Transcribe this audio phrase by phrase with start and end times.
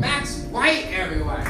[0.00, 1.44] Max White, everyone.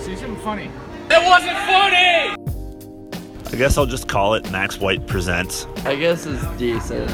[0.00, 0.70] See something funny.
[1.10, 2.34] It wasn't funny!
[3.52, 5.66] I guess I'll just call it Max White Presents.
[5.84, 7.10] I guess it's decent.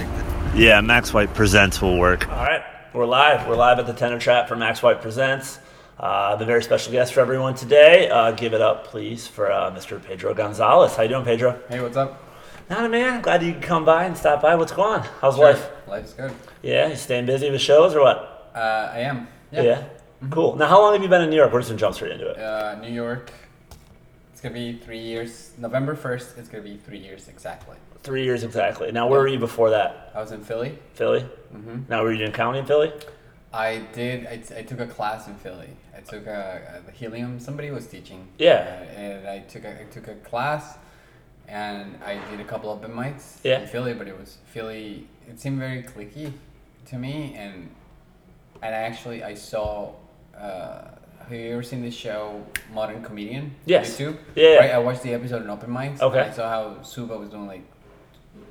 [0.55, 2.29] Yeah, Max White Presents will work.
[2.29, 2.63] All right,
[2.95, 3.49] we're live.
[3.49, 5.59] We're live at the Tenor Trap for Max White Presents.
[5.99, 8.09] Uh, the very special guest for everyone today.
[8.09, 10.01] Uh, give it up, please, for uh, Mr.
[10.01, 10.95] Pedro Gonzalez.
[10.95, 11.61] How you doing, Pedro?
[11.69, 12.23] Hey, what's up?
[12.71, 13.21] Not a man.
[13.21, 14.55] Glad you could come by and stop by.
[14.55, 15.09] What's going on?
[15.21, 15.71] How's life?
[15.89, 16.33] Life's good.
[16.63, 18.53] Yeah, you staying busy with shows or what?
[18.55, 19.27] Uh, I am.
[19.53, 19.85] Yeah.
[20.31, 20.57] Cool.
[20.57, 21.53] Now, how long have you been in New York?
[21.53, 22.39] We're just gonna jump straight into it.
[22.39, 23.33] Uh, New York.
[24.33, 25.53] It's gonna be three years.
[25.59, 26.37] November first.
[26.39, 27.77] It's gonna be three years exactly.
[28.03, 28.93] Three years exactly.
[28.93, 30.13] Now, where were you before that?
[30.15, 30.79] I was in Philly.
[30.95, 31.21] Philly.
[31.55, 31.81] Mm-hmm.
[31.89, 32.93] Now, were you doing comedy in Philly?
[33.53, 34.27] I did.
[34.27, 35.69] I, t- I took a class in Philly.
[35.97, 37.41] I took a, a helium.
[37.41, 38.27] Somebody was teaching.
[38.39, 38.81] Yeah.
[38.81, 40.79] Uh, and I took a, I took a class,
[41.49, 43.61] and I did a couple open mics Yeah.
[43.61, 43.93] in Philly.
[43.95, 45.07] But it was Philly.
[45.29, 46.33] It seemed very clicky
[46.87, 47.69] to me, and
[48.63, 49.93] and actually I saw.
[50.37, 50.83] Uh,
[51.23, 53.55] have you ever seen this show, Modern Comedian?
[53.65, 53.97] Yes.
[53.97, 54.17] YouTube.
[54.35, 54.57] Yeah.
[54.57, 54.71] Right.
[54.73, 56.01] I watched the episode in open mics.
[56.01, 56.21] Okay.
[56.23, 57.63] And I saw how Suba was doing like.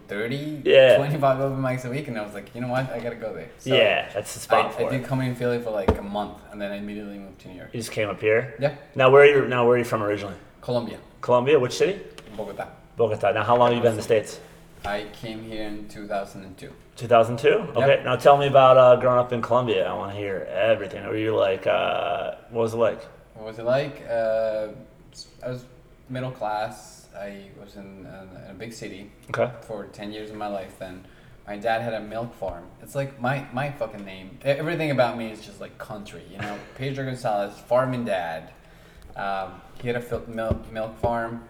[0.08, 0.97] 30, Yeah.
[0.97, 3.31] 25 open mics a week, and I was like, you know what, I gotta go
[3.31, 3.47] there.
[3.59, 6.02] So yeah, that's the spot I, for I did comedy in Philly for like a
[6.02, 7.69] month, and then I immediately moved to New York.
[7.73, 8.56] You just came up here.
[8.59, 9.47] Yeah, Now, where are you?
[9.47, 10.34] Now, where are you from originally?
[10.62, 11.59] Colombia, Colombia.
[11.59, 12.00] Which city?
[12.36, 12.67] Bogota.
[12.97, 13.31] Bogota.
[13.34, 14.39] Now, how long have you been in the states?
[14.85, 16.72] I came here in 2002.
[16.95, 17.47] 2002.
[17.75, 18.02] Okay.
[18.03, 19.88] Now, tell me about uh, growing up in Colombia.
[19.88, 21.05] I want to hear everything.
[21.05, 21.67] Were you like?
[21.67, 23.03] Uh, what was it like?
[23.35, 24.05] What was it like?
[24.09, 24.69] Uh,
[25.45, 25.66] I was
[26.09, 27.07] middle class.
[27.17, 29.52] I was in a, in a big city Okay.
[29.61, 30.80] for 10 years of my life.
[30.80, 31.03] Then
[31.47, 32.66] my dad had a milk farm.
[32.81, 34.38] It's like my, my fucking name.
[34.44, 36.57] Everything about me is just like country, you know?
[36.75, 38.52] Pedro Gonzalez, farming dad.
[39.16, 41.44] Um, he had a fil- milk, milk farm.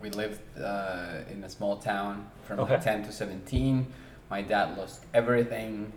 [0.00, 3.86] We lived uh, in a small town from like 10 to 17.
[4.30, 5.92] My dad lost everything.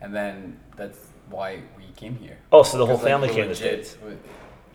[0.00, 0.98] And then that's
[1.28, 2.38] why we came here.
[2.52, 3.86] Oh, so the whole family we're came to legit.
[3.86, 3.98] States.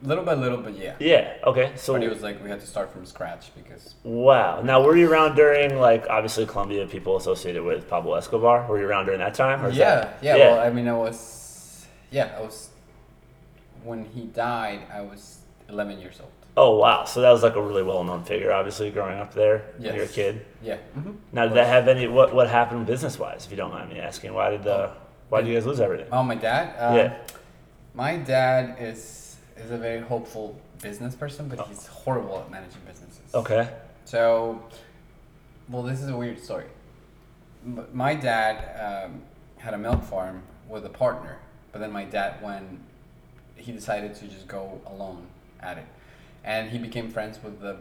[0.03, 0.93] Little by little, but yeah.
[0.99, 1.33] Yeah.
[1.45, 1.71] Okay.
[1.75, 1.93] So.
[1.93, 4.61] But it was like we had to start from scratch because Wow.
[4.61, 8.67] Now, were you around during like obviously Colombia people associated with Pablo Escobar?
[8.67, 9.61] Were you around during that time?
[9.73, 12.69] Yeah, that- yeah, Well, I mean, I was yeah, I was
[13.83, 14.81] when he died.
[14.93, 16.31] I was 11 years old.
[16.57, 17.05] Oh wow.
[17.05, 20.05] So that was like a really well-known figure, obviously, growing up there when you were
[20.05, 20.45] a kid.
[20.61, 20.77] Yeah.
[20.97, 21.11] Mm-hmm.
[21.31, 22.07] Now, did that have any?
[22.07, 23.45] What what happened business-wise?
[23.45, 24.91] If you don't mind me asking, why did the
[25.29, 26.07] why did you guys lose everything?
[26.11, 26.75] Oh, my dad.
[26.79, 27.17] Um, Yeah.
[27.93, 33.33] My dad is is a very hopeful business person, but he's horrible at managing businesses.
[33.33, 33.69] Okay.
[34.03, 34.61] So,
[35.69, 36.65] well, this is a weird story.
[37.93, 39.21] My dad um,
[39.57, 41.37] had a milk farm with a partner,
[41.71, 42.79] but then my dad, when
[43.55, 45.25] he decided to just go alone
[45.61, 45.85] at it,
[46.45, 47.75] and he became friends with the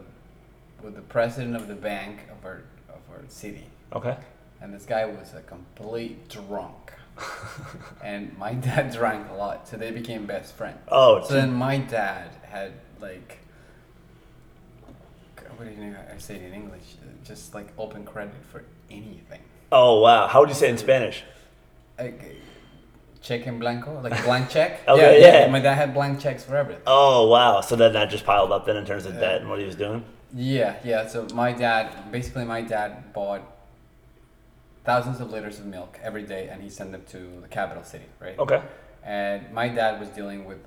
[0.83, 4.17] with the president of the bank of our of our city, Okay.
[4.61, 6.91] and this guy was a complete drunk.
[8.03, 10.79] and my dad drank a lot, so they became best friends.
[10.89, 13.37] Oh, So then my dad had like,
[15.55, 15.97] what do you know?
[16.13, 19.41] I say it in English, uh, just like open credit for anything.
[19.71, 20.27] Oh wow.
[20.27, 21.23] How would you say it in Spanish?
[21.97, 22.03] Uh,
[23.25, 24.87] check in blanco, like blank check.
[24.87, 25.51] Okay, yeah, yeah.
[25.51, 26.83] My dad had blank checks for everything.
[26.87, 27.61] Oh wow.
[27.61, 29.75] So then that just piled up then in terms of debt and what he was
[29.75, 30.05] doing.
[30.33, 31.07] Yeah, yeah.
[31.07, 33.41] So my dad, basically, my dad bought
[34.83, 38.05] thousands of liters of milk every day, and he sent them to the capital city,
[38.19, 38.37] right?
[38.37, 38.61] Okay.
[39.03, 40.59] And my dad was dealing with,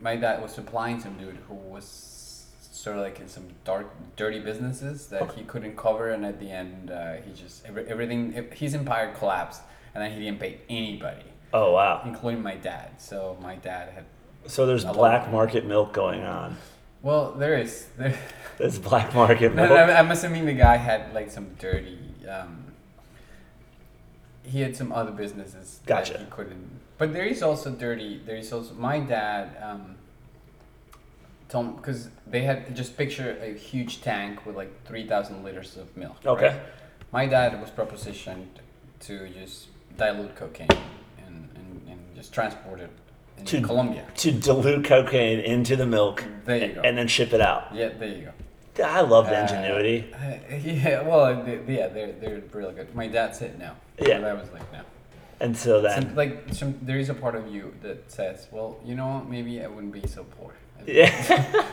[0.00, 3.86] my dad was supplying some dude who was sort of like in some dark,
[4.16, 8.48] dirty businesses that he couldn't cover, and at the end, uh, he just every, everything,
[8.52, 9.62] his empire collapsed,
[9.94, 12.02] and then he didn't pay anybody, Oh wow.
[12.04, 13.00] including my dad.
[13.00, 14.04] So my dad had,
[14.46, 16.56] So there's black market milk going on.
[17.02, 18.18] well, there is there.
[18.58, 19.70] There's black market milk.
[19.70, 21.98] I'm assuming the guy had like some dirty.
[22.28, 22.64] Um,
[24.44, 26.12] he had some other businesses Gotcha.
[26.12, 26.80] that he couldn't.
[26.98, 28.20] But there is also dirty.
[28.24, 29.56] There is also my dad.
[29.60, 29.96] Um,
[31.48, 35.94] told because they had just picture a huge tank with like three thousand liters of
[35.96, 36.16] milk.
[36.24, 36.48] Okay.
[36.48, 36.60] right?
[37.12, 38.46] My dad was propositioned
[39.00, 40.68] to just dilute cocaine
[42.22, 42.90] and, and, and just transport it
[43.38, 44.04] in To- Colombia.
[44.16, 46.80] to dilute cocaine into the milk There you go.
[46.82, 47.74] and then ship it out.
[47.74, 48.24] Yeah, there you
[48.76, 48.84] go.
[48.84, 50.06] I love the Uh, ingenuity.
[50.14, 52.94] Uh, yeah, well, they, yeah, they're they're really good.
[52.94, 53.72] My dad said no.
[54.00, 54.16] Yeah.
[54.16, 54.80] and I was like no.
[55.40, 58.78] And so then, Some, like some, there is a part of you that says, well,
[58.84, 60.54] you know, maybe I wouldn't be so poor.
[60.86, 61.10] yeah,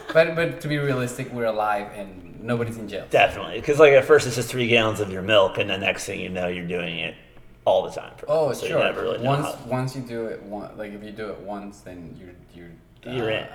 [0.13, 3.05] But but to be realistic, we're alive and nobody's in jail.
[3.11, 3.59] definitely.
[3.59, 6.19] Because like at first it's just three gallons of your milk, and the next thing
[6.19, 7.15] you know, you're doing it
[7.69, 8.13] all the time.
[8.27, 8.77] Oh, so sure.
[8.79, 11.39] You never really once how- once you do it, one, like if you do it
[11.55, 13.47] once, then you're you're You're in.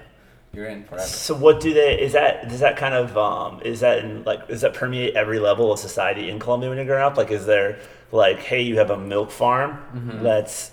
[0.55, 1.05] You're in forever.
[1.07, 2.01] So what do they?
[2.01, 5.41] Is that does that kind of um, is that in like does that permeate every
[5.41, 7.17] level of society in Colombia when you grow up?
[7.17, 7.79] Like, is there
[8.13, 10.23] like, hey, you have a milk farm, Mm-hmm.
[10.23, 10.71] let's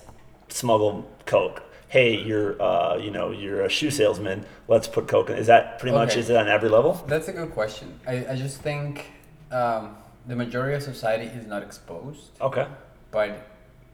[0.50, 1.64] smuggle coke.
[1.88, 4.46] hey, you're uh, you know you're a shoe salesman.
[4.68, 5.38] Let's put coke in.
[5.38, 6.16] Is that pretty much?
[6.16, 6.94] Is it on every level?
[7.08, 8.00] That's a good question.
[8.08, 9.06] I, I just think
[9.52, 9.98] um,
[10.28, 12.68] the majority of society is not exposed, Okay.
[13.12, 13.48] But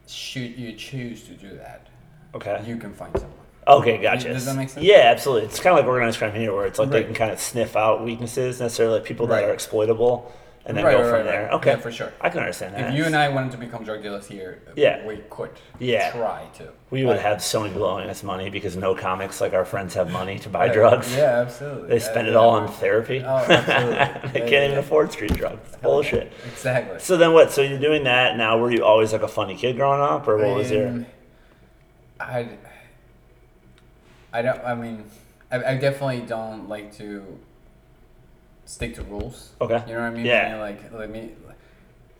[0.08, 1.88] should you choose to do that,
[2.36, 2.62] Okay.
[2.66, 3.34] you can find someone.
[3.68, 4.30] Okay, gotcha.
[4.30, 4.86] Does that make sense?
[4.86, 5.48] Yeah, absolutely.
[5.50, 7.76] It's kind of like organized crime here, where it's like they can kind of sniff
[7.76, 10.32] out weaknesses, necessarily like people that are exploitable,
[10.68, 11.50] and then Right, go right, from right, there.
[11.54, 12.12] Okay, Yeah, for sure.
[12.20, 12.90] I can understand that.
[12.90, 15.06] If you and I wanted to become drug dealers here, Yeah.
[15.08, 16.12] we could Yeah.
[16.12, 16.74] try to.
[16.90, 19.94] we would have so many people owing us money because no comics like our friends
[19.94, 21.16] have money to buy drugs.
[21.16, 21.90] Yeah, absolutely.
[21.90, 23.24] They spend it all on therapy.
[23.26, 24.30] Oh, absolutely.
[24.34, 25.76] they can't even afford street drugs.
[25.82, 26.34] Bullshit.
[26.46, 27.00] Exactly.
[27.00, 27.52] So then what?
[27.52, 28.58] So you're doing that now?
[28.58, 30.90] Were you always like a funny kid growing up, or what was your?
[30.90, 31.06] Um,
[32.20, 32.50] I,
[34.34, 34.60] I don't.
[34.66, 35.06] I mean,
[35.50, 37.38] I, I definitely don't like to
[38.68, 39.52] stick to rules.
[39.62, 39.82] Okay.
[39.88, 40.26] You know what I mean?
[40.26, 40.46] Yeah.
[40.48, 41.32] I mean, like, let me.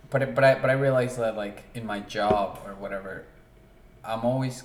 [0.10, 3.26] But it- but I but I realize that like in my job or whatever,
[4.06, 4.64] I'm always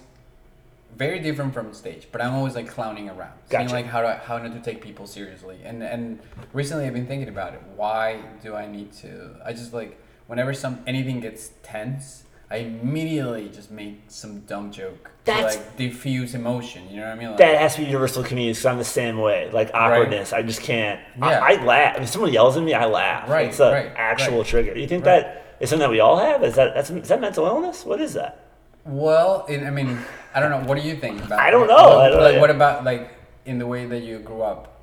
[0.96, 3.75] very different from stage, but I'm always like clowning around, seeing Gotcha.
[3.75, 5.58] like how to how not to take people seriously.
[5.64, 6.20] And and
[6.52, 7.62] recently I've been thinking about it.
[7.76, 9.37] Why do I need to?
[9.44, 9.99] I just like
[10.29, 15.76] whenever some anything gets tense, I immediately just make some dumb joke That's- to like
[15.78, 16.82] diffuse emotion.
[16.90, 17.28] You know what I mean?
[17.31, 19.50] Like, That has to be universal community because I'm the same way.
[19.50, 21.00] Like awkwardness, I just can't.
[21.19, 21.26] Yeah.
[21.26, 21.96] I, I laugh.
[21.99, 23.26] If someone yells at me, I laugh.
[23.28, 24.46] Right, It's a right, actual right.
[24.46, 24.76] trigger.
[24.78, 25.22] You think Right.
[25.22, 26.44] that is something that we all have?
[26.44, 27.87] Is that that's is that mental illness?
[27.87, 28.44] What is that?
[28.84, 29.98] Well, in, I mean,
[30.34, 30.69] I don't know.
[30.69, 31.38] What do you think about?
[31.38, 31.75] I don't know.
[31.75, 32.40] What, I don't like, know.
[32.43, 33.14] what about like
[33.46, 34.78] in the way that you grew up?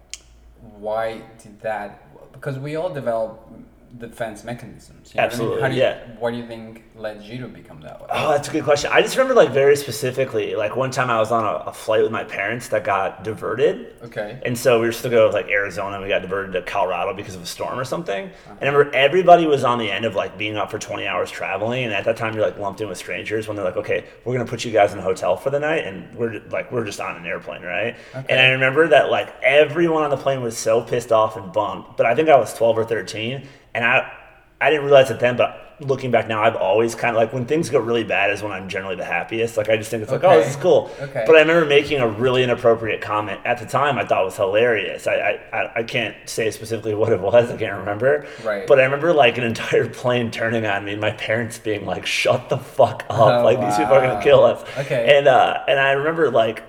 [0.79, 2.01] Why did that?
[2.33, 3.47] Because we all develop
[3.97, 5.13] defense mechanisms.
[5.13, 5.41] You know what I mean?
[5.47, 6.19] Absolutely, How do you, yeah.
[6.19, 8.07] What do you think led you to become that way?
[8.11, 8.91] Oh, that's a good question.
[8.93, 12.03] I just remember like very specifically, like one time I was on a, a flight
[12.03, 13.95] with my parents that got diverted.
[14.03, 14.39] Okay.
[14.45, 16.61] And so we were supposed to go to like Arizona and we got diverted to
[16.61, 18.27] Colorado because of a storm or something.
[18.27, 18.55] Uh-huh.
[18.59, 21.31] And I remember everybody was on the end of like being up for 20 hours
[21.31, 21.85] traveling.
[21.85, 24.33] And at that time you're like lumped in with strangers when they're like, okay, we're
[24.33, 25.85] going to put you guys in a hotel for the night.
[25.85, 27.95] And we're like, we're just on an airplane, right?
[28.15, 28.25] Okay.
[28.29, 31.85] And I remember that like everyone on the plane was so pissed off and bummed.
[31.97, 33.47] But I think I was 12 or 13.
[33.79, 34.11] And I,
[34.59, 37.45] I didn't realize it then, but looking back now, I've always kind of like when
[37.45, 39.55] things go really bad is when I'm generally the happiest.
[39.55, 40.91] Like I just think it's like, oh, this is cool.
[40.99, 41.23] Okay.
[41.25, 43.97] But I remember making a really inappropriate comment at the time.
[43.97, 45.07] I thought was hilarious.
[45.07, 47.49] I, I I- can't say specifically what it was.
[47.49, 48.27] I can't remember.
[48.43, 48.67] Right.
[48.67, 52.05] But I remember like an entire plane turning on me and my parents being like,
[52.05, 53.17] "Shut the fuck up!
[53.17, 55.17] Oh, like these people are gonna kill us." Okay.
[55.17, 56.63] And uh, and I remember like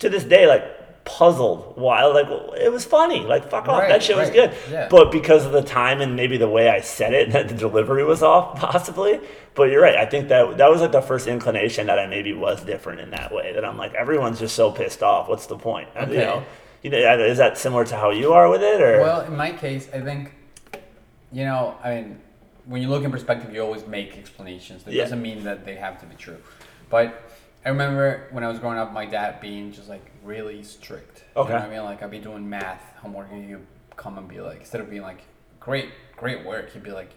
[0.00, 0.64] to this day like
[1.04, 2.26] puzzled why like
[2.58, 3.20] it was funny.
[3.20, 3.80] Like fuck off.
[3.80, 4.54] Right, that shit was good.
[4.70, 4.88] Yeah.
[4.90, 8.04] but because of the time and maybe the way I said it that the delivery
[8.04, 9.20] was off possibly.
[9.54, 9.96] But you're right.
[9.96, 13.10] I think that that was like the first inclination that I maybe was different in
[13.10, 15.28] that way that I'm like everyone's just so pissed off.
[15.28, 15.88] What's the point?
[15.94, 16.44] And, you know
[16.84, 19.00] you know is that similar to how you are with it or?
[19.00, 20.32] Well, in my case, I think,
[21.32, 22.20] you know, I mean,
[22.66, 24.84] when you look in perspective, you always make explanations.
[24.84, 25.04] That Yeah.
[25.04, 26.36] doesn't mean that they have to be true.
[26.90, 27.22] But
[27.64, 31.24] I remember when I was growing up, my dad being just like really strict.
[31.36, 31.48] Okay.
[31.48, 31.84] You know what I mean?
[31.84, 33.58] Like I'd be doing math homework, and he'd
[33.96, 35.20] come and be like, instead of being like,
[35.60, 37.10] "Great, great work," he'd be like,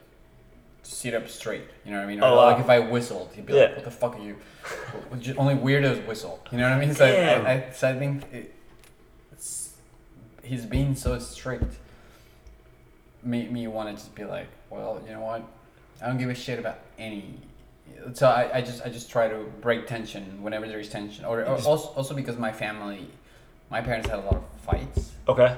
[0.84, 2.22] "Sit up straight." You know what I mean?
[2.22, 2.46] Or Oh, wow.
[2.52, 3.64] like if I whistled, he'd be Yeah.
[3.64, 4.36] like, "What the fuck are you?"
[5.38, 6.40] Only weirdos whistle.
[6.52, 6.94] You know what I mean?
[6.94, 8.54] So I, I, so I think it,
[9.32, 9.74] it's,
[10.44, 11.78] he's being so strict
[13.24, 15.44] made me want to just be like, well, you know what?
[16.02, 17.40] I don't give a shit about any.
[18.14, 21.42] So I, I just I just try to break tension whenever there is tension, or,
[21.42, 23.08] or also also because my family,
[23.70, 25.58] my parents had a lot of fights, okay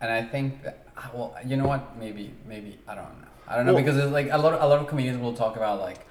[0.00, 1.96] and I think that ah, well, you know what?
[1.96, 3.28] Maybe maybe I don't know.
[3.48, 5.34] I don't know Well- because it's like a lot of, a lot of comedians will
[5.34, 6.06] talk about like.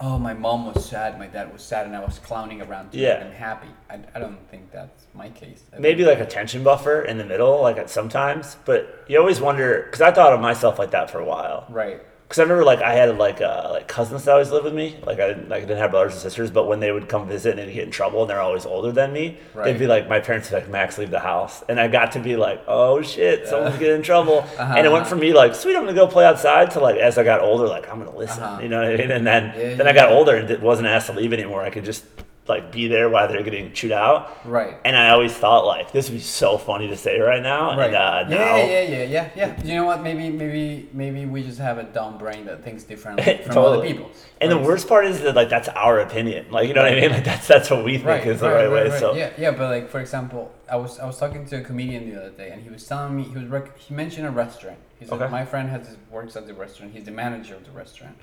[0.00, 1.18] Oh, my mom was sad.
[1.18, 3.14] My dad was sad, and I was clowning around to Yeah.
[3.14, 3.66] make them happy.
[3.90, 5.64] I, I don't think that's my case.
[5.74, 9.40] I maybe like a tension buffer in the middle like at sometimes but you always
[9.40, 12.00] wonder because I thought of myself like that for a while right.
[12.28, 14.98] Because I remember, like, I had like uh, like cousins that always lived with me.
[15.06, 17.26] Like, I didn't, like, I didn't have brothers and sisters, but when they would come
[17.26, 19.64] visit and they'd get in trouble, and they're always older than me, Right.
[19.64, 22.18] they'd be like, my parents would like, Max, leave the house, and I got to
[22.20, 25.54] be like, oh shit, someone's getting in trouble, Uh-huh, and it went from me like,
[25.54, 28.14] sweet, I'm gonna go play outside, to like, as I got older, like, I'm gonna
[28.14, 28.60] listen, Uh-huh.
[28.62, 29.10] you know what I mean?
[29.10, 31.62] And then Yeah, then I got older and it wasn't asked to leave anymore.
[31.62, 32.04] I could just
[32.48, 34.46] like be there while they're getting chewed out.
[34.46, 34.76] Right.
[34.84, 37.86] And I always thought like this would be so funny to say right now, Right.
[37.92, 38.56] and uh, yeah, now.
[38.56, 39.62] yeah, yeah, yeah, yeah.
[39.64, 40.02] You know what?
[40.02, 43.78] Maybe, maybe, maybe we just have a dumb brain that thinks differently from Totally.
[43.78, 44.10] other people.
[44.40, 46.50] And the worst part is that like that's our opinion.
[46.50, 47.10] Like you know what I mean?
[47.10, 48.82] Like that's that's what we think right, is the right, right, way.
[48.82, 49.00] right, right.
[49.00, 49.50] So yeah, yeah.
[49.50, 52.50] But like for example, I was I was talking to a comedian the other day,
[52.50, 54.78] and he was telling me he was rec- he mentioned a restaurant.
[54.98, 55.28] He said Okay.
[55.30, 56.92] my friend has works at the restaurant.
[56.94, 58.16] He's the manager of the restaurant.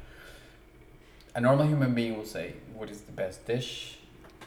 [1.35, 3.94] A normal human being will say, "What is the best dish?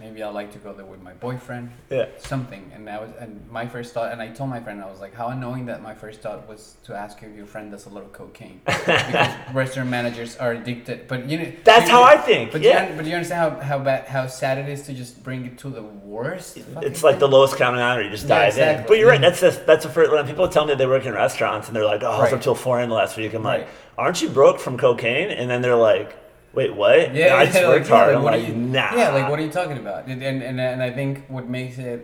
[0.01, 1.71] Maybe I like to go there with my boyfriend.
[1.91, 2.07] Yeah.
[2.19, 5.01] Something, and I was, and my first thought, and I told my friend, I was
[5.01, 7.87] like, how annoying that my first thought was to ask you if your friend does
[7.87, 11.09] a little cocaine, because restaurant managers are addicted.
[11.09, 12.91] But you know, That's you- how I think, But yeah.
[12.91, 15.59] you, but you understand how how bad, how sad it is to just bring it
[15.59, 16.57] to the worst.
[16.57, 17.33] It's like the thing?
[17.33, 18.09] lowest common denominator.
[18.09, 18.87] You just Yeah, dive in.
[18.87, 19.15] But you're right.
[19.17, 19.23] Mm-hmm.
[19.25, 20.11] That's just, that's the first.
[20.13, 22.35] When people tell me they work in restaurants and they're like, "Oh, I was Right.
[22.35, 22.91] up till four a.m.
[22.91, 26.17] last week," I'm like, "Aren't you broke from cocaine?" And then they're like,
[26.59, 28.15] "Wait, what?" Yeah, "No, I just yeah, worked yeah, hard.
[28.17, 30.01] I'm what are like, you- "Nah." Yeah, like what are you talking about?
[30.07, 32.01] And, and and I think what makes it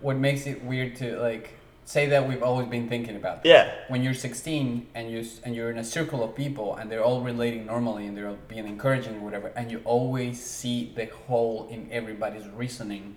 [0.00, 1.46] what makes it weird to like
[1.84, 3.42] say that we've always been thinking about.
[3.42, 3.50] This.
[3.50, 3.72] Yeah.
[3.88, 7.20] When you're 16 and you and you're in a circle of people and they're all
[7.22, 11.68] relating normally and they're all being encouraging or whatever, and you always see the hole
[11.70, 13.16] in everybody's reasoning,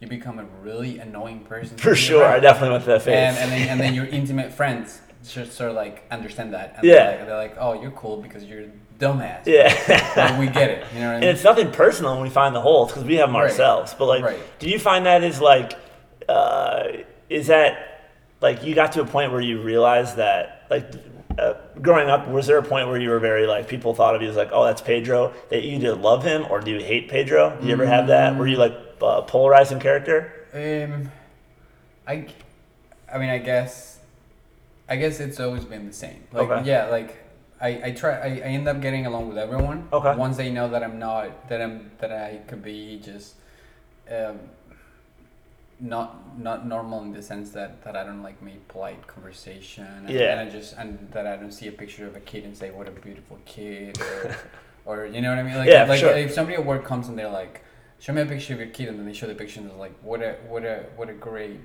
[0.00, 1.76] you become a really annoying person.
[1.76, 2.34] For sure, around.
[2.34, 3.14] I definitely went to that phase.
[3.16, 6.74] And, and then and then your intimate friends just sort of like understand that.
[6.76, 6.94] And Yeah.
[6.94, 8.66] They're like, they're like, oh, you're cool because you're
[8.98, 9.46] dumbass.
[9.46, 10.12] yeah.
[10.16, 10.86] Like, we get it.
[10.94, 11.28] You know what I mean?
[11.28, 13.50] And it's nothing personal when we find the holes because we have them Right.
[13.50, 13.94] ourselves.
[13.98, 14.38] But like, Right.
[14.58, 15.74] do you find that is like,
[16.28, 16.84] uh,
[17.28, 18.10] is that
[18.40, 20.90] like you got to a point where you realized that like
[21.38, 24.22] uh, growing up, was there a point where you were very like people thought of
[24.22, 25.32] you as like, oh, that's Pedro?
[25.50, 27.58] That you either love him or do you hate Pedro?
[27.60, 28.36] Do you ever have that?
[28.36, 30.32] Were you like uh, polarizing character?
[30.54, 31.10] Um,
[32.06, 32.26] I,
[33.12, 33.98] I mean, I guess,
[34.88, 36.22] I guess it's always been the same.
[36.32, 36.68] Like, Okay.
[36.68, 37.16] yeah, like
[37.64, 39.88] I, I try, I, I end up getting along with everyone.
[39.92, 40.14] Okay.
[40.16, 43.34] Once they know that I'm not, that I'm, that I could be just,
[44.10, 44.38] um,
[45.80, 49.86] not not normal in the sense that that I don't like make polite conversation.
[50.06, 50.32] And, Yeah.
[50.32, 52.70] And I just and that I don't see a picture of a kid and say
[52.70, 54.36] what a beautiful kid or,
[54.84, 55.56] or you know what I mean.
[55.56, 56.16] Like Yeah, like sure.
[56.16, 57.62] if somebody at work comes and they're like,
[57.98, 59.76] show me a picture of your kid, and then they show the picture and they're
[59.76, 61.60] like, what a what a what a great.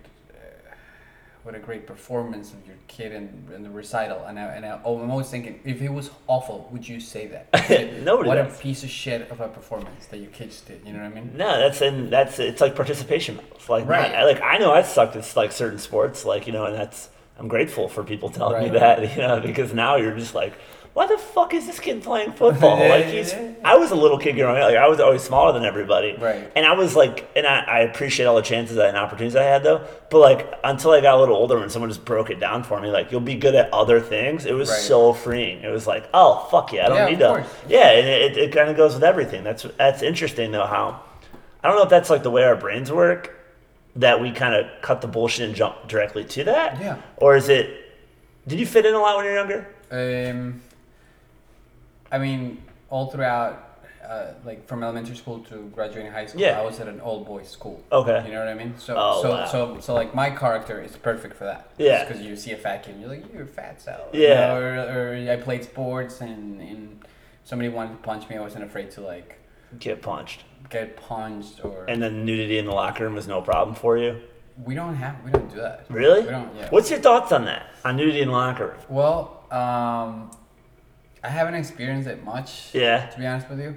[1.50, 4.80] What a great performance of your kid in, in the recital, and I, and I,
[4.86, 7.52] oh, I'm always thinking, if it was awful, would you say that?
[8.04, 8.56] Nobody what does.
[8.56, 10.86] a piece of shit of a performance that your kids did.
[10.86, 11.32] You know what I mean?
[11.36, 13.68] No, that's and that's it's like participation medals.
[13.68, 14.14] Like Right.
[14.14, 17.10] I, like I know I sucked at like certain sports, like you know, and that's
[17.40, 18.80] I'm grateful for people telling me Right.
[19.00, 20.54] that, you know, because now you're just like,
[20.94, 22.78] why the fuck is this kid playing football?
[22.90, 23.34] Like he's.
[23.64, 26.52] I was a little kid growing up, like I was always smaller than everybody, Right.
[26.56, 29.64] And I was like, and I, I appreciate all the chances and opportunities I had
[29.64, 32.64] though, but like until I got a little older, when someone just broke it down
[32.64, 34.78] for me, like you'll be good at other things, it was Right.
[34.80, 35.62] so freeing.
[35.64, 37.48] It was like, oh fuck yeah, I don't Yeah, need to, course.
[37.68, 39.44] yeah, and it, it kind of goes with everything.
[39.44, 41.02] That's that's interesting though how
[41.64, 43.36] I don't know if that's like the way our brains work,
[43.98, 46.80] that we kind of cut the bullshit and jump directly to that.
[46.80, 46.98] Yeah.
[47.18, 47.92] Or is it?
[48.48, 49.68] Did you fit in a lot when you were younger?
[49.92, 50.62] Um,
[52.12, 53.66] I mean, all throughout,
[54.08, 56.60] uh, like from elementary school to graduating high school, Yeah.
[56.60, 57.84] I was at an all boys school.
[57.92, 58.24] Okay.
[58.26, 58.74] You know what I mean?
[58.78, 59.46] So, Oh, so, wow.
[59.46, 61.70] so, so, like my character is perfect for that.
[61.78, 62.06] Yeah.
[62.06, 64.08] Because you see a fat kid, and you're like, you're a fat cell.
[64.14, 64.30] Yeah.
[64.58, 67.06] You know, or, or I played sports, and, and
[67.44, 68.38] somebody wanted to punch me.
[68.38, 69.36] I wasn't afraid to like
[69.78, 73.76] Get punched, get punched, or and then nudity in the locker room was no problem
[73.76, 74.20] for you.
[74.66, 75.86] we don't have, we don't do that.
[75.90, 76.24] Really?
[76.24, 76.50] We don't.
[76.56, 76.70] Yeah.
[76.72, 77.68] What's your thoughts on that?
[77.86, 78.78] On nudity in the locker room?
[78.90, 80.32] Well, um,
[81.24, 82.70] I haven't experienced it much.
[82.74, 83.08] Yeah.
[83.08, 83.76] To be honest with you,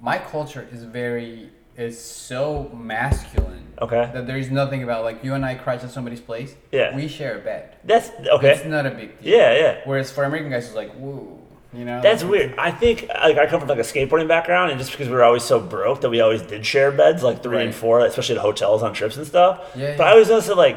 [0.00, 4.10] my culture is very is so masculine Okay.
[4.12, 6.54] that there is nothing about like you and I crash at somebody's place.
[6.70, 6.94] Yeah.
[6.94, 7.76] We share a bed.
[7.84, 8.50] That's okay.
[8.52, 9.32] It's not a big deal.
[9.38, 9.80] Yeah, yeah.
[9.84, 11.38] Whereas for American guys, it's like woo,
[11.72, 12.00] you know.
[12.02, 12.54] That's weird.
[12.58, 15.24] I think like I come from like a skateboarding background, and just because we were
[15.24, 18.42] always so broke that we always did share beds, like three and four, especially at
[18.42, 19.60] hotels on trips and stuff.
[19.74, 20.08] Yeah, But yeah.
[20.08, 20.76] I always noticed that like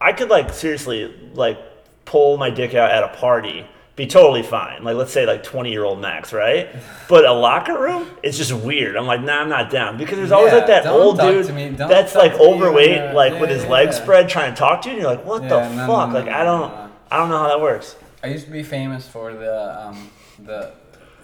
[0.00, 1.58] I could like seriously like
[2.04, 4.82] pull my dick out at a party, be totally fine.
[4.84, 6.68] Like let's say like twenty year old max, right?
[7.08, 8.96] But a locker room, it's just weird.
[8.96, 11.52] I'm like, nah, I'm not down because there's always Yeah, like that old dude to
[11.52, 11.68] me.
[11.70, 14.94] That's like overweight, like yeah, with his yeah, legs spread, trying to talk to you,
[14.94, 16.08] and you're like, what the no, fuck?
[16.08, 16.72] no, like no, I don't.
[17.10, 17.96] I don't know how that works.
[18.24, 20.72] I used to be famous for the um the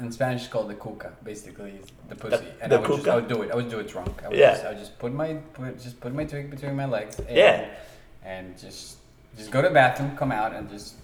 [0.01, 2.45] in Spanish it's called the cuca, basically the pussy.
[2.61, 3.11] and the I would just cuca?
[3.13, 3.51] I would do it.
[3.51, 4.23] I would do it drunk.
[4.25, 4.53] I would Yeah.
[4.53, 7.31] just I would just put my put, just put my twig between my legs and,
[7.37, 7.65] Yeah.
[8.23, 8.99] and just
[9.39, 10.95] just go to the bathroom, come out and just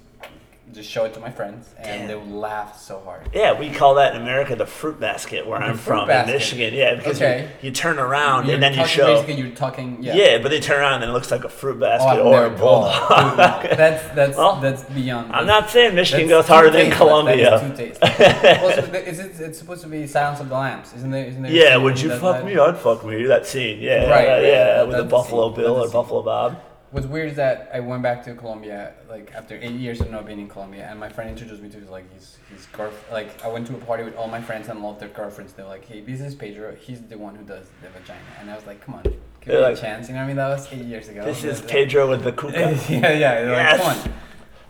[0.72, 2.08] just show it to my friends and Damn.
[2.08, 3.28] they would laugh so hard.
[3.32, 6.30] Yeah, we call that in America the fruit basket where The I'm from basket.
[6.32, 6.74] in Michigan.
[6.74, 7.48] Yeah, because you- Okay.
[7.62, 9.06] you, turn around You're and then you show.
[9.06, 10.14] basically you're talking yeah.
[10.16, 10.38] Yeah.
[10.38, 12.50] but they turn around and it looks like a fruit Oh, basket I've or a
[12.50, 13.62] never, oh, bulldog.
[13.62, 13.76] dude, no.
[13.76, 15.32] That's that's Well, that's beyond.
[15.32, 16.98] I'm not saying Michigan goes harder than tasteless.
[16.98, 17.60] Colombia.
[17.60, 18.18] Too tasteless.
[18.42, 21.26] well, so the- is it, it's supposed to be Silence of the Lambs, isn't there?
[21.26, 22.56] Isn't there Yeah, would you fuck that- me?
[22.58, 23.24] I'd fuck me.
[23.26, 25.88] That scene, yeah, Right, uh, yeah, with the Buffalo Bill or.
[25.88, 26.56] Buffalo Bob.
[26.94, 30.26] What's weird is that I went back to Colombia like after eight years of not
[30.26, 32.92] being in Colombia, and my friend introduced me to his like his his girl.
[33.10, 35.54] Like I went to a party with all my friends and all of their girlfriends.
[35.54, 36.76] They're like, "Hey, this is Pedro.
[36.76, 39.58] He's the one who does the vagina." And I was like, "Come on, give me
[39.58, 40.36] like, a chance." You know what I mean?
[40.36, 41.24] That was eight years ago.
[41.24, 42.88] This is Yeah, Pedro with the cuca.
[42.88, 43.40] yeah, yeah.
[43.40, 43.80] Yes.
[43.84, 44.18] Like, Come on,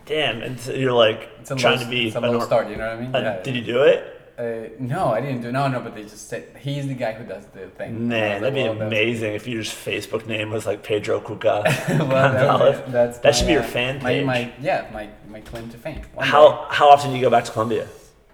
[0.07, 2.07] Damn, and so you're like a trying low, to be.
[2.07, 2.69] it's a a low start.
[2.69, 3.15] You know what I mean?
[3.15, 3.43] uh, yeah.
[3.43, 4.14] Did you do it?
[4.37, 5.51] Uh, no, I didn't do.
[5.51, 8.07] No, no, but they just said he's the guy who does the thing.
[8.09, 11.63] Man, that'd be amazing if your Facebook name was like Pedro Cuca.
[12.09, 14.25] well, that, that's That should be your fan my, page.
[14.25, 16.01] My, yeah, my, my claim to fame.
[16.13, 16.31] One day.
[16.31, 17.87] How how often do you go back to Colombia?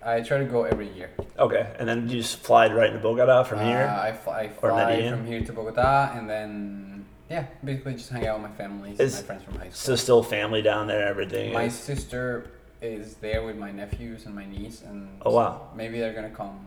[0.03, 1.12] I try to go every year.
[1.38, 3.88] Okay, and then you just fly right into Bogota from Uh, here.
[4.01, 8.41] I fly, I fly from here to Bogota, and then yeah, basically just hang out
[8.41, 9.72] with my family, and my friends from high school.
[9.74, 11.53] So still family down there, and everything.
[11.53, 12.50] my is- sister
[12.82, 15.68] is there with my nephews and my niece, and Oh, wow.
[15.76, 16.60] maybe they're gonna come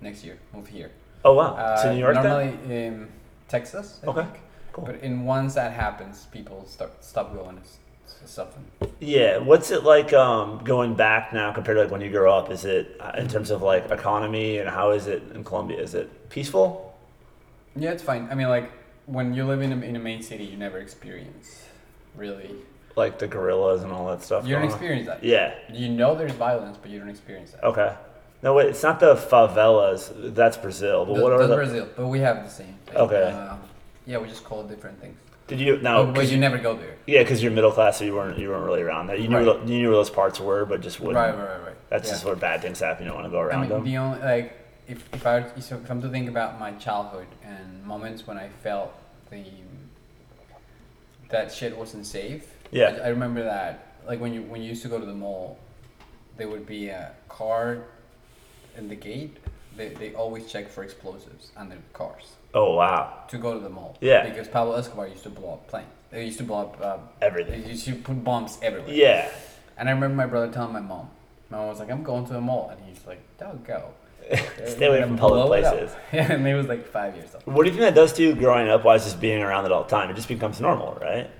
[0.00, 0.90] next year, move here.
[1.24, 2.24] oh wow, Uh, to New York then?
[2.24, 3.08] normally in
[3.48, 4.00] Texas.
[4.02, 4.38] I Okay, think.
[4.72, 4.84] cool.
[4.86, 8.64] But in once that happens, people start stop going to something.
[9.00, 12.50] Yeah, what's it like um, going back now compared to like when you grew up?
[12.50, 15.78] Is it uh, in terms of like economy and how is it in Colombia?
[15.80, 16.94] Is it peaceful?
[17.76, 18.28] Yeah, it's fine.
[18.30, 18.70] I mean, like
[19.06, 21.64] when you live in a, in a main city, you never experience
[22.16, 22.50] really.
[23.00, 24.44] Like the guerrillas and all that stuff.
[24.44, 24.76] You don't going on?
[24.76, 25.24] experience that.
[25.24, 25.54] Yeah.
[25.72, 27.64] You know there's violence, but you don't experience that.
[27.64, 27.94] Okay.
[28.42, 28.66] No, wait.
[28.68, 30.34] It's not the favelas.
[30.34, 31.06] That's Brazil.
[31.06, 31.56] But Th- what are that's the?
[31.56, 32.74] Brazil, but we have the same.
[32.86, 32.96] thing.
[32.96, 33.30] Okay.
[33.34, 33.56] Uh,
[34.06, 35.16] yeah, we just call it different things.
[35.46, 36.04] Did you now?
[36.04, 36.96] but, but you never go there.
[37.06, 39.18] yeah, because you're middle class, so you weren't you weren't really around that.
[39.20, 39.60] You knew Right.
[39.68, 41.16] you knew where those parts were, but just wouldn't.
[41.16, 41.76] Right, right, right, right.
[41.88, 42.12] That's yeah.
[42.14, 43.04] just where bad things happen.
[43.04, 43.84] You don't want to go around I mean, them.
[43.84, 44.46] the only like
[44.86, 48.92] if if I if I'm to think about my childhood and moments when I felt
[49.30, 49.42] the
[51.30, 52.46] that shit wasn't safe.
[52.70, 52.98] Yeah.
[53.02, 55.58] I, I remember that like when you when you used to go to the mall,
[56.36, 57.84] there would be a car
[58.76, 59.38] in the gate.
[59.76, 63.96] They, they always check for explosives under cars oh wow, to go to the mall.
[64.00, 64.28] Yeah.
[64.28, 65.86] Because Pablo Escobar used to blow up planes.
[66.10, 67.62] They used to blow up uh, everything.
[67.62, 68.92] They used to put bombs everywhere.
[68.92, 69.30] Yeah.
[69.76, 71.08] And I remember my brother telling my mom.
[71.50, 73.92] My mom was like, "I'm going to the mall," and he's like, "Don't go."
[74.66, 75.78] Stay away from public blow it up.
[75.78, 75.96] places.
[76.12, 77.46] Yeah, and he was like five years old.
[77.46, 78.84] What do you think that does to you growing up?
[78.84, 80.10] Why is just being around it all the time?
[80.10, 81.30] It just becomes normal, right?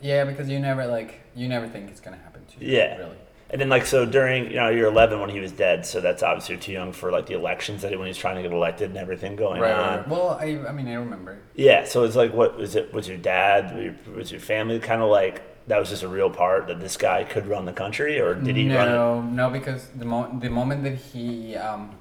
[0.00, 2.72] Yeah, because you never like you never think it's gonna happen to you.
[2.76, 2.96] Yeah.
[2.98, 3.16] Really.
[3.50, 6.22] And then like so during you know you're 11 when he was dead, so that's
[6.22, 8.90] obviously too young for like the elections that he- when he's trying to get elected
[8.90, 9.98] and everything going Right, on.
[9.98, 10.08] right.
[10.08, 11.38] Well, I I mean I remember.
[11.54, 12.92] Yeah, so it's like what was it?
[12.92, 13.74] Was your dad?
[13.74, 16.80] Was your, was your family kind of like that was just a real part that
[16.80, 18.90] this guy could run the country, or did he run it?
[18.92, 21.94] no, no, because the mo- the moment that he um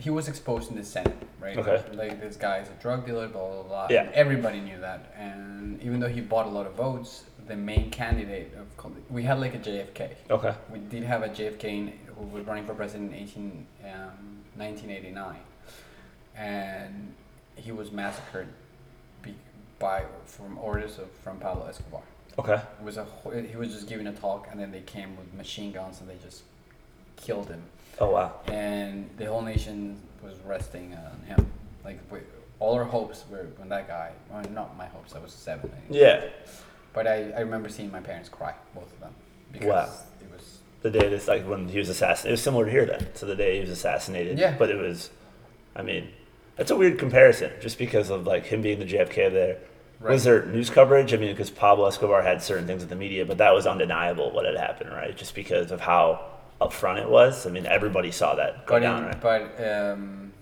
[0.00, 1.56] he was exposed in the Senate, right?
[1.56, 1.82] Okay.
[1.92, 3.86] Like this guy is a drug dealer, blah blah blah.
[3.90, 4.04] Yeah.
[4.04, 7.90] And everybody knew that, and even though he bought a lot of votes, the main
[7.90, 10.14] candidate of we had like a JFK.
[10.30, 10.54] Okay.
[10.72, 13.90] We did have a JFK in, who was running for president in 18, um,
[14.56, 15.36] 1989,
[16.36, 17.14] and
[17.56, 18.48] he was massacred
[19.78, 22.02] by from orders of from Pablo Escobar.
[22.38, 22.54] Okay.
[22.54, 23.06] It was a
[23.50, 26.16] he was just giving a talk, and then they came with machine guns and they
[26.22, 26.42] just
[27.22, 27.62] killed him,
[27.98, 28.32] Oh wow.
[28.46, 31.46] and the whole nation was resting on him.
[31.84, 32.18] Like we,
[32.58, 34.10] all our hopes were on that guy.
[34.30, 35.14] Well, not my hopes.
[35.14, 35.70] I was seven.
[35.88, 36.24] Yeah.
[36.92, 39.14] But I, I remember seeing my parents cry, both of them,
[39.52, 39.88] because Wow.
[40.20, 42.84] it was The day this like when he was assassinated, it was similar to here
[42.86, 43.06] then.
[43.14, 44.38] So the day he was assassinated.
[44.38, 44.56] Yeah.
[44.58, 45.10] But it was,
[45.76, 46.08] I mean,
[46.56, 49.58] that's a weird comparison, just because of like him being the JFK there.
[50.00, 50.12] Right.
[50.12, 51.12] Was there news coverage?
[51.14, 54.30] I mean, because Pablo Escobar had certain things with the media, but that was undeniable
[54.32, 55.14] what had happened, right?
[55.16, 56.24] Just because of how
[56.60, 57.46] upfront it was.
[57.46, 59.20] I mean, everybody saw that go but down, in- right?
[59.20, 60.32] but um,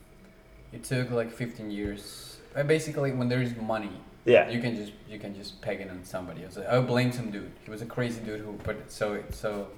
[0.72, 2.38] it took like 15 years.
[2.56, 3.92] Uh, basically, when there is money,
[4.24, 4.48] Yeah.
[4.50, 6.44] you can just you can just peg it on somebody.
[6.44, 6.58] else.
[6.58, 7.52] I blame some dude.
[7.64, 8.52] He was a crazy dude who.
[8.64, 9.68] But so so.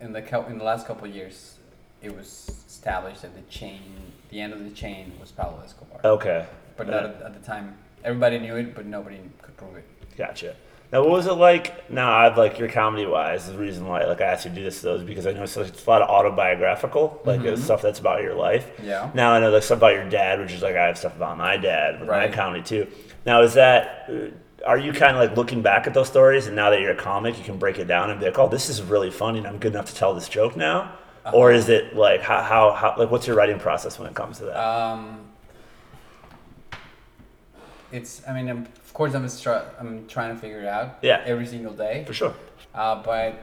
[0.00, 1.58] In the in the last couple of years,
[2.02, 3.82] it was established that the chain,
[4.30, 6.00] the end of the chain, was Pablo Escobar.
[6.02, 6.46] Okay.
[6.76, 7.76] but not at, at the time.
[8.02, 9.84] Everybody knew it, but nobody could prove it.
[10.16, 10.56] Gotcha.
[10.92, 11.88] Now, what was it like?
[11.88, 13.46] Now, I've like your comedy wise.
[13.46, 15.44] The reason why like I asked you to do this though is because I know
[15.44, 17.58] it's, it's a lot of autobiographical, like Mhm.
[17.58, 18.68] stuff that's about your life.
[18.82, 19.08] Yeah.
[19.14, 21.38] Now I know like stuff about your dad, which is like I have stuff about
[21.38, 22.28] my dad with Right.
[22.28, 22.86] my comedy too.
[23.24, 24.08] Now, is that?
[24.10, 26.90] uh, Are you kind of like looking back at those stories, and now that you're
[26.92, 29.38] a comic, you can break it down and be like, "Oh, this is really funny,
[29.38, 30.92] and I'm good enough to tell this joke now,"
[31.32, 31.58] or Uh-huh.
[31.58, 34.44] is it like how, how how like what's your writing process when it comes to
[34.44, 34.56] that?
[34.58, 35.20] Um,
[37.90, 38.20] it's.
[38.28, 40.98] I mean, I'm, of course, I'm str- I'm trying to figure it out.
[41.00, 41.22] Yeah.
[41.24, 42.02] Every single day.
[42.08, 42.34] For sure.
[42.74, 43.40] Uh, but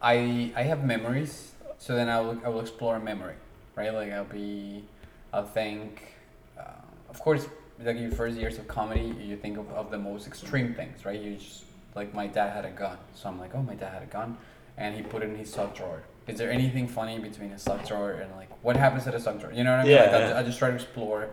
[0.00, 3.34] I I have memories, so then I will I will explore a memory,
[3.74, 3.92] right?
[3.92, 4.84] Like I'll be,
[5.32, 6.14] I'll think.
[6.56, 6.62] Uh,
[7.10, 7.48] of course,
[7.82, 11.20] like your first years of comedy, you think of, of the most extreme things, right?
[11.20, 11.64] You just
[11.96, 14.36] like my dad had a gun, so I'm like, oh, my dad had a gun,
[14.76, 16.04] and he put it in his sock drawer.
[16.28, 19.40] Is there anything funny between a sock drawer and like what happens at the sock
[19.40, 19.52] drawer?
[19.52, 19.92] You know what I mean?
[19.92, 20.28] Yeah, like, I, yeah.
[20.28, 21.30] ju- I just try to explore.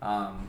[0.00, 0.48] Um,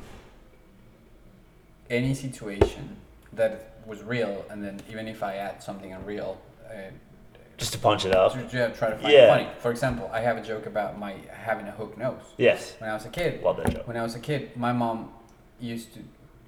[1.90, 2.96] any situation
[3.34, 6.74] that was real, and then even if I add something unreal, uh,
[7.58, 8.34] Just to punch it up.
[8.34, 9.26] to, to try to find Yeah.
[9.26, 9.48] it funny.
[9.60, 12.22] For example, I have a joke about my having a hook nose.
[12.38, 12.76] Yes.
[12.80, 13.88] When I was a kid, Love that joke.
[13.88, 15.12] when I was a kid, my mom
[15.60, 16.00] used to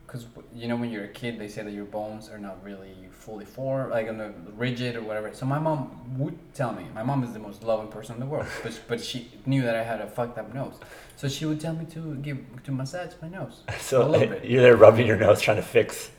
[0.09, 2.95] because you know when you're a kid, they say that your bones are not really
[3.11, 5.31] fully formed, like uh, rigid or whatever.
[5.33, 6.85] So my mom would tell me.
[6.95, 9.75] My mom is the most loving person in the world, but but she knew that
[9.75, 10.73] I had a fucked up nose,
[11.15, 13.61] so she would tell me to give to massage my nose.
[13.67, 14.45] a So little bit.
[14.45, 16.09] you're there rubbing your nose, trying to fix.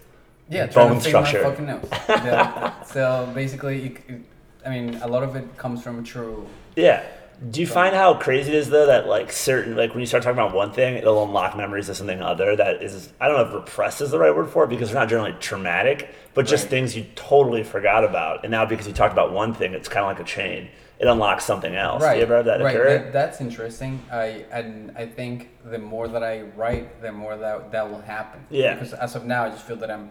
[0.49, 1.43] Yeah, bone trying to fix structure.
[1.43, 2.73] my fucking nose.
[2.93, 4.21] So basically, it, it,
[4.67, 6.47] I mean, a lot of it comes from true.
[6.77, 7.03] Yeah.
[7.49, 10.23] Do you find how crazy it is though that like certain like when you start
[10.23, 13.49] talking about one thing, it'll unlock memories of something other that is I don't know
[13.49, 16.65] if repressed is the right word for it because they're not generally traumatic, but just
[16.65, 16.71] Right.
[16.71, 20.05] things you totally forgot about, and now because you talked about one thing, it's kind
[20.05, 20.69] of like a chain.
[20.99, 22.03] It unlocks something else.
[22.03, 22.13] Right.
[22.13, 22.77] Do you ever have that right.
[22.77, 22.99] occur?
[22.99, 24.03] That, that's interesting.
[24.13, 28.45] I and I think the more that I write, the more that that will happen.
[28.51, 28.75] Yeah.
[28.75, 30.11] Because as of now, I just feel that I'm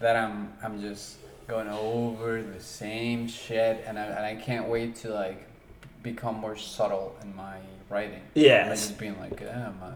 [0.00, 4.96] that I'm I'm just going over the same shit, and I and I can't wait
[4.96, 5.46] to like
[6.04, 7.56] become more subtle in my
[7.88, 8.22] writing.
[8.34, 8.68] Yeah.
[8.68, 9.90] Just being like, yeah, my,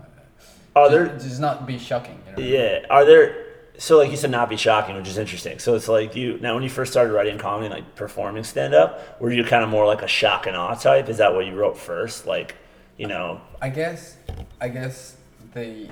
[0.75, 2.21] Are there just, just not be shocking.
[2.27, 2.49] You know?
[2.49, 2.87] Yeah.
[2.91, 3.45] Are there
[3.79, 5.61] so like you said not be shocking, which is interesting.
[5.61, 8.75] So it's like you now when you first started writing comedy and like performing stand
[8.75, 11.09] up, were you kind of more like a shock and awe type?
[11.09, 12.27] Is that what you wrote first?
[12.27, 12.57] Like,
[12.97, 14.17] you know, I guess,
[14.61, 15.17] I guess
[15.55, 15.89] the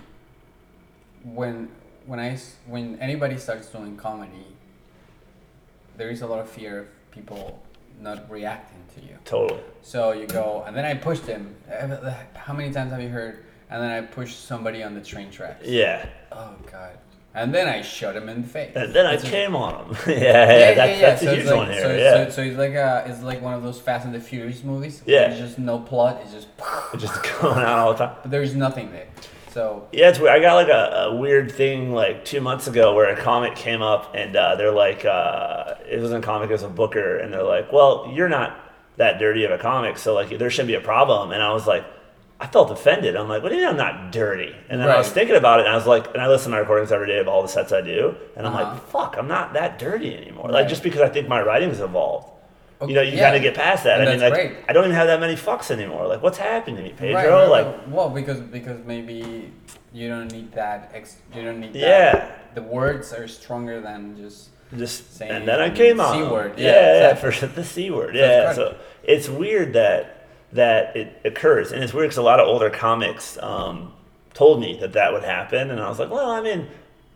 [1.23, 1.69] when
[2.07, 4.47] when I when anybody starts doing comedy,
[5.97, 7.63] there is a lot of fear of people
[8.01, 9.17] not reacting to you.
[9.25, 9.61] totally.
[9.83, 11.55] So you go, and then I pushed him.
[12.35, 13.45] How many times have you heard?
[13.71, 15.67] And then I pushed somebody on the train tracks.
[15.67, 16.07] Yeah.
[16.33, 16.99] Oh God.
[17.35, 18.73] And then I shot him in the face.
[18.75, 19.97] And then I It's a- came on him.
[20.07, 21.83] yeah, yeah, that's, that's So a huge like- one here.
[21.83, 22.25] So, yeah.
[22.27, 25.03] so, so it's like a, it's like one of those Fast and the Furious movies.
[25.05, 25.29] Yeah.
[25.29, 26.21] There's just no plot.
[26.23, 26.49] It's just,
[26.95, 28.17] It's just going out all the time.
[28.23, 29.09] but there's nothing there.
[29.57, 30.33] So Yeah, it's weird.
[30.35, 33.81] I got like a, a weird thing like two months ago where a comic came
[33.81, 37.33] up and uh, they're like, uh, it wasn't a comic, it was a booker, and
[37.33, 38.55] they're like, well, you're not
[38.99, 41.33] that dirty of a comic, so like there shouldn't be a problem.
[41.33, 41.87] And I was like,
[42.39, 43.17] I felt offended.
[43.17, 44.55] I'm like, what do you mean I'm not dirty?
[44.69, 46.57] And then I was thinking about it, and I was like, and I listen to
[46.57, 48.75] my recordings every day of all the sets I do, and I'm Uh-huh.
[48.75, 50.51] like, fuck, I'm not that dirty anymore.
[50.51, 52.29] Like just because I think my writing's evolved.
[52.81, 53.25] Okay, You know, you yeah.
[53.25, 54.01] kind of get past that.
[54.01, 54.65] And I mean, that's like, great.
[54.69, 56.07] I don't even have that many fucks anymore.
[56.07, 57.15] Like, what's happened to me, Pedro?
[57.15, 57.89] Right, right, like, right.
[57.89, 59.53] well, because because maybe
[59.93, 60.91] you don't need that.
[60.95, 61.73] Ex- you don't need.
[61.73, 61.79] That.
[61.81, 62.37] Yeah.
[62.55, 64.51] The words are stronger than just.
[64.77, 67.33] just Saying and then I came on C word, Yeah, yeah, yeah, exactly.
[67.33, 68.15] for the c word.
[68.15, 72.47] Yeah, so it's weird that that it occurs, and it's weird because a lot of
[72.49, 73.93] older comics um,
[74.33, 76.69] told me that that would happen, and I was like, well, I mean.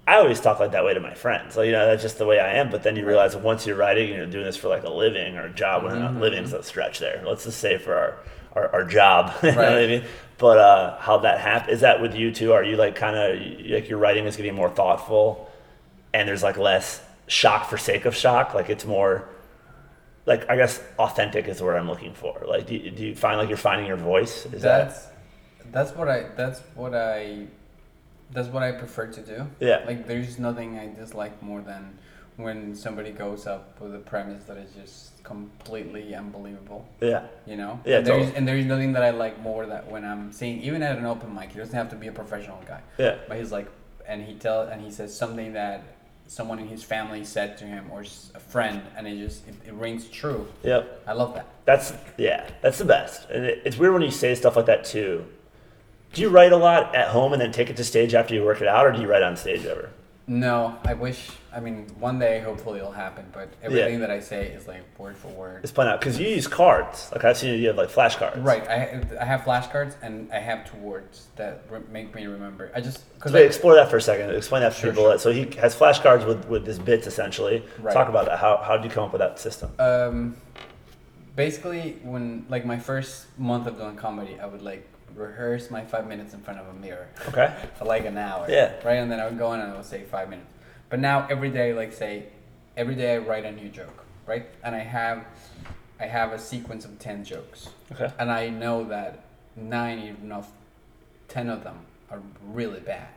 [0.06, 1.56] I always talk like that way to my friends.
[1.56, 2.70] Like, you know, that's just the way I am.
[2.70, 5.46] But then you realize once you're writing, you're doing this for like a living or
[5.46, 5.84] a job.
[5.84, 6.20] Well, not Mhm.
[6.20, 7.22] living's a stretch there.
[7.24, 8.16] Let's just say for our,
[8.54, 9.32] our, our job.
[9.42, 9.88] you know what I Right.
[9.88, 10.04] mean?
[10.38, 12.52] But uh, how that happens, is that with you too?
[12.52, 13.38] Are you like kind of,
[13.70, 15.46] like your writing is getting more thoughtful?
[16.12, 18.52] and there's like less shock for sake of shock.
[18.52, 19.28] Like it's more,
[20.26, 22.42] like I guess authentic is the word I'm looking for.
[22.48, 24.44] Like, do you, do you find like you're finding your voice?
[24.46, 25.06] Is that's
[25.70, 27.46] that's what I that's what I
[28.32, 29.46] that's what I prefer to do.
[29.60, 29.82] Yeah.
[29.86, 31.98] Like there's nothing I dislike more than
[32.36, 36.88] when somebody goes up with a premise that is just completely unbelievable.
[37.00, 37.80] yeah, You know.
[37.84, 38.36] Yeah, And there's totally.
[38.36, 41.34] and there's nothing that I like more that when I'm seeing even at an open
[41.34, 42.80] mic, he doesn't have to be a professional guy.
[42.98, 43.68] yeah, But he's like,
[44.06, 45.82] and he tell and he says something that
[46.26, 49.74] someone in his family said to him or a friend, and it just it, it
[49.74, 50.46] rings true.
[50.62, 51.02] yep.
[51.06, 51.46] I love that.
[51.66, 53.28] That's yeah, that's the best.
[53.28, 55.26] And it, it's weird when you say stuff like that too.
[56.12, 58.44] Do you write a lot at home and then take it to stage after you
[58.44, 59.90] work it out, or do you write on stage ever?
[60.26, 61.28] No, I wish.
[61.52, 63.26] I mean, one day hopefully it'll happen.
[63.32, 65.64] But everything that I say is like word for word.
[65.64, 67.10] It's playing out because you use cards.
[67.12, 68.44] Like I've seen you have like flashcards.
[68.44, 68.62] Right.
[68.68, 72.70] I I have flashcards and I have two words that re- make me remember.
[72.76, 74.30] I just because Wait, explore that for a second.
[74.30, 75.10] Explain that to Sure, people.
[75.10, 75.18] sure.
[75.18, 77.64] So he has flashcards with with his bits essentially.
[77.80, 77.92] Right.
[77.92, 78.38] Talk about that.
[78.38, 79.72] How how did you come up with that system?
[79.80, 80.36] Um,
[81.34, 86.06] basically, when like my first month of doing comedy, I would like rehearse my five
[86.06, 87.54] minutes in front of a mirror Okay.
[87.78, 88.46] for like an hour.
[88.48, 88.72] Yeah.
[88.84, 90.52] Right, and then I would go in and I would say five minutes.
[90.88, 92.24] But now every day, like say,
[92.76, 94.46] every day I write a new joke, right?
[94.64, 95.24] And I have,
[96.00, 98.10] I have a sequence of ten jokes, Okay.
[98.18, 99.24] and I know that
[99.56, 100.48] nine, even of
[101.28, 101.78] ten of them
[102.10, 103.08] are really bad.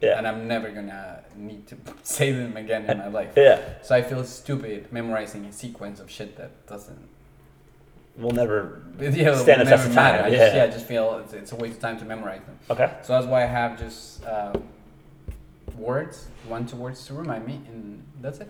[0.00, 0.18] Yeah.
[0.18, 3.34] And I'm never gonna need to say them again in my life.
[3.36, 3.60] Yeah.
[3.82, 7.08] So I feel stupid memorizing a sequence of shit that doesn't.
[8.16, 8.82] We'll never.
[9.00, 10.56] Yeah, Stand will the test of time, I just, yeah.
[10.56, 12.58] yeah, I just feel it's, it's a waste of time to memorize them.
[12.70, 12.92] Okay.
[13.02, 14.52] So that's why I have just uh,
[15.76, 18.48] words, one two words to remind me, and that's it.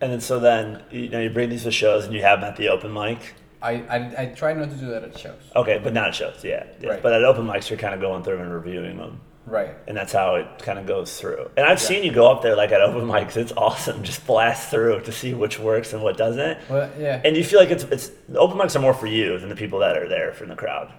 [0.00, 2.50] And then so then you know you bring these to shows and you have them
[2.50, 3.34] at the open mic.
[3.60, 5.40] I, I, I try not to do that at shows.
[5.54, 6.42] Okay, but not at shows.
[6.42, 6.66] Yeah.
[6.80, 6.90] yeah.
[6.90, 7.02] Right.
[7.02, 9.20] But at open mics, you're kind of going through and reviewing them.
[9.46, 9.74] Right.
[9.88, 11.50] And that's how it kind of goes through.
[11.56, 11.86] And I've Yeah.
[11.88, 13.36] seen you go up there like at open mics.
[13.36, 14.02] It's awesome.
[14.04, 16.58] Just blast through to see which works and what doesn't.
[16.70, 17.20] Well, yeah.
[17.24, 19.80] And you feel like it's it's open mics are more for you than the people
[19.80, 20.92] that are there from the crowd.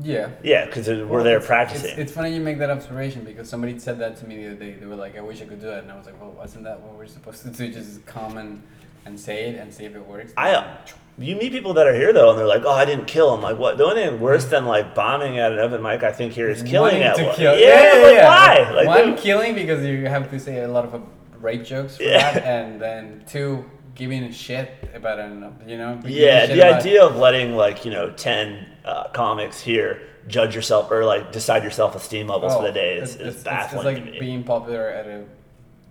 [0.00, 0.30] Yeah.
[0.42, 1.90] Yeah, because we're Well, there it's- practicing.
[1.90, 4.54] It's, it's funny you make that observation because somebody said that to me the other
[4.56, 4.72] day.
[4.72, 6.64] They were like, "I wish I could do that," and I was like, "Well, wasn't
[6.64, 7.70] that what we're supposed to do?
[7.70, 8.62] Just come and,
[9.04, 10.54] and say it and see if it works." I
[11.18, 13.42] you meet people that are here though, and they're like, "Oh, I didn't kill him."
[13.42, 13.76] Like, what?
[13.78, 16.62] The only thing worse than like bombing at an open mic, I think here is
[16.62, 17.34] killing Wanting at to one.
[17.36, 17.58] kill.
[17.58, 18.70] Yeah, like, why?
[18.74, 20.98] Like, One, killing because you have to say a lot of uh,
[21.40, 22.32] rape jokes for Yeah.
[22.32, 26.00] that, and then two, giving a shit about an, you know.
[26.06, 31.04] yeah, the idea of letting like you know ten uh, comics here judge yourself or
[31.04, 33.96] like decide your self esteem levels for Oh, the day is, it's, is it's, baffling
[33.96, 35.24] it's like being popular at a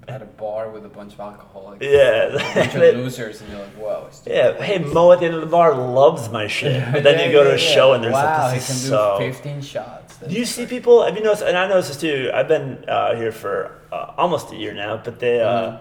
[0.07, 1.85] at a bar with a bunch of alcoholics.
[1.85, 4.05] yeah, A bunch of losers, and you're like, whoa.
[4.07, 4.61] It's yeah.
[4.61, 7.31] Hey, Mo at the end of the bar loves my shit, but then Yeah, you
[7.31, 7.73] go to a yeah.
[7.75, 9.15] show and there's wow, like he can is do so.
[9.19, 10.17] 15 shots.
[10.17, 11.03] Do you see people?
[11.03, 11.43] Have you noticed?
[11.43, 12.29] And I noticed this too.
[12.33, 15.77] I've been uh, here for uh, almost a year now, but they, uh,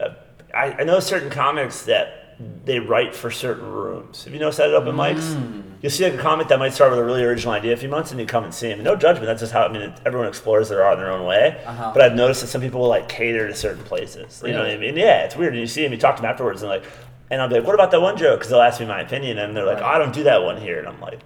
[0.00, 0.02] Mm-hmm.
[0.02, 0.08] uh,
[0.54, 4.24] I, I know certain comics that they write for certain rooms.
[4.24, 5.14] Have you noticed that at open Mm.
[5.14, 5.62] mics?
[5.82, 7.88] You'll see like a comic that might start with a really original idea a few
[7.88, 8.82] months, and you come and see him.
[8.82, 9.26] No judgment.
[9.26, 9.80] That's just how I mean.
[9.82, 11.62] It, everyone explores their art in their own way.
[11.64, 11.92] Uh-huh.
[11.94, 14.42] But I've noticed that some people will like cater to certain places.
[14.44, 14.96] You know what I mean?
[14.96, 15.54] Yeah, it's weird.
[15.54, 16.84] And you see them, you talk to them afterwards, and like,
[17.30, 19.38] and I'll be like, "What about that one joke?" Because they'll ask me my opinion,
[19.38, 19.84] and they're like, Right.
[19.92, 21.20] "Oh, "I don't do that one here," and I'm like.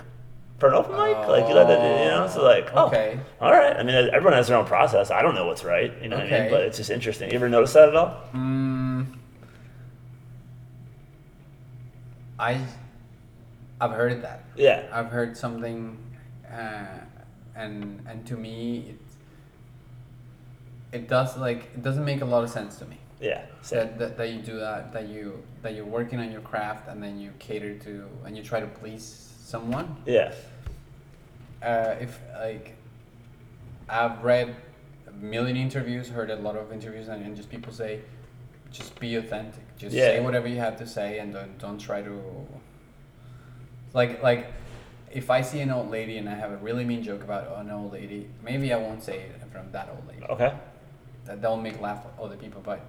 [0.60, 3.18] For an open mic, like you let that, you know, so like, oh, Okay.
[3.40, 3.76] all right.
[3.76, 5.10] I mean, everyone has their own process.
[5.10, 5.92] I don't know what's right.
[6.00, 6.50] You know what I mean?
[6.50, 7.28] But it's just interesting.
[7.30, 8.20] You ever notice that at all?
[8.32, 9.04] Mm,
[12.38, 12.60] I,
[13.84, 14.44] I've heard that.
[14.56, 14.86] Yeah.
[14.92, 15.98] I've heard something,
[16.50, 17.00] uh,
[17.54, 18.94] and and to me,
[20.92, 22.98] it, it does like it doesn't make a lot of sense to me.
[23.20, 23.42] Yeah.
[23.70, 27.02] That, that, that you do that that you that you're working on your craft and
[27.02, 30.32] then you cater to and you try to please someone yeah.
[31.62, 32.76] uh, if like
[33.88, 34.56] I've read
[35.06, 38.00] a million interviews, heard a lot of interviews, and, and just people say,
[38.72, 39.62] just be authentic.
[39.76, 40.06] Just Yeah.
[40.06, 42.46] say whatever you have to say, and don't don't try to.
[43.94, 44.52] Like like,
[45.10, 47.70] if I see an old lady and I have a really mean joke about an
[47.70, 50.24] old lady, maybe I won't say it in front of that old lady.
[50.28, 50.52] Okay.
[51.24, 52.80] That that'll make laugh other people, but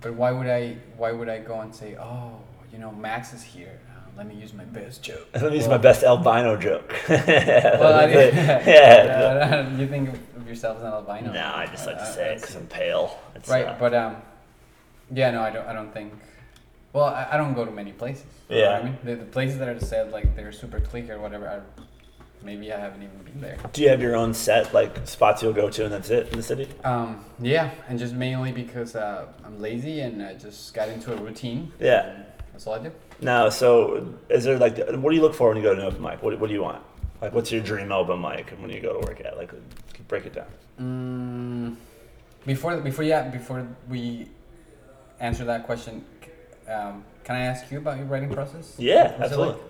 [0.00, 2.38] but why would I why would I go and say, oh,
[2.72, 3.80] you know, Max is here.
[3.90, 5.26] Uh, let me use my best joke.
[5.34, 6.94] Let me use my best albino joke.
[7.08, 9.66] well, I, yeah.
[9.74, 11.32] Uh, you think of yourself as an albino?
[11.32, 13.18] No, I just like to Uh, say it because I'm pale.
[13.34, 14.16] It's, Right, uh, but um,
[15.12, 15.66] yeah, no, I don't.
[15.66, 16.12] I don't think.
[16.94, 18.24] Well, I, I don't go to many places.
[18.48, 18.78] you know Yeah.
[18.78, 21.46] I mean, the, the places that are said like they're super clique or whatever.
[21.48, 21.60] I,
[22.42, 23.58] maybe I haven't even been there.
[23.72, 26.36] do you have your own set, like spots you'll go to, and that's it in
[26.36, 26.68] the city?
[26.84, 31.16] Um, yeah, and just mainly because uh, I'm lazy and I just got into a
[31.16, 31.72] routine.
[31.80, 32.22] Yeah.
[32.52, 32.92] That's all I do.
[33.20, 33.50] No.
[33.50, 36.00] So, is there like, what do you look for when you go to an open
[36.00, 36.22] mic?
[36.22, 36.80] What, what do you want?
[37.20, 39.36] Like, what's your dream open mic when you go to work at?
[39.36, 39.50] Like,
[40.06, 40.46] break it down.
[40.80, 41.76] Mm,
[42.46, 44.28] before before yeah before we
[45.20, 46.04] answer that question,
[46.68, 48.74] um, can I ask you about your writing process?
[48.78, 49.60] Yeah, absolutely.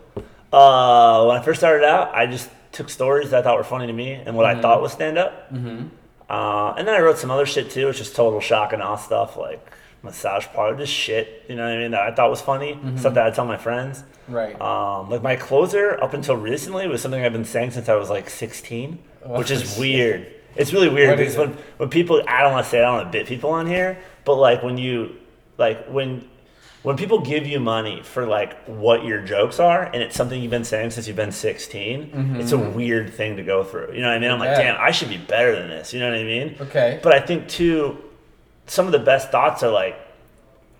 [0.52, 3.87] Uh, when I first started out, I just took stories that I thought were funny
[3.87, 4.62] to me and what I Mhm.
[4.62, 5.52] thought was stand up.
[5.52, 5.87] Mm-hmm.
[6.28, 7.88] Uh, and then I wrote some other shit too.
[7.88, 9.64] It's just total shock and awe stuff like
[10.02, 11.44] massage parlor, just shit.
[11.48, 11.90] You know what I mean?
[11.92, 12.74] That I thought was funny.
[12.83, 12.98] Mhm.
[12.98, 14.04] Stuff that I tell my friends.
[14.28, 14.59] Right.
[14.61, 18.11] Um, like my closer up until recently was something I've been saying since I was
[18.11, 19.78] like 16, Oh, which is shit.
[19.80, 20.26] weird.
[20.57, 23.12] It's really weird because when, when people, I don't want to say I don't want
[23.12, 25.11] to bit people on here, but like when you,
[25.59, 26.24] like when,
[26.84, 30.50] when people give you money for like what your jokes are and it's something you've
[30.52, 32.72] been saying since you've been 16, it's a Mhm.
[32.74, 33.90] weird thing to go through.
[33.94, 34.30] You know what I mean?
[34.30, 34.62] I'm like, Yeah.
[34.74, 35.92] damn, I should be better than this.
[35.92, 36.56] You know what I mean?
[36.60, 37.00] okay.
[37.02, 37.98] But I think too,
[38.66, 39.96] some of the best thoughts are like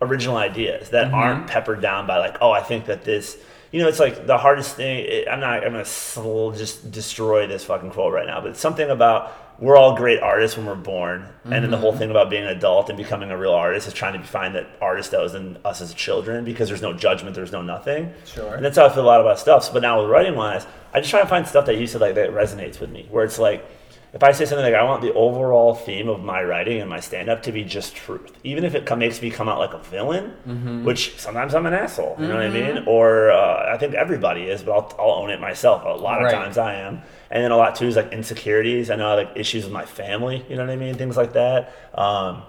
[0.01, 1.15] original ideas that Mhm.
[1.15, 3.37] aren't peppered down by like, oh, I think that this.
[3.73, 5.25] You know, it's like the hardest thing.
[5.29, 5.65] I'm not.
[5.65, 8.41] I'm gonna sl- just destroy this fucking quote right now.
[8.41, 11.93] But it's something about we're all great artists when we're born, and then the whole
[11.93, 11.99] Mhm.
[11.99, 14.67] thing about being an adult and becoming a real artist is trying to find that
[14.81, 18.13] artist that was in us as children because there's no judgment, there's no nothing.
[18.25, 18.55] Sure.
[18.55, 19.73] And that's how I feel a lot about stuff.
[19.73, 22.15] But now with writing wise, I just try to find stuff that you said like
[22.17, 23.07] that resonates with me.
[23.11, 23.65] Where it's like,
[24.13, 27.01] if I say something like, I want the overall theme of my writing and my
[27.01, 29.79] stand up to be just truth, even if it makes me come out like a
[29.79, 30.85] villain, Mm-hmm.
[30.85, 32.17] which sometimes I'm an asshole.
[32.21, 32.85] You know what I mean?
[32.87, 35.83] Or uh, I think everybody is, but I'll, I'll own it myself.
[35.85, 36.33] A lot of Right.
[36.35, 37.03] times I am.
[37.35, 38.91] And then a lot too is like insecurities.
[38.91, 40.47] I know I like issues with my family.
[40.49, 40.95] You know what I mean?
[40.95, 41.75] Things like that.
[41.95, 42.43] Um,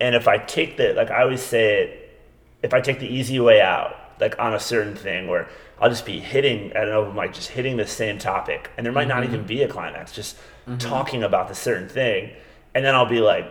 [0.00, 2.20] and if I take the like I always say it,
[2.62, 5.46] if I take the easy way out, like on a certain thing where
[5.78, 8.92] I'll just be hitting at an open like just hitting the same topic, and there
[8.94, 9.26] might not Mhm.
[9.26, 10.38] even be a climax, just
[10.78, 12.30] talking about the certain thing,
[12.74, 13.44] and then I'll be like,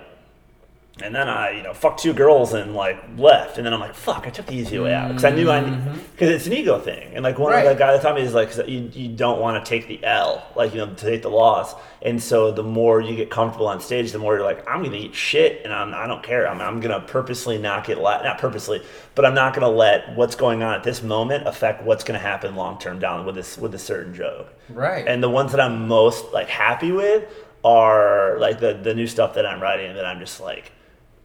[1.02, 3.58] And then I, you know, fucked two girls and like left.
[3.58, 5.62] And then I'm like, fuck, I took the easy way out because I knew I,
[5.62, 6.24] because mm-hmm.
[6.24, 7.14] it's an ego thing.
[7.14, 9.64] And like one of the guy that taught me is like, you, you don't want
[9.64, 11.76] to take the L, like you know, to take the loss.
[12.02, 14.96] And so the more you get comfortable on stage, the more you're like, I'm gonna
[14.96, 16.48] eat shit, and I'm, I don't care.
[16.48, 18.82] I'm, I'm gonna purposely not get la- not purposely,
[19.16, 22.56] but I'm not gonna let what's going on at this moment affect what's gonna happen
[22.56, 24.54] long term down with this with a certain joke.
[24.70, 25.08] Right.
[25.08, 27.26] And the ones that I'm most like happy with
[27.64, 30.72] are like the the new stuff that I'm writing that I'm just like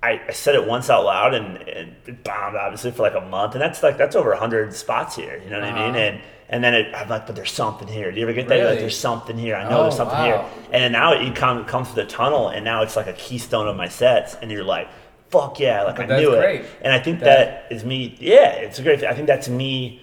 [0.04, 3.20] I, I said it once out loud and, and it bombed obviously for like a
[3.36, 3.54] month.
[3.54, 5.96] And that's like that's over hundred spots here you know what I mean?
[5.96, 8.10] And and then it, I'm like but there's something here.
[8.12, 8.58] Do you ever get that?
[8.58, 9.56] You're like there's something here.
[9.56, 10.24] I know Oh, there's something wow.
[10.24, 13.14] here and then now it come comes to the tunnel and now it's like a
[13.14, 14.88] keystone of my sets and you're like
[15.30, 16.60] fuck yeah like But I knew great.
[16.60, 16.66] it.
[16.82, 19.08] and I think That- that is me yeah it's a great thing.
[19.08, 20.00] I think that's me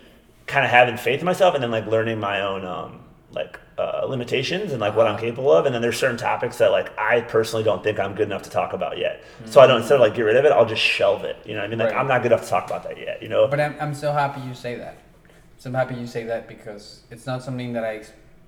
[0.48, 3.00] kind of having faith in myself and then like learning my own um
[3.32, 5.22] like uh, limitations and like what I'm Uh-huh.
[5.28, 8.28] capable of and then there's certain topics that like I personally don't think I'm good
[8.32, 10.52] enough to talk about yet so I don't instead of like get rid of it
[10.52, 12.00] I'll just shelve it you know what I mean like Right.
[12.00, 14.12] I'm not good enough to talk about that yet you know But I'm, I'm so
[14.14, 14.96] happy you say that.
[15.60, 17.96] So I'm happy you say that because it's not something that I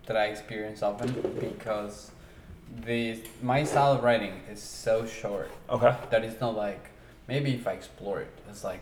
[0.07, 2.11] that I experience often because
[2.85, 6.83] the my style of writing is so short okay that it's not like
[7.27, 8.81] maybe if I explore it, it's like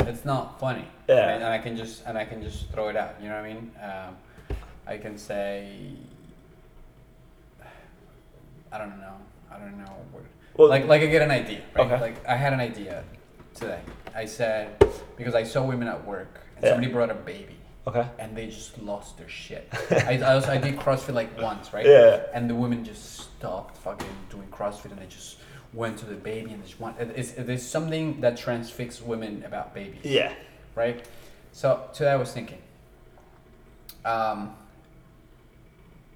[0.00, 0.86] it's not funny.
[1.08, 1.28] Yeah.
[1.30, 3.14] And, and I can just and I can just throw it out.
[3.22, 3.70] You know what I mean?
[3.82, 4.16] Um,
[4.90, 5.68] I can say
[8.72, 9.14] I don't know.
[9.50, 10.24] I don't know what.
[10.56, 11.86] Well- like like I get an idea, right?
[11.86, 12.00] Okay.
[12.00, 13.04] Like I had an idea
[13.54, 13.80] today.
[14.14, 14.84] I said
[15.16, 16.70] because I saw women at work and Yeah.
[16.72, 19.68] somebody brought a baby okay and they just lost their shit.
[19.90, 21.86] I, I also I did CrossFit like once, right?
[21.86, 22.22] Yeah.
[22.34, 25.38] And the women just stopped fucking doing CrossFit and they just
[25.72, 26.98] went to the baby and just want.
[27.00, 30.04] it- It's, there's something that transfixes women about babies.
[30.04, 30.32] yeah
[30.74, 31.06] Right.
[31.52, 32.58] So today I was thinking.
[34.04, 34.56] Um.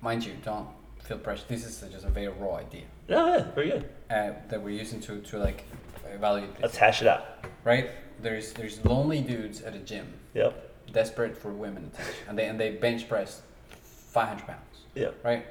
[0.05, 0.69] Mind you, don't
[1.03, 1.45] feel pressure.
[1.49, 5.01] This is just a very raw idea no yeah very good uh, that we're using
[5.01, 5.65] to to like
[6.13, 6.63] evaluate this.
[6.63, 7.23] let's hash it out
[7.65, 7.91] Right.
[8.21, 10.53] There's there's lonely dudes at a gym yep
[10.93, 13.43] desperate for women attention, and they and they bench press
[14.15, 14.77] five hundred pounds.
[14.95, 15.47] yep Right?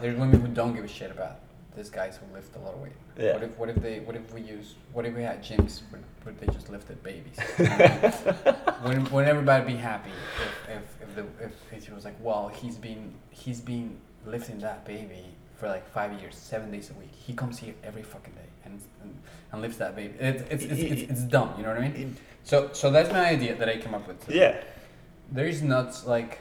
[0.00, 1.36] There's women who don't give a shit about
[1.76, 2.92] these guys who lift a lot of weight.
[3.18, 3.34] Yeah.
[3.34, 6.34] What if what if they what if we use what if we had gyms where,
[6.40, 7.36] they just lifted babies?
[8.84, 10.10] Wouldn't, wouldn't everybody be happy
[10.68, 14.58] if, if, if the if, if it was like, well, he's been he's been lifting
[14.58, 15.24] that baby
[15.56, 17.10] for like five years, seven days a week.
[17.12, 19.14] He comes here every fucking day and and,
[19.52, 20.14] and lifts that baby.
[20.18, 22.16] It's it's, it's, it's it's dumb, you know what I mean?
[22.44, 24.24] So so that's my idea that I came up with.
[24.26, 24.62] today yeah
[25.32, 26.38] there's nuts like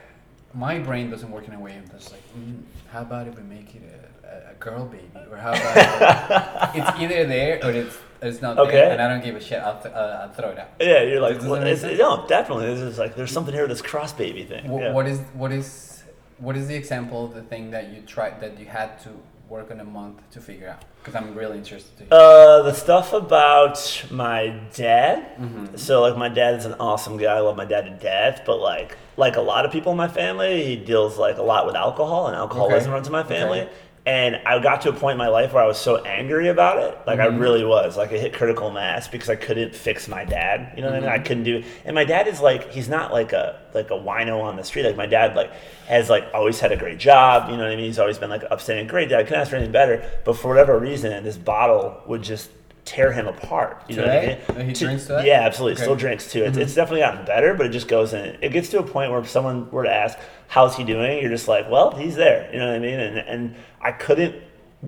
[0.53, 3.75] my brain doesn't work in a way just like mm, how about if we make
[3.75, 8.41] it a, a, a girl baby or how about it's either there or it's it's
[8.41, 8.71] not Okay.
[8.71, 11.01] there and I don't give a shit I'll, th- uh, I'll throw it out yeah
[11.03, 11.99] you're like well, make it's, sense?
[11.99, 14.91] no definitely this is like there's something here this cross baby thing Wh- yeah.
[14.93, 16.03] what is what is
[16.39, 19.09] what is the example of the thing that you tried that you had to
[19.47, 22.11] work on a month to figure out because I'm really interested to hear.
[22.11, 23.77] Uh, the stuff about
[24.09, 25.37] my dad.
[25.37, 25.75] Mm-hmm.
[25.77, 27.35] So like my dad is an awesome guy.
[27.35, 28.41] I love my dad to death.
[28.43, 31.67] But like like a lot of people in my family, he deals like a lot
[31.67, 32.91] with alcohol and alcoholism Okay.
[32.95, 33.61] runs in my family.
[33.61, 33.71] Okay.
[34.07, 36.77] And I got to a point in my life where I was so angry about
[36.77, 36.95] it.
[37.07, 37.35] Like Mm-hmm.
[37.35, 37.97] I really was.
[37.97, 40.73] Like I hit critical mass because I couldn't fix my dad.
[40.75, 41.09] You know what I mean?
[41.09, 41.21] Mm-hmm.
[41.21, 41.55] I couldn't do.
[41.57, 41.65] it.
[41.85, 44.83] And my dad is like he's not like a like a wino on the street.
[44.85, 45.51] Like my dad like
[45.87, 47.49] has like always had a great job.
[47.49, 47.85] You know what I mean?
[47.85, 49.21] He's always been like upstanding, great dad.
[49.21, 50.07] I couldn't ask for anything better.
[50.23, 52.51] But for whatever reason, this bottle would just
[52.85, 53.83] tear him apart.
[53.89, 54.67] You know what I mean?
[54.67, 55.27] He To- drinks today?
[55.27, 55.73] Yeah, absolutely.
[55.73, 55.79] Okay.
[55.81, 55.83] Mm-hmm.
[55.85, 56.43] Still drinks too.
[56.43, 58.37] It's, it's definitely gotten better, but it just goes in.
[58.41, 60.17] It gets to a point where if someone were to ask,
[60.47, 62.99] "How's he doing?" You're just like, "Well, he's there." You know what I mean?
[62.99, 64.35] And and I couldn't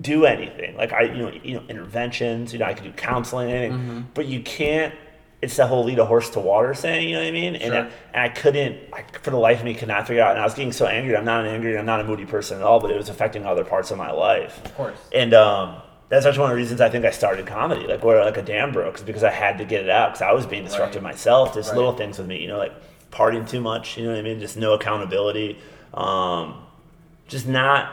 [0.00, 0.76] do anything.
[0.76, 2.52] Like I, you know, you know, interventions.
[2.52, 4.00] You know, I could do counseling, Mm-hmm.
[4.14, 4.94] but you can't.
[5.40, 7.54] It's that whole lead a horse to water saying, you know what I mean?
[7.54, 7.84] And, Sure.
[7.84, 10.32] I, and I couldn't, I, for the life of me, could not figure out.
[10.32, 11.16] And I was getting so angry.
[11.16, 13.46] I'm not an angry, I'm not a moody person at all, but it was affecting
[13.46, 14.60] other parts of my life.
[14.64, 17.86] of course And um, that's actually one of the reasons I think I started comedy,
[17.86, 20.22] like where like a dam broke, is because I had to get it out because
[20.22, 21.12] I was being destructive Right.
[21.12, 21.54] myself.
[21.54, 21.76] Just Right.
[21.76, 22.72] little things with me, you know, like
[23.12, 24.40] partying too much, you know what I mean?
[24.40, 25.58] Just no accountability,
[25.94, 26.54] um,
[27.28, 27.92] just not.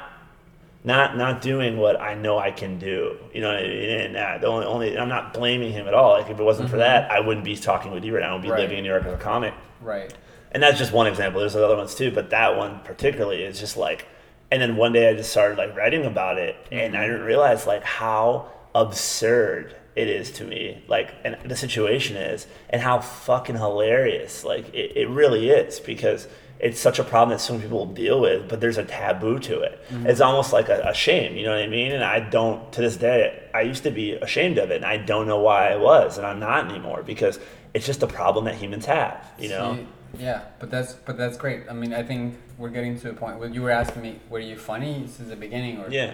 [0.88, 3.48] Not not doing what I know I can do, you know.
[3.48, 3.90] What I mean?
[3.90, 6.12] And uh, the only, only I'm not blaming him at all.
[6.12, 8.30] Like if it wasn't for that, I wouldn't be talking with you right now.
[8.30, 8.60] I would be Right.
[8.60, 10.14] living in New York as a comic right
[10.52, 11.40] and that's just one example.
[11.40, 14.06] There's other ones too, but that one particularly is just like.
[14.52, 17.12] And then one day I just started like writing about it, and I mm-hmm.
[17.12, 22.82] didn't realize like how absurd it is to me, like, and the situation is, and
[22.82, 26.28] how fucking hilarious, like, it, it really is because
[26.60, 29.62] it's such a problem that so many people deal with, but there's a taboo to
[29.62, 29.80] it.
[29.90, 30.08] Mm-hmm.
[30.08, 31.94] It's almost like a, a shame, you know what I mean?
[31.94, 34.98] And I don't, to this day, I used to be ashamed of it, and I
[34.98, 37.40] don't know why I was, and I'm not anymore because
[37.74, 39.80] it's just a problem that humans have, you know?
[40.20, 43.40] Yeah but that's but that's great I mean I think we're getting to a point
[43.40, 46.14] where you were asking me were you funny since the beginning or Yeah.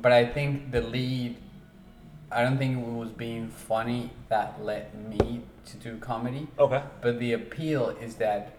[0.00, 1.36] but I think the lead
[2.32, 6.48] I don't think it was being funny that led me to do comedy.
[6.58, 6.82] Okay.
[7.00, 8.58] But the appeal is that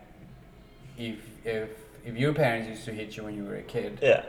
[0.97, 1.69] if if
[2.05, 4.23] if your parents used to hit you when you were a kid, Yeah,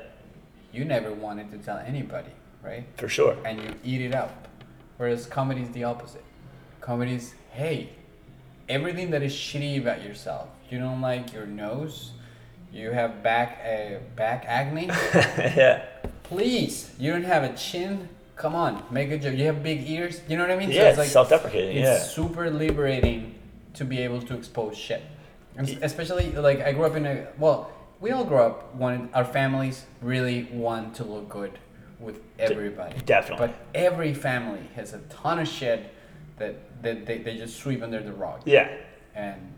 [0.72, 2.30] you never wanted to tell anybody,
[2.62, 2.84] right?
[2.96, 3.36] for sure.
[3.44, 4.48] And you eat it up.
[4.96, 6.24] Whereas comedy is the opposite.
[6.80, 7.90] Comedy is, hey,
[8.68, 10.48] everything that is shitty about yourself.
[10.70, 12.12] You don't like your nose.
[12.72, 14.86] You have back uh, back acne.
[15.56, 15.84] yeah.
[16.24, 18.08] Please, you don't have a chin.
[18.34, 19.34] Come on, make a joke.
[19.34, 20.20] You have big ears.
[20.28, 20.70] You know what I mean?
[20.70, 21.98] Yeah, it's self-deprecating, It's yeah.
[22.02, 23.34] super liberating
[23.74, 25.02] to be able to expose shit,
[25.56, 27.70] and especially like I grew up in a well.
[27.98, 31.58] We all grew up wanting our families really want to look good
[31.98, 32.94] with everybody.
[33.06, 33.46] definitely.
[33.46, 35.94] But every family has a ton of shit
[36.38, 38.68] that, that they, they just sweep under the rug Yeah.
[39.14, 39.52] and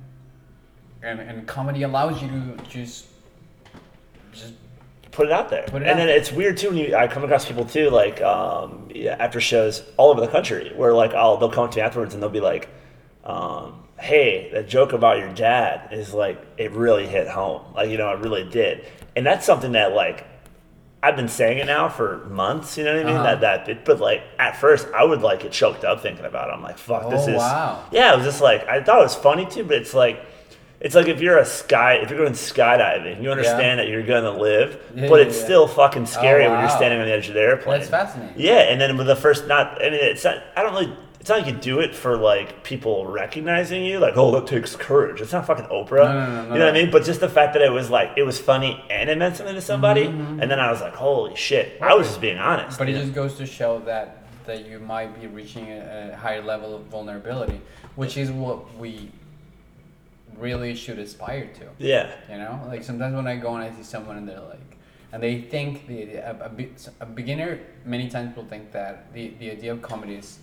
[1.02, 3.06] and and comedy allows you to just
[4.32, 4.54] just
[5.10, 5.62] put it out there.
[5.64, 6.16] Put it and out then there.
[6.16, 9.82] it's weird too when you I come across people too like um, yeah, after shows
[9.96, 12.30] all over the country where like I'll they'll come up to me afterwards and they'll
[12.30, 12.68] be like,
[13.24, 17.62] um, "Hey, that joke about your dad is like it really hit home.
[17.74, 20.24] Like you know it really did." And that's something that like
[21.02, 22.76] I've been saying it now for months.
[22.76, 23.14] You know what I mean?
[23.16, 23.22] Uh-huh.
[23.22, 26.48] That that bit, but like at first I would like get choked up thinking about
[26.48, 26.52] it.
[26.52, 27.84] I'm like, "Fuck, this Oh, is." wow.
[27.92, 30.24] Yeah, it was just like I thought it was funny too, but it's like.
[30.80, 34.30] It's like if you're a sky, if you're going skydiving, you understand that you're gonna
[34.30, 35.44] live, Yeah, but yeah, it's yeah.
[35.44, 37.80] still fucking scary when you're standing on the edge of the airplane.
[37.80, 38.34] That's fascinating.
[38.40, 41.28] Yeah, and then with the first, not, I mean, it's not, I don't really, it's
[41.28, 45.20] not like you do it for like people recognizing you, like, oh, that takes courage.
[45.20, 46.04] It's not fucking Oprah.
[46.04, 46.90] No, no, no, you know what I mean?
[46.90, 49.54] But just the fact that it was like, it was funny and it meant something
[49.54, 51.80] to somebody, Mm-hmm, and then I was like, holy shit.
[51.82, 52.78] I was just being honest.
[52.78, 56.40] But it just goes to show that that you might be reaching a, a higher
[56.42, 57.60] level of vulnerability,
[57.96, 59.10] which is what we
[60.38, 61.66] really should aspire to.
[61.78, 62.10] yeah.
[62.30, 64.76] You know, like sometimes when I go and I see someone and they're like,
[65.12, 66.66] and they think the a, a,
[67.00, 70.38] a beginner many times will think that the the idea of comedy is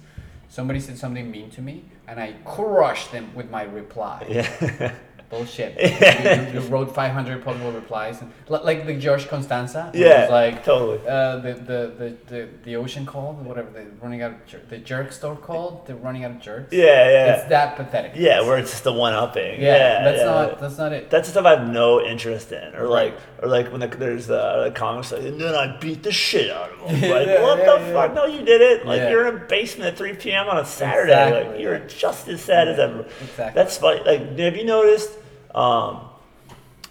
[0.49, 4.25] somebody said something mean to me and I crushed them with my reply.
[4.29, 4.95] Yeah.
[5.29, 5.75] Bullshit.
[6.53, 9.91] you, you wrote 500 possible replies, and, like the George Costanza.
[9.93, 10.99] Yeah, was like totally.
[11.07, 14.77] Uh, the, the, the, the, the ocean called, whatever, the running out of jer- the
[14.77, 16.71] jerk store called, the running out of jerks.
[16.71, 17.35] yeah, yeah.
[17.35, 18.13] It's that pathetic.
[18.15, 19.59] yeah, where it's just the one upping.
[19.61, 20.03] Yeah, Yeah.
[20.03, 20.25] that's yeah.
[20.25, 21.09] not that's not it.
[21.09, 23.21] That's the stuff I have no interest in, or like, Right.
[23.43, 26.51] or like when the, there's the, the comics like, and then I beat the shit
[26.51, 27.09] out of him.
[27.15, 28.13] Like, Yeah, what the fuck?
[28.13, 28.85] No, you did it.
[28.85, 30.47] Like, you're in a basement at 3 p.m.
[30.47, 31.49] on a Saturday.
[31.51, 33.01] like, you're just as sad as ever.
[33.21, 33.51] exactly.
[33.55, 34.01] That's funny.
[34.05, 35.09] Like, have you noticed?
[35.55, 36.01] Um,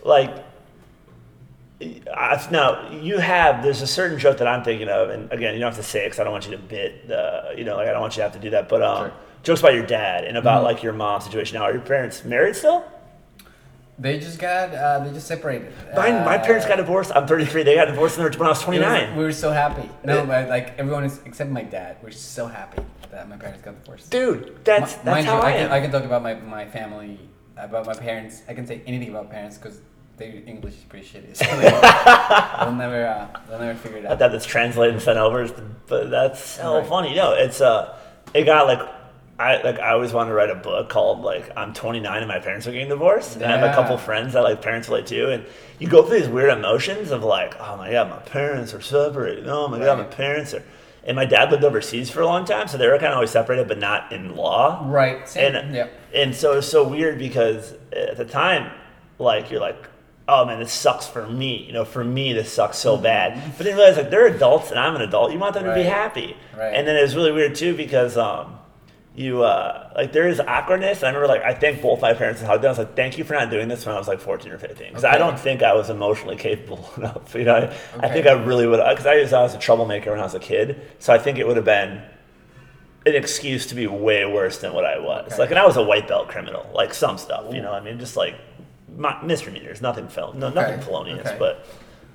[0.04, 0.34] like,
[1.82, 3.62] I, now you have.
[3.62, 6.00] There's a certain joke that I'm thinking of, and again, you don't have to say
[6.00, 7.08] it because I don't want you to bit.
[7.08, 8.68] the, you know, like I don't want you to have to do that.
[8.68, 9.12] But um, Sure.
[9.42, 10.64] jokes about your dad and about Mhm.
[10.64, 11.58] like your mom's situation.
[11.58, 12.84] Now, are your parents married still?
[13.98, 15.72] They just got uh, they just separated.
[15.94, 17.12] My, my parents got Uh, divorced.
[17.14, 17.62] I'm 33.
[17.64, 19.08] They got divorced when I was 29.
[19.10, 19.88] was- we were so happy.
[20.04, 21.96] No, but like everyone is except my dad.
[22.02, 24.10] We're so happy that my parents got divorced.
[24.10, 25.72] Dude, that's Mi- that's mind how you, I I can, am.
[25.72, 27.20] I can talk about my, my family,
[27.56, 28.42] about my parents.
[28.48, 29.80] I can say anything about parents because
[30.16, 31.36] their English is pretty shitty.
[31.36, 34.12] So they, will never uh, they'll never figure it out.
[34.12, 35.48] I thought that's translated and sent over,
[35.86, 36.86] but that's so Right.
[36.86, 37.14] funny.
[37.14, 37.96] No, it's uh,
[38.32, 38.80] it got like.
[39.36, 42.38] I like I always wanted to write a book called like I'm 29 and my
[42.38, 45.32] parents are getting divorced and I have a couple friends that like parents relate to
[45.32, 45.44] and
[45.80, 49.48] you go through these weird emotions of like oh my god my parents are separated
[49.48, 50.62] oh my god my parents are
[51.06, 53.30] and my dad lived overseas for a long time so they were kind of always
[53.30, 55.28] separated but not in law Right.
[55.28, 55.54] Same.
[55.54, 55.88] and yeah.
[56.14, 58.70] and so it's so weird because at the time,
[59.18, 59.88] like you're like,
[60.26, 61.64] oh man, this sucks for me.
[61.66, 63.34] You know, for me this sucks so bad.
[63.56, 65.32] But then you realize like they're adults and I'm an adult.
[65.32, 65.90] You want them to be Mm-hmm.
[65.90, 66.36] Happy.
[66.56, 66.72] Right.
[66.74, 68.58] And then it was really weird too because um,
[69.16, 71.02] you uh, like there is awkwardness.
[71.04, 72.68] I remember like I thanked both my parents and hugged them.
[72.68, 74.58] I was like, thank you for not doing this when I was like 14 or
[74.58, 77.34] 15 because I don't think I was emotionally capable enough.
[77.34, 80.10] You know, I, I think I really would because I was I was a troublemaker
[80.10, 80.80] when I was a kid.
[80.98, 82.02] So I think it would have been
[83.06, 85.32] an excuse to be way worse than what I was.
[85.32, 85.42] Okay.
[85.42, 87.70] Like, and I was a white belt criminal, like some stuff, you know.
[87.72, 88.34] I mean, just like
[88.96, 91.26] my, misdemeanors, nothing fel- no, nothing Okay, felonious.
[91.26, 91.36] okay.
[91.38, 91.66] But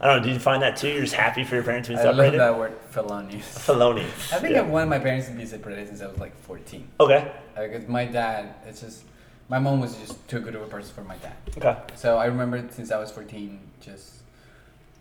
[0.02, 0.24] I don't know.
[0.24, 0.90] Did you find that too?
[0.90, 2.40] You're just happy for your parents to be separated.
[2.40, 3.66] I love that word felonious.
[3.66, 4.34] Felonious.
[4.34, 4.62] I think yeah.
[4.62, 6.88] I wanted my parents to be separated since I was like 14.
[7.02, 7.32] Okay.
[7.56, 9.04] Because my dad, it's just,
[9.50, 11.36] my mom was just too good of a person for my dad.
[11.58, 11.78] Okay.
[11.96, 14.14] So I remember since I was 14, just,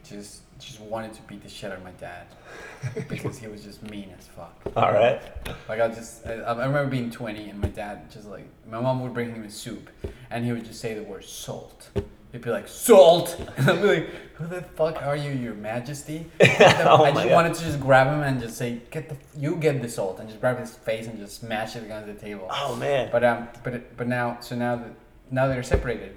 [0.05, 2.27] just, just wanted to beat the shit out of my dad
[3.09, 4.61] because he was just mean as fuck.
[4.75, 5.23] All right.
[5.69, 9.01] Like I just, I, I remember being 20 and my dad just like, my mom
[9.03, 9.91] would bring him a soup
[10.31, 11.91] and he would just say the word salt.
[12.39, 13.37] He'd be like, salt!
[13.57, 16.25] And I'd be like, who the fuck are you, your majesty?
[16.41, 17.33] Oh I just God.
[17.33, 20.29] wanted to just grab him and just say, get the, you get the salt and
[20.29, 22.47] just grab his face and just smash it against the table.
[22.49, 23.09] Oh man.
[23.11, 24.93] But um, but but now, so now that
[25.33, 26.17] now they're separated.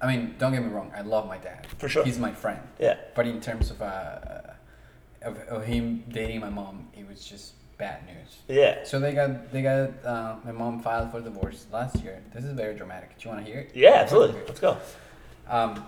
[0.00, 0.90] I mean, don't get me wrong.
[0.96, 1.66] I love my dad.
[1.78, 2.02] For sure.
[2.02, 2.60] He's my friend.
[2.78, 2.96] yeah.
[3.14, 4.18] But in terms of uh,
[5.20, 8.38] of, of him dating my mom, it was just bad news.
[8.48, 8.84] Yeah.
[8.84, 12.22] So they got they got uh, my mom filed for divorce last year.
[12.32, 13.18] This is very dramatic.
[13.18, 13.72] Do you want to hear it?
[13.74, 14.40] Yeah, absolutely.
[14.46, 14.78] Let's go.
[15.48, 15.84] Um,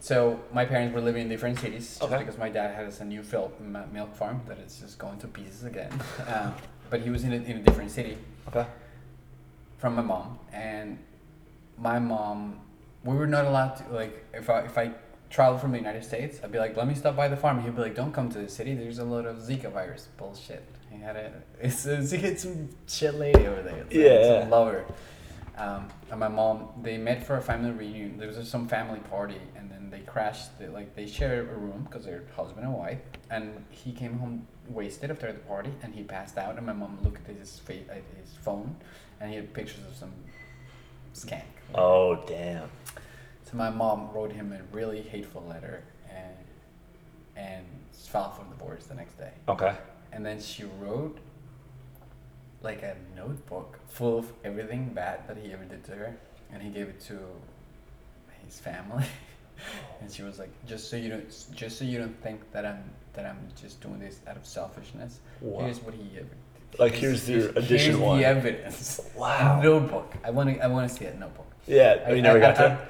[0.00, 2.18] so my parents were living in different cities just Okay.
[2.18, 5.26] because my dad has a new fil- m- milk farm that is just going to
[5.26, 5.90] pieces again.
[6.28, 6.54] Um,
[6.90, 8.16] but he was in a, in a different city
[8.48, 8.64] Okay.
[9.78, 10.98] from my mom, and
[11.78, 12.60] my mom,
[13.04, 14.92] we were not allowed to like if I if I
[15.30, 17.60] travel from the United States, I'd be like, let me stop by the farm.
[17.62, 18.74] He'd be like, don't come to the city.
[18.74, 20.64] There's a lot of Zika virus bullshit.
[20.90, 21.32] He had it.
[21.60, 23.84] it's, it's, it's some shit lady over there.
[23.88, 24.48] It's, Yeah, it's yeah.
[24.48, 24.84] a lover.
[25.58, 28.18] Um, and my mom, they met for a family reunion.
[28.18, 30.58] There was some family party, and then they crashed.
[30.58, 32.98] They, like they share a room because they're husband and wife.
[33.30, 36.56] And he came home wasted after the party, and he passed out.
[36.58, 38.76] And my mom looked at his face, at his phone,
[39.20, 40.12] and he had pictures of some
[41.14, 41.42] skank.
[41.74, 42.68] Oh damn.
[43.48, 46.34] So my mom wrote him a really hateful letter, and
[47.36, 47.64] and
[48.16, 49.32] filed for divorce the boards the next day.
[49.48, 49.74] Okay.
[50.12, 51.18] And then she wrote
[52.62, 56.16] like a notebook full of everything bad that he ever did to her,
[56.52, 57.18] and he gave it to
[58.44, 59.04] his family.
[60.00, 62.82] and she was like, "Just so you don't, just so you don't think that I'm
[63.12, 65.20] that I'm just doing this out of selfishness.
[65.40, 65.64] Wow.
[65.64, 66.26] Here's what he ever."
[66.70, 66.80] did.
[66.80, 69.00] Like, here's the addition here's one." the evidence.
[69.14, 69.60] Wow.
[69.60, 70.14] A notebook.
[70.24, 70.64] I want to.
[70.64, 71.50] I want to see that notebook.
[71.66, 72.04] Yeah.
[72.06, 72.88] Oh, you never got I, to.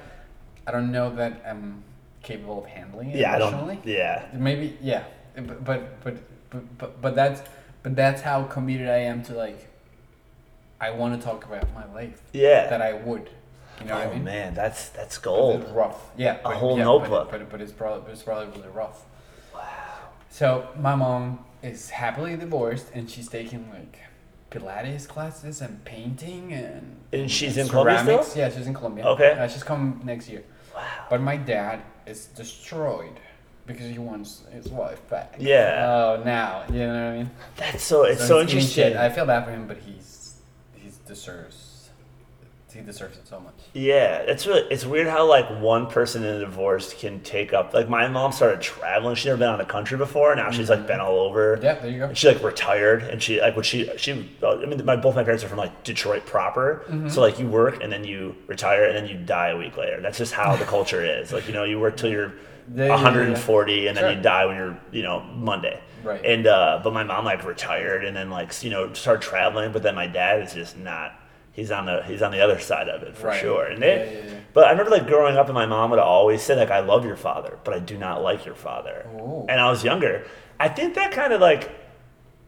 [0.67, 1.83] I, don't know that I'm
[2.21, 3.75] capable of handling it Yeah, I emotionally.
[3.75, 3.87] don't.
[3.87, 4.25] Yeah.
[4.33, 5.03] Maybe yeah,
[5.35, 6.15] but but but
[6.49, 7.41] but but, but that's
[7.83, 9.67] but that's how committed I am to like.
[10.79, 12.21] I want to talk about my life.
[12.33, 12.67] Yeah.
[12.69, 13.29] That I would.
[13.79, 14.21] You know oh what I mean?
[14.21, 15.61] Oh man, that's that's gold.
[15.61, 16.09] It's rough.
[16.17, 16.37] Yeah.
[16.43, 17.31] but- whole yeah, notebook.
[17.31, 19.05] But, but, but it's probably it's probably really rough.
[19.53, 19.61] Wow.
[20.29, 23.99] So my mom is happily divorced, and she's taking like
[24.51, 26.97] Pilates classes and painting and.
[27.11, 28.23] And she's in Colombia still?
[28.23, 28.35] ceramics.
[28.35, 29.05] Yeah, she's in Colombia.
[29.05, 29.31] Okay.
[29.31, 30.43] Uh, she's coming next year.
[30.77, 31.05] Wow.
[31.09, 33.19] But my dad is destroyed
[33.65, 35.35] because he wants his wife back.
[35.39, 35.85] Yeah.
[35.87, 37.31] Oh, now you know what I mean.
[37.57, 38.03] That's so.
[38.03, 38.83] It's so, he's eating interesting.
[38.93, 38.97] Shit.
[38.97, 40.35] I feel bad for him, but he's
[40.75, 41.66] he deserves
[42.77, 43.53] he deserves it so much.
[43.73, 47.73] Yeah, it's really it's weird how like one person in a divorce can take up
[47.73, 49.15] like my mom started traveling.
[49.15, 50.35] She's never been out of the country before.
[50.35, 51.59] Now she's like been all over.
[51.61, 52.05] Yeah, there you go.
[52.05, 54.11] And she like retired, and she like when she she
[54.43, 57.09] I mean my both my parents are from like Detroit proper, Mm-hmm.
[57.09, 59.99] so like you work and then you retire and then you die a week later.
[60.01, 61.33] That's just how the culture is.
[61.33, 62.33] Like you know you work till you're
[62.75, 62.93] Yeah, yeah, yeah.
[62.95, 64.11] 140 and then Sure.
[64.11, 65.81] you die when you're you know Monday.
[66.03, 66.23] Right.
[66.23, 69.83] And uh, but my mom like retired and then like you know started traveling, but
[69.83, 71.13] then my dad is just not.
[71.57, 73.41] He's on the he's on the other side of it for Right.
[73.41, 73.65] sure.
[73.65, 74.39] And Yeah, it, yeah, yeah.
[74.53, 77.03] but I remember like growing up, and my mom would always say like, "I love
[77.03, 79.43] your father, but I do not like your father." Ooh.
[79.49, 80.23] And I was younger.
[80.59, 81.71] I think that kind of like,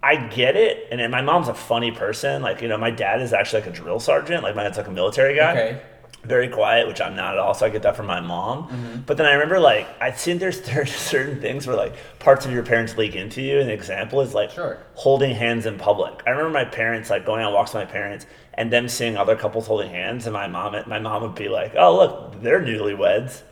[0.04, 0.88] I get it.
[0.92, 2.44] And then my mom's a funny person.
[2.44, 4.44] Like you know, my dad is actually like a drill sergeant.
[4.44, 5.52] Like my dad's like a military guy.
[5.54, 5.82] Okay.
[6.24, 7.54] Very quiet, which I'm not at all.
[7.54, 8.68] So I get that from my mom.
[8.68, 9.02] Mm-hmm.
[9.06, 12.52] But then I remember like I'd seen there's there's certain things where like parts of
[12.52, 13.60] your parents leak into you.
[13.60, 14.78] An example is like Sure.
[14.96, 16.22] holding hands in public.
[16.28, 19.38] I remember my parents like going on walks with my parents and them seeing other
[19.38, 23.44] couples holding hands, and my mom my mom would be like, "Oh look, they're newlyweds."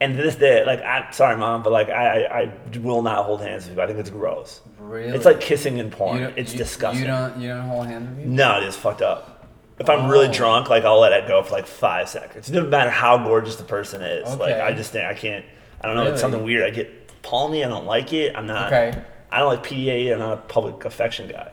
[0.00, 3.24] And to this day, like I'm sorry, mom, but like I I, I will not
[3.26, 3.82] hold hands with you.
[3.82, 4.60] I think it's gross.
[4.78, 5.14] Really?
[5.14, 6.18] It's like kissing in porn.
[6.20, 7.02] You It's you- disgusting.
[7.02, 8.32] You don't you don't hold hands with you?
[8.32, 9.35] No, it's fucked up.
[9.78, 10.32] If I'm really Oh.
[10.32, 12.48] drunk, like I'll let it go for like five seconds.
[12.48, 14.24] It doesn't matter how gorgeous the person is.
[14.36, 14.60] Like Okay.
[14.60, 15.44] I just think I can't.
[15.82, 16.02] I don't know.
[16.02, 16.12] Really?
[16.12, 16.64] It's something weird.
[16.64, 17.64] I get palmy.
[17.64, 18.34] I don't like it.
[18.34, 18.72] I'm not.
[18.72, 18.98] Okay.
[19.30, 20.12] I don't like PDA.
[20.12, 21.50] I'm not a public affection guy.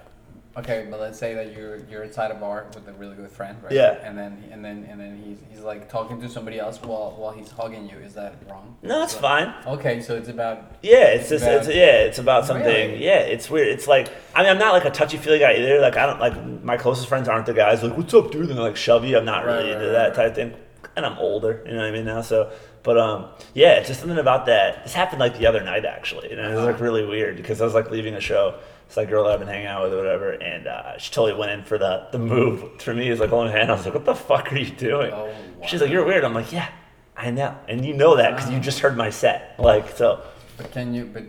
[0.55, 3.57] Okay, but let's say that you're you're inside a bar with a really good friend,
[3.63, 3.71] right?
[3.71, 3.97] Yeah.
[4.03, 7.31] And then and then and then he's he's like talking to somebody else while while
[7.31, 7.97] he's hugging you.
[7.97, 8.75] Is that wrong?
[8.83, 9.53] No, it's that- fine.
[9.65, 12.65] Okay, so it's about Yeah, it's just About- it's yeah, it's about something.
[12.67, 13.03] Really?
[13.03, 13.69] Yeah, it's weird.
[13.69, 15.79] It's like I mean, I'm not like a touchy feely guy either.
[15.81, 18.57] Like I don't like my closest friends aren't the guys like what's up, dude, and
[18.57, 19.17] they're like shove you.
[19.17, 20.53] I'm not really Right, into right, that type of thing.
[20.95, 22.21] And I'm older, you know what I mean now.
[22.21, 22.51] So,
[22.83, 24.83] but um, yeah, it's just something about that.
[24.83, 27.65] This happened like the other night actually, and it was like really weird because I
[27.65, 28.59] was like leaving a show.
[28.93, 31.33] It's like girl that I've been hanging out with or whatever, and uh, she totally
[31.33, 32.79] went in for the the move.
[32.79, 33.71] For me, it's like holding her hand.
[33.71, 35.33] I was like, "What the fuck are you doing?" Oh,
[35.65, 36.69] She's like, "You're weird." I'm like, "Yeah,
[37.17, 39.55] I know," and you know that because you just heard my set.
[39.57, 40.21] Like so.
[40.57, 41.05] But can you?
[41.05, 41.23] But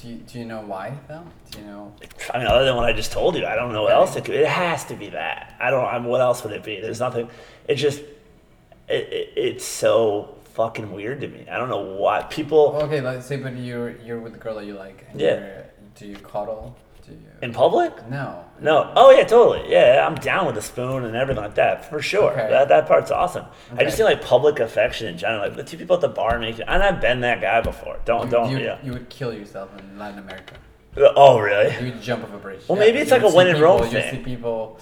[0.00, 1.24] do you, do you know why though?
[1.50, 1.92] Do you know?
[2.32, 4.24] I mean, other than what I just told you, I don't know what else it
[4.24, 4.36] could.
[4.36, 5.56] It has to be that.
[5.58, 5.84] I don't.
[5.86, 6.78] I mean, what else would it be?
[6.80, 7.28] There's nothing.
[7.66, 7.98] It just.
[7.98, 11.46] It, it, it's so fucking weird to me.
[11.50, 14.66] I don't know why people Okay, let's say, but you're you're with the girl that
[14.66, 15.04] you like.
[15.10, 15.34] And Yeah.
[15.34, 15.64] you're-
[15.96, 16.76] Do you cuddle?
[17.08, 17.20] Do you?
[17.42, 17.92] in public.
[18.08, 18.44] no.
[18.60, 18.92] No.
[18.96, 19.70] Oh yeah, totally.
[19.70, 22.32] Yeah, I'm down with the spoon and everything like that for sure.
[22.32, 22.48] Okay.
[22.50, 23.44] That that part's awesome.
[23.76, 24.08] I just Okay.
[24.08, 26.64] think like public affection in general, like the two people at the bar making.
[26.66, 27.98] And I've been that guy before.
[28.04, 28.78] Don't You, don't you, yeah.
[28.82, 30.54] you would kill yourself in Latin America.
[30.96, 31.72] Oh really?
[31.76, 32.62] You would jump off a bridge.
[32.66, 34.80] Well, maybe it's like a see in Rome people- You see people.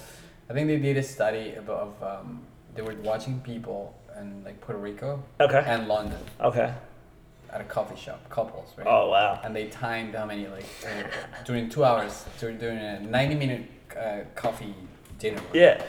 [0.48, 2.40] I think they did a study about of um,
[2.74, 5.62] they were watching people in like Puerto Rico Okay.
[5.66, 6.18] and London.
[6.40, 6.72] Okay.
[7.56, 8.86] At a coffee shop, couples, right?
[8.86, 9.40] Oh wow.
[9.42, 10.66] And they timed how many like
[11.46, 13.62] during two hours during during a ninety minute
[13.98, 14.74] uh, coffee
[15.18, 15.40] dinner.
[15.54, 15.82] Yeah.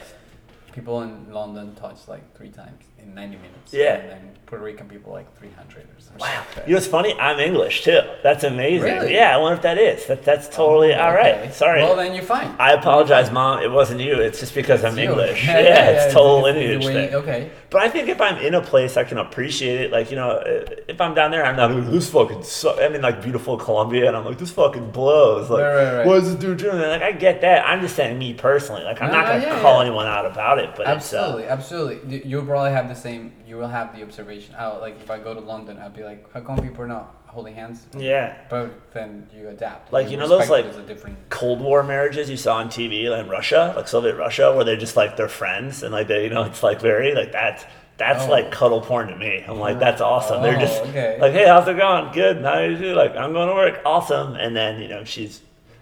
[0.72, 3.72] People in London touched like three times in ninety minutes.
[3.72, 3.94] Yeah.
[3.96, 6.20] And then Puerto Rican people like three hundred or something.
[6.20, 6.42] Wow.
[6.56, 6.66] like.
[6.66, 7.12] You know what's funny?
[7.14, 8.00] I'm English too.
[8.22, 8.82] That's amazing.
[8.94, 9.14] Really?
[9.14, 10.06] Yeah, I wonder if that is.
[10.06, 11.34] That that's totally all right.
[11.36, 11.50] Okay.
[11.52, 11.82] Sorry.
[11.82, 12.54] Well, then you're fine.
[12.58, 13.62] I apologize, mom.
[13.62, 14.14] It wasn't you.
[14.14, 15.04] It's just because I'm you.
[15.10, 15.44] English.
[15.48, 17.14] Yeah, it's total it's the lineage way- thing.
[17.14, 17.50] Okay.
[17.70, 19.92] But I think if I'm in a place, I can appreciate it.
[19.92, 20.40] Like you know,
[20.88, 22.42] if I'm down there, I'm not like this fucking.
[22.42, 22.70] Su-.
[22.80, 25.50] I mean, like beautiful Colombia, and I'm like this fucking blows.
[25.50, 26.06] Like, Right, right, right.
[26.06, 26.78] what is this dude doing?
[26.78, 27.66] Like I get that.
[27.66, 28.84] I'm just saying me personally.
[28.84, 29.86] Like I'm No, not gonna yeah, call yeah.
[29.86, 30.70] anyone out about it.
[30.74, 32.22] But Absolutely, It's, uh, absolutely.
[32.24, 33.32] You'll probably have the same.
[33.46, 34.54] You will have the observation.
[34.58, 37.14] Oh, like if I go to London, I'd be like, how come people are not
[37.26, 37.86] holding hands?
[37.96, 38.36] yeah.
[38.50, 39.92] But then you adapt.
[39.92, 41.16] Like, you know those, like, different.
[41.30, 44.76] Cold War marriages you saw on TV like in Russia, like Soviet Russia, where they're
[44.76, 47.64] just like they're friends and like they, you know, it's like very like that's
[47.98, 48.30] that's Oh.
[48.30, 49.44] like cuddle porn to me.
[49.46, 50.42] I'm like that's awesome.
[50.42, 51.18] they're Oh, just okay.
[51.20, 52.12] like, hey, how's it going?
[52.12, 52.42] Good.
[52.44, 52.94] How you do?
[52.94, 53.80] Like I'm going to work.
[53.84, 54.34] Awesome.
[54.34, 55.40] And then you know she's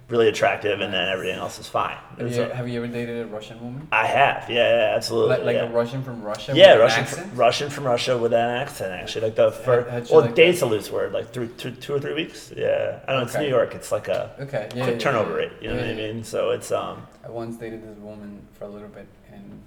[0.09, 1.97] really attractive, and then everything else is fine.
[2.19, 3.89] Have you, have you ever dated a Russian woman?
[3.91, 5.37] I have, yeah, yeah absolutely.
[5.37, 5.65] Like, like yeah.
[5.65, 6.53] a Russian from Russia?
[6.55, 7.29] yeah, Russian, accent?
[7.29, 9.23] from, Russian from Russia with an accent, actually.
[9.23, 12.01] Like the first, you well, like date's a loose word, like three, two, two or
[12.01, 12.53] three weeks.
[12.57, 13.27] Yeah, I don't know.
[13.27, 13.75] It's New York.
[13.75, 14.69] It's like a Okay.
[14.75, 14.85] Yeah.
[14.85, 15.53] quick yeah, turnover rate.
[15.61, 16.23] You know what I mean?
[16.23, 19.61] So it's um, I once dated this woman for a little bit, and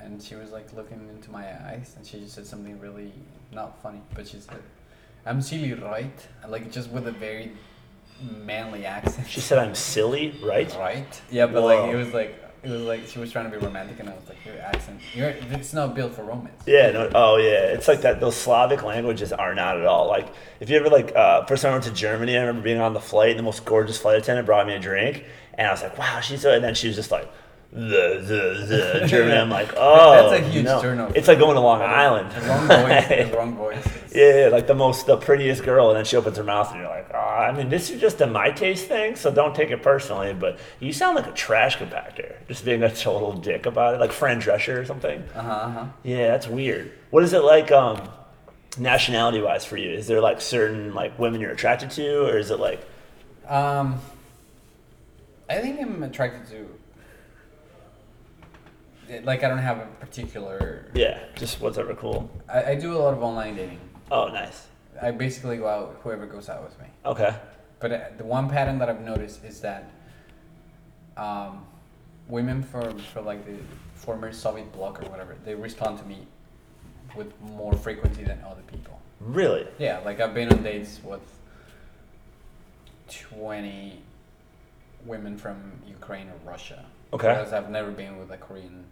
[0.00, 3.12] and she was like looking into my eyes, and she just said something really
[3.52, 4.62] not funny, but she said,
[5.24, 7.52] "I'm silly, right?" Like just with a very
[8.20, 9.28] manly accent.
[9.28, 10.74] She said I'm silly, right?
[10.78, 11.22] Right.
[11.30, 14.00] Yeah, but like it was like it was like she was trying to be romantic,
[14.00, 16.62] and I was like, your accent, you're it's not built for romance.
[16.66, 18.20] Yeah, no, oh yeah, it's like that.
[18.20, 20.08] Those Slavic languages are not at all.
[20.08, 20.28] Like
[20.60, 22.94] if you ever like uh, first time I went to Germany, I remember being on
[22.94, 25.82] the flight, and the most gorgeous flight attendant brought me a drink, and I was
[25.82, 26.52] like, wow, she's so.
[26.52, 27.30] And then she was just like,
[27.74, 29.36] the the the German.
[29.36, 30.80] I'm like, oh, That's a huge no.
[30.80, 31.12] turnover.
[31.16, 32.30] It's like going to Long Island.
[32.30, 33.08] The wrong voice.
[33.30, 33.88] the wrong voice.
[34.14, 36.80] Yeah, yeah, like the most, the prettiest girl, and then she opens her mouth, and
[36.80, 39.70] you're like, oh, I mean, this is just a my taste thing, so don't take
[39.70, 40.32] it personally.
[40.34, 44.12] But you sound like a trash compactor, just being a total dick about it, like
[44.12, 45.22] Fran Drescher or something.
[45.34, 45.50] Uh huh.
[45.50, 45.86] Uh-huh.
[46.02, 46.92] Yeah, that's weird.
[47.10, 48.08] What is it like, um,
[48.78, 49.90] nationality wise for you?
[49.90, 52.80] Is there like certain like women you're attracted to, or is it like,
[53.46, 54.00] Um,
[55.48, 56.68] I think I'm attracted to.
[59.22, 60.86] Like I don't have a particular.
[60.94, 62.30] yeah, just whatever cool?
[62.48, 63.78] I, I do a lot of online dating.
[64.10, 64.66] Oh, nice.
[65.00, 66.86] I basically go out whoever goes out with me.
[67.04, 67.34] Okay.
[67.80, 69.90] But uh, the one pattern that I've noticed is that
[71.16, 71.64] um,
[72.28, 73.56] women for for like the
[73.94, 76.26] former Soviet bloc or whatever, they respond to me
[77.16, 79.00] with more frequency than other people.
[79.20, 79.66] Really?
[79.78, 81.20] Yeah, like I've been on dates with
[83.08, 84.00] twenty
[85.04, 86.84] women from Ukraine or Russia.
[87.12, 87.28] Okay.
[87.28, 88.84] Whereas I've never been with a Korean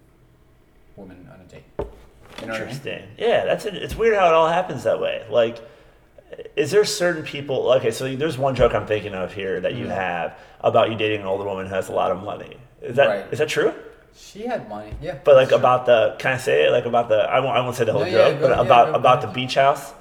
[0.97, 1.65] woman on a date.
[1.79, 2.69] You know what I mean?
[2.69, 3.09] Interesting.
[3.19, 3.75] Yeah, that's it.
[3.75, 5.27] It's weird how it all happens that way.
[5.31, 5.59] Like,
[6.57, 7.71] is there certain people?
[7.73, 9.95] Okay, so there's one joke I'm thinking of here that you Mhm.
[9.95, 12.57] have about you dating an older woman who has a lot of money.
[12.81, 13.39] Is that is Right.
[13.39, 13.73] that true?
[14.15, 15.15] She had money, yeah.
[15.25, 16.73] But like about the can I say it?
[16.73, 18.61] Like about the I won't I won't say the whole No, joke, go- but yeah,
[18.63, 19.93] about about the beach house.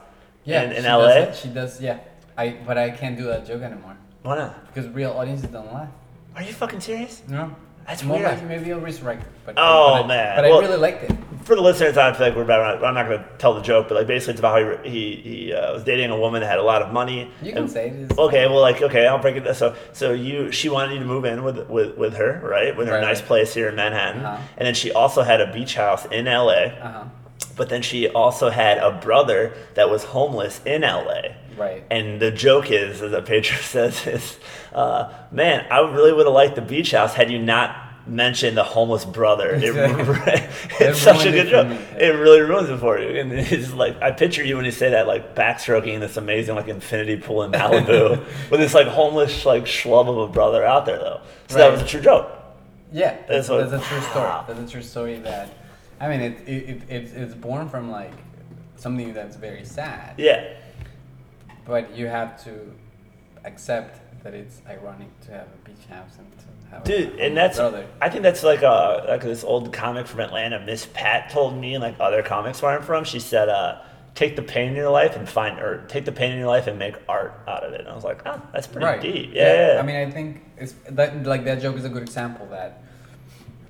[0.44, 1.14] yeah, in- in she LA?
[1.26, 1.40] Does.
[1.40, 1.98] She does, yeah.
[2.38, 4.68] I but I can't do that joke anymore Why not?
[4.68, 5.90] because real audiences don't laugh.
[6.36, 7.22] Are you fucking serious?
[7.28, 7.52] No.
[7.88, 8.44] That's Well, weird.
[8.44, 9.26] Maybe, maybe I'll resurrect.
[9.46, 10.36] But, Oh, but I- man.
[10.38, 11.12] But Well- I really liked it.
[11.44, 12.84] For the listeners, I feel like we're about.
[12.86, 15.16] I'm not going to tell the joke, but like basically, it's about how he he,
[15.48, 17.32] he uh, was dating a woman that had a lot of money.
[17.42, 18.18] You can and- say it.
[18.18, 19.56] Okay, well, like, okay, I'll break it.
[19.56, 22.78] So, so you, she wanted you to move in with with, with her, right?
[22.78, 24.38] With her Right, nice place here in Manhattan, Uh-huh.
[24.58, 26.68] and then she also had a beach house in L.A.
[26.80, 27.04] Uh huh.
[27.58, 31.36] But then she also had a brother that was homeless in L.A.
[31.58, 31.84] Right.
[31.92, 34.40] And the joke is, as Pedro says, is,
[34.74, 37.76] uh, man, I really would have liked the beach house had you not
[38.08, 39.52] mentioned the homeless brother.
[39.54, 40.50] It, It
[40.80, 41.68] it's such a good joke.
[42.00, 43.20] It really ruins it for you.
[43.20, 46.68] And it's like I picture you when you say that, like backstroking this amazing like
[46.68, 48.18] infinity pool in Malibu
[48.50, 51.22] with this like homeless like schlub of a brother out there though.
[51.48, 52.32] So that was a true joke.
[52.92, 54.26] Yeah, That's that's, what- that's a true story.
[54.26, 54.46] Wow.
[54.48, 55.50] That's a true story that,
[56.00, 58.12] I mean, it, it, it it's, it's born from like
[58.76, 60.16] something that's very sad.
[60.18, 60.56] Yeah.
[61.72, 62.74] But you have to
[63.46, 67.38] accept that it's ironic to have a beach house and to have Dude, a and
[67.38, 67.88] that's brother.
[68.02, 70.60] I think that's like a like this old comic from Atlanta.
[70.60, 73.06] Miss Pat told me and like other comics where I'm from.
[73.06, 73.84] She said, uh,
[74.16, 76.68] "Take the pain in your life and find, or take the pain in your life
[76.68, 79.00] and make art out of it." And I was like, "Oh, that's pretty right.
[79.00, 79.80] deep." Yeah, yeah.
[79.80, 82.84] I mean, I think it's that like that joke is a good example that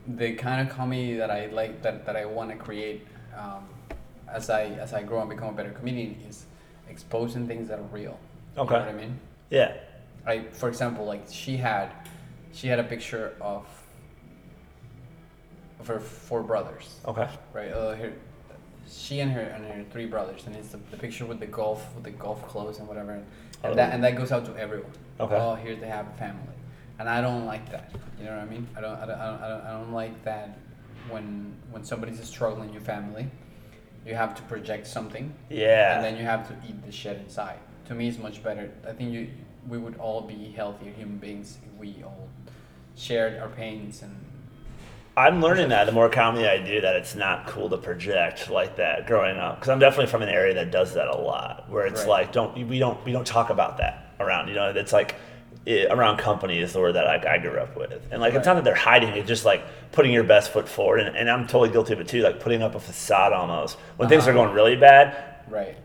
[0.07, 3.05] the kind of comedy that I like that, that I want to create
[3.37, 3.63] um,
[4.27, 6.47] as I as I grow and become a better comedian is
[6.91, 8.19] exposing things that are real.
[8.57, 8.73] Okay.
[8.73, 9.19] You know what I mean?
[9.49, 9.73] yeah,
[10.25, 11.91] I, for example, like she had,
[12.53, 13.65] she had a picture of,
[15.79, 17.71] of her four brothers, okay, right?
[17.71, 18.13] Uh, here,
[18.87, 21.83] she and her and her three brothers, and it's the, the picture with the golf
[21.95, 23.25] with the golf clothes and whatever, and
[23.63, 23.75] Oh.
[23.75, 24.91] that and that goes out to everyone.
[25.19, 25.35] Okay.
[25.35, 26.55] Oh, here's have a family,
[26.99, 27.91] and I don't like that.
[28.19, 28.67] You know what I mean?
[28.75, 30.57] I don't I don't I don't, I don't, I don't like that
[31.09, 33.27] when when somebody's struggling in your family,
[34.05, 35.95] you have to project something Yeah.
[35.95, 37.59] and then you have to eat the shit inside.
[37.85, 38.69] To me, it's much better.
[38.87, 39.29] I think you
[39.67, 42.27] we would all be healthier human beings if we all
[42.95, 44.15] shared our pains and
[45.17, 48.77] I'm learning that the more comedy I do, that it's not cool to project like
[48.77, 49.55] that growing up.
[49.59, 52.09] Because I'm definitely from an area that does that a lot, where it's Right.
[52.09, 54.47] like, don't we don't we don't talk about that around.
[54.47, 55.15] You know, it's like
[55.65, 58.45] it, around company is the word that like I grew up with, and like it's
[58.45, 61.01] not that they're hiding it's just like putting your best foot forward.
[61.01, 64.09] And, and I'm totally guilty of it too, like putting up a facade almost when
[64.09, 64.43] things are Uh-huh.
[64.45, 65.15] going really bad.
[65.49, 65.77] right.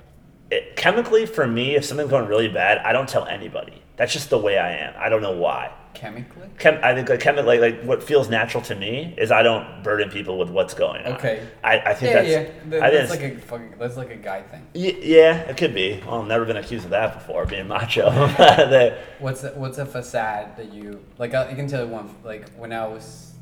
[0.50, 3.82] It, chemically, for me, if something's going really bad, I don't tell anybody.
[3.96, 4.94] That's just the way I am.
[4.96, 5.72] I don't know why.
[5.96, 6.46] Chemically.
[6.58, 10.10] Chem, I think like chemi- like what feels natural to me is I don't burden
[10.10, 11.14] people with what's going on.
[11.14, 11.42] Okay.
[11.64, 12.70] I, I think Yeah, that's yeah.
[12.70, 13.74] Th- I that's think like a fucking.
[13.78, 14.66] That's like a guy thing.
[14.74, 16.02] y- yeah, it could be.
[16.06, 18.10] Well, I've never been accused of that before, being macho.
[18.36, 21.32] That- What's a, what's a facade that you like?
[21.32, 22.14] Uh, I, I can tell you one.
[22.22, 23.32] Like when I was,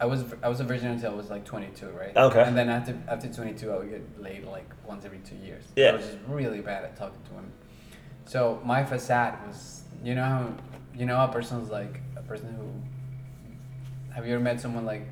[0.00, 2.16] I was I was a virgin until I was like twenty two, right?
[2.16, 2.42] Okay.
[2.44, 5.64] And then after after twenty two, I would get laid like once every two years.
[5.74, 5.88] Yeah.
[5.88, 7.50] I was just really bad at talking to women.
[8.26, 10.52] So my facade was, you know how,
[10.96, 12.66] you know a person's like a person who.
[14.14, 15.06] Have you ever met someone like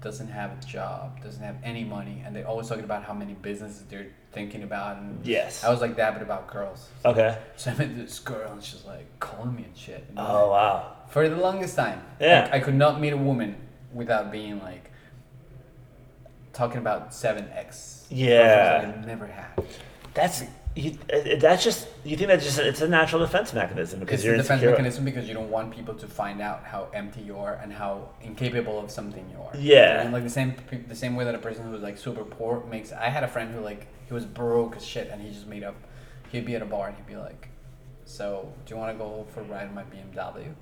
[0.00, 3.34] doesn't have a job, doesn't have any money, and they're always talking about how many
[3.34, 5.64] businesses they're thinking about, and yes.
[5.64, 6.88] I was like that, but about girls.
[7.04, 7.38] okay.
[7.56, 10.14] So I met this girl and she's like calling me and shit.
[10.14, 10.26] know?
[10.26, 10.92] Oh wow.
[11.08, 12.02] For the longest time.
[12.20, 12.48] Yeah.
[12.52, 13.56] I, I could not meet a woman
[13.92, 14.90] without being like
[16.52, 18.06] talking about seven X.
[18.10, 18.92] Yeah.
[18.96, 19.64] I never had.
[20.14, 20.42] That's
[20.82, 20.98] you,
[21.38, 24.38] that's just you think that's just it's a natural defense mechanism because It's you're a
[24.38, 24.70] defense insecure.
[24.70, 28.10] mechanism because you don't want people to find out how empty you are and how
[28.22, 29.52] incapable of something you are.
[29.56, 30.02] Yeah.
[30.02, 30.54] And like the same
[30.88, 32.92] the same way that a person who's like super poor makes.
[32.92, 35.64] I had a friend who like he was broke as shit and he just made
[35.64, 35.74] up.
[36.30, 37.48] He'd be at a bar and he'd be like,
[38.04, 40.54] "So do you want to go for a ride in my BMW?"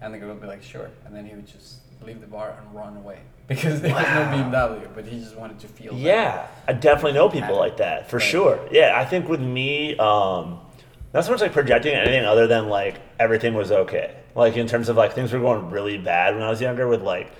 [0.00, 2.54] And the girl would be like, "Sure." And then he would just leave the bar
[2.60, 3.18] and run away
[3.48, 5.94] because there was no BMW, but he just wanted to feel.
[5.94, 8.26] Yeah, I definitely know people like that for Right.
[8.26, 8.60] sure.
[8.70, 10.60] Yeah, I think with me, um,
[11.14, 14.14] not so much like projecting anything other than like everything was okay.
[14.34, 17.02] Like in terms of like things were going really bad when I was younger with
[17.02, 17.32] like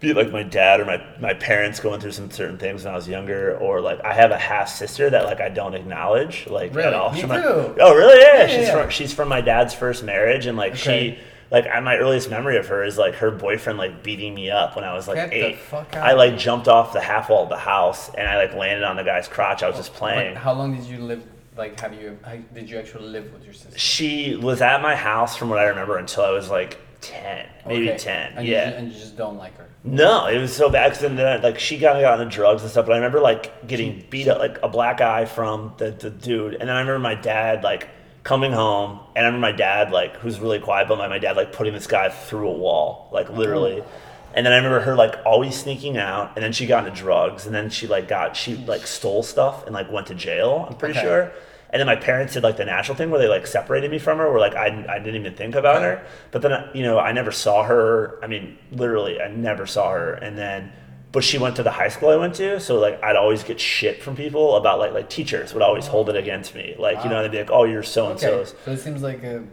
[0.00, 2.96] be like my dad or my, my parents going through some certain things when I
[2.96, 6.70] was younger, or like I have a half sister that like I don't acknowledge like
[6.72, 6.94] at Really?
[6.94, 7.12] all.
[7.12, 7.76] Me my- too.
[7.80, 8.20] oh really?
[8.20, 8.80] Yeah, Yeah, she's yeah.
[8.82, 11.14] from she's from my dad's first marriage, and like Okay.
[11.14, 11.18] she
[11.52, 14.74] like I, my earliest memory of her is like her boyfriend like beating me up
[14.74, 15.58] when I was like Get the eight.
[15.60, 18.54] fuck out I like jumped off the half wall of the house and I like
[18.54, 19.62] landed on the guy's crotch.
[19.62, 20.34] I was just playing.
[20.34, 21.22] How long did you live?
[21.54, 22.18] Like, have you?
[22.24, 23.78] How, did you actually live with your sister?
[23.78, 27.90] She was at my house from what I remember until I was like ten, maybe
[27.90, 27.98] Okay.
[27.98, 28.32] ten.
[28.38, 28.64] And You yeah.
[28.70, 29.68] just, and you just don't like her.
[29.84, 32.70] No, it was so bad because then like she kind of got into drugs and
[32.70, 32.86] stuff.
[32.86, 36.54] But I remember like getting beat up like a black eye from the, the dude,
[36.54, 37.88] and then I remember my dad like
[38.22, 41.36] coming home, and I remember my dad like who's really quiet, but my, my dad
[41.36, 43.80] like putting this guy through a wall, like literally.
[43.80, 43.86] Oh.
[44.34, 47.46] And then I remember her like always sneaking out, and then she got into drugs,
[47.46, 50.66] and then she like got she like stole stuff and like went to jail.
[50.70, 51.06] I'm pretty Okay.
[51.06, 51.32] sure.
[51.70, 54.18] And then my parents did like the natural thing where they like separated me from
[54.18, 56.04] her, where like I, I didn't even think about her.
[56.30, 58.18] But then you know I never saw her.
[58.22, 60.14] I mean, literally, I never saw her.
[60.14, 60.72] And then,
[61.12, 63.60] but she went to the high school I went to, so like I'd always get
[63.60, 67.10] shit from people about like like teachers would always hold it against me, like you
[67.10, 67.22] know Wow.
[67.22, 68.54] they'd be like, oh you're so and Okay, so.
[68.64, 69.44] so it seems like a.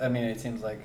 [0.00, 0.80] I mean, it seems like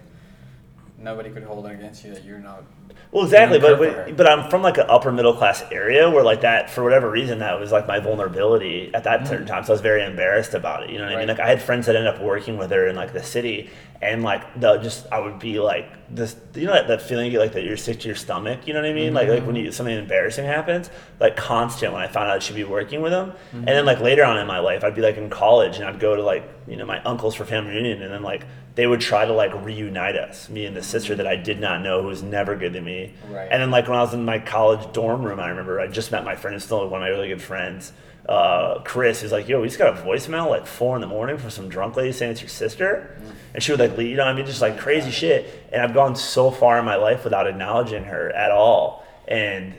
[1.01, 2.63] nobody could hold it against you that you're not.
[3.11, 4.05] Well, exactly, but good for her.
[4.07, 7.09] but, but I'm from like an upper middle class area where like that for whatever
[7.09, 9.63] reason that was like my vulnerability at that certain time.
[9.63, 10.89] So I was very embarrassed about it.
[10.91, 11.25] You know what I mean?
[11.25, 11.29] Mm.
[11.29, 13.69] Like I had friends that ended up working with her in like the city,
[14.01, 16.35] and like the just I would be like this.
[16.53, 18.67] You know that, that feeling you like that you're sick to your stomach.
[18.67, 19.13] You know what I mean?
[19.13, 19.65] Like like when Mm-hmm.
[19.65, 20.89] you something embarrassing happens,
[21.19, 23.57] like constant when I found out she'd be working with him, Mm-hmm.
[23.59, 25.99] and then like later on in my life I'd be like in college and I'd
[25.99, 28.45] go to like you know my uncles for family reunion, and then like
[28.79, 31.81] they would try to like reunite us, me and the sister that I did not
[31.81, 33.13] know who was never good to me.
[33.29, 33.49] Right.
[33.51, 36.13] And then like when I was in my college dorm room, I remember I just
[36.13, 37.91] met my friend, who's still one of my really good friends,
[38.29, 39.21] uh, Chris.
[39.21, 41.67] He's like, "Yo, we just got a voicemail like four in the morning from some
[41.67, 43.17] drunk lady saying it's your sister,"
[43.53, 45.67] and she would like, leave, you know, what I mean, just like crazy shit.
[45.73, 49.75] And I've gone so far in my life without acknowledging her at all, and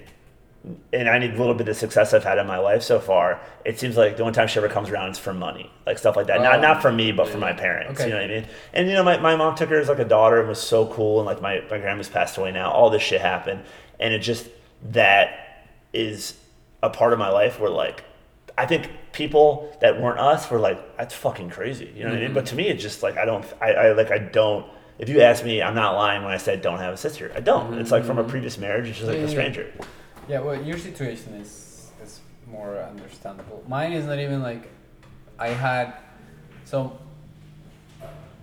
[0.93, 3.41] and I need a little bit of success I've had in my life so far.
[3.65, 6.17] It seems like the only time she ever comes around is for money, like stuff
[6.17, 6.43] like that.
[6.43, 7.99] not Oh, not for me, but for my parents.
[7.99, 8.11] Okay.
[8.11, 8.47] You know what I mean?
[8.75, 10.87] And you know, my, my mom took her as like a daughter and was so
[10.89, 11.21] cool.
[11.21, 12.71] And like my my grandma's passed away now.
[12.71, 13.63] All this shit happened,
[13.99, 14.49] and it just
[14.91, 16.37] that is
[16.83, 18.05] a part of my life where like
[18.59, 21.91] I think people that weren't us were like that's fucking crazy.
[21.97, 22.25] You know what I mean?
[22.27, 22.35] Mm-hmm.
[22.35, 23.47] But to me, it's just like I don't.
[23.63, 24.67] I, I like I don't.
[24.99, 27.33] If you ask me, I'm not lying when I said don't have a sister.
[27.35, 27.79] I don't.
[27.79, 28.31] It's like from a mm-hmm.
[28.31, 28.89] previous marriage.
[28.89, 29.73] It's just like Yeah, a stranger.
[30.31, 33.65] Yeah, well, your situation is is more understandable.
[33.67, 34.69] Mine is not even like
[35.41, 35.95] I had
[36.65, 36.97] so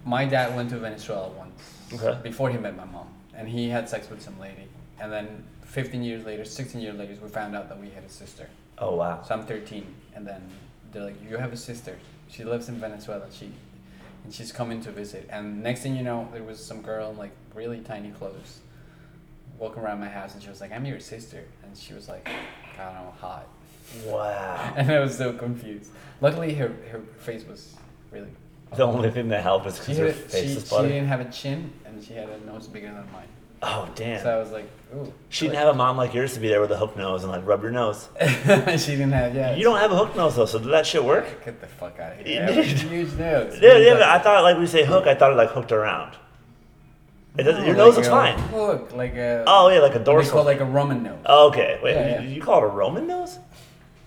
[0.05, 1.61] my dad went to Venezuela once
[1.93, 2.19] Okay.
[2.23, 4.67] before he met my mom, and he had sex with some lady,
[4.99, 8.09] and then 15 years later, 16 years later, we found out that we had a
[8.09, 8.49] sister.
[8.77, 9.23] Oh wow.
[9.25, 9.85] So I'm 13,
[10.15, 10.41] and then
[10.91, 11.95] they're like, "You have a sister.
[12.29, 13.27] She lives in Venezuela.
[13.31, 13.49] She,
[14.25, 17.17] and she's coming to visit." And next thing you know, there was some girl in
[17.17, 18.59] like really tiny clothes,
[19.57, 22.27] walking around my house, and she was like, "I'm your sister," and she was like,
[22.27, 23.47] "I don't know, hot,"
[24.05, 24.73] Wow.
[24.77, 25.91] and I was so confused.
[26.21, 27.75] Luckily, her her face was
[28.11, 28.29] really.
[28.75, 31.21] The only thing that helped is She, because her face she, is she didn't have
[31.21, 33.27] a chin, and she had a nose bigger than mine.
[33.61, 34.21] Oh damn.
[34.21, 36.61] So I was like, "Ooh." she didn't have a mom like yours to be there
[36.61, 38.09] with a hook nose and like rub your nose.
[38.21, 39.33] she didn't have.
[39.33, 39.55] Yeah.
[39.55, 41.43] You don't have a hook nose though, so did that shit work?
[41.45, 42.51] Get the fuck out of here.
[42.51, 43.57] Huge nose.
[43.61, 46.15] Yeah, yeah, but I thought like we say hook, I thought it like hooked around.
[47.37, 47.65] It doesn't.
[47.65, 48.37] Your No, nose looks fine.
[48.37, 49.43] Hook, like a.
[49.47, 50.31] Oh yeah, like a they dorsal.
[50.33, 51.19] call like a Roman nose.
[51.25, 51.93] Oh, okay, wait.
[51.93, 52.35] Yeah, you, yeah.
[52.35, 53.37] you call it a Roman nose?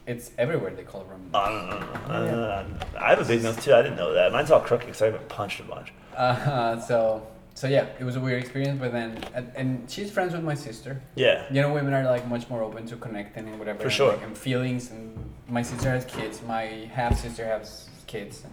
[0.06, 1.30] It's everywhere they call it Roman.
[1.34, 1.70] I nose.
[2.08, 2.42] don't know.
[2.42, 2.66] Uh,
[2.98, 3.72] I have a big nose too.
[3.72, 4.32] I didn't know that.
[4.32, 5.92] Mine's all crooked because I haven't punched a bunch.
[6.16, 8.80] Uh, so so yeah, it was a weird experience.
[8.80, 11.00] But then and, and she's friends with my sister.
[11.14, 11.46] Yeah.
[11.52, 13.78] You know, women are like much more open to connecting and whatever.
[13.78, 14.12] For and, sure.
[14.12, 14.90] like, and feelings.
[14.90, 15.16] And
[15.48, 16.42] my sister has kids.
[16.42, 18.42] My half sister has kids.
[18.44, 18.52] And,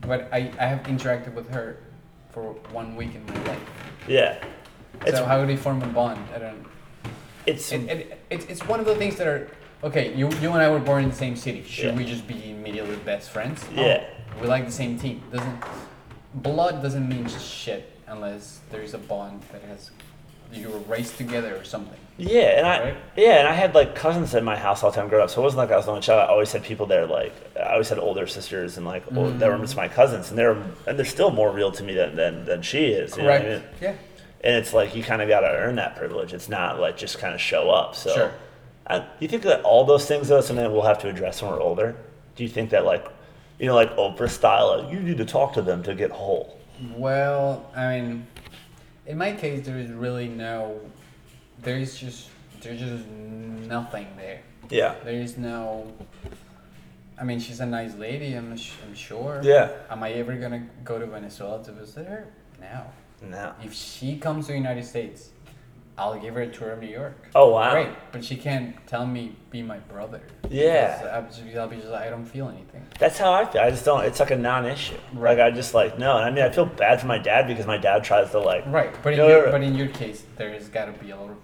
[0.00, 1.78] but but I, I have interacted with her
[2.32, 3.60] for one week in my life.
[4.08, 4.42] Yeah.
[5.06, 6.20] It's so how do they form a bond?
[6.34, 6.64] I don't.
[7.46, 9.48] it's It, it, it's it's one of the things that are
[9.82, 10.14] okay.
[10.14, 11.62] You you and I were born in the same city.
[11.64, 11.96] Should Yeah.
[11.96, 13.64] we just be immediately best friends?
[13.74, 13.82] No.
[13.86, 14.04] Yeah.
[14.36, 15.22] Oh, we like the same team.
[15.32, 15.64] Doesn't
[16.34, 19.90] blood doesn't mean shit unless there's a bond that has
[20.52, 21.96] you were raised together or something.
[22.16, 22.96] Yeah, and I Right?
[23.16, 25.40] yeah, and I had like cousins in my house all the time growing up, so
[25.40, 26.20] it wasn't like I was the only child.
[26.20, 29.48] I always had people there, like I always had older sisters and like old, that
[29.48, 29.62] were Mm.
[29.62, 32.60] just my cousins, and they're and they're still more real to me than than, than
[32.62, 33.16] she is.
[33.16, 33.62] You know I mean?
[33.80, 33.94] Yeah.
[34.42, 36.32] And it's like you kind of got to earn that privilege.
[36.34, 37.94] It's not like just kind of show up.
[37.94, 38.32] So, Sure.
[38.86, 41.50] I, you think that all those things though, something that we'll have to address when
[41.52, 41.94] we're older?
[42.36, 43.06] Do you think that like,
[43.58, 46.58] you know, like Oprah style, like, you need to talk to them to get whole?
[46.96, 48.26] Well, I mean,
[49.10, 50.80] in my case, there is really no.
[51.62, 52.28] There is just
[52.62, 54.40] there's just nothing there.
[54.70, 54.94] Yeah.
[55.04, 55.92] There is no.
[57.18, 58.34] I mean, she's a nice lady.
[58.34, 59.40] I'm, I'm sure.
[59.42, 59.72] Yeah.
[59.90, 62.28] Am I ever gonna go to Venezuela to visit her?
[62.60, 62.84] No.
[63.22, 63.52] No.
[63.62, 65.30] If she comes to the United States,
[65.98, 67.28] I'll give her a tour of New York.
[67.34, 67.72] Oh wow.
[67.72, 70.22] Great, but she can't tell me be my brother.
[70.48, 71.22] Yeah.
[71.58, 72.86] I'll be just like, I don't feel anything.
[72.98, 73.60] That's how I feel.
[73.60, 74.04] I just don't.
[74.04, 74.96] It's like a non-issue.
[75.12, 75.36] Right.
[75.38, 76.16] Like I just like no.
[76.16, 78.64] And I mean, I feel bad for my dad because my dad tries to like.
[78.66, 81.36] Right, but in your but in your case, there's got to be a little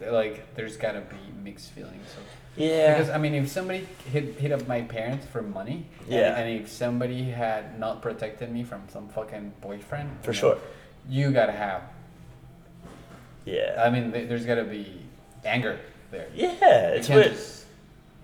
[0.00, 2.06] like, there's got to be mixed feelings.
[2.14, 2.20] So.
[2.56, 2.94] Yeah.
[2.96, 6.36] Because I mean, if somebody hit hit up my parents for money, and- Yeah.
[6.38, 10.58] and, if somebody had not protected me from some fucking boyfriend, For you know, sure.
[11.08, 11.82] you gotta have.
[13.50, 13.82] Yeah.
[13.84, 15.00] I mean, there's gotta be
[15.44, 15.78] anger
[16.10, 16.28] there.
[16.34, 16.90] yeah.
[16.92, 17.32] You It's weird.
[17.32, 17.66] just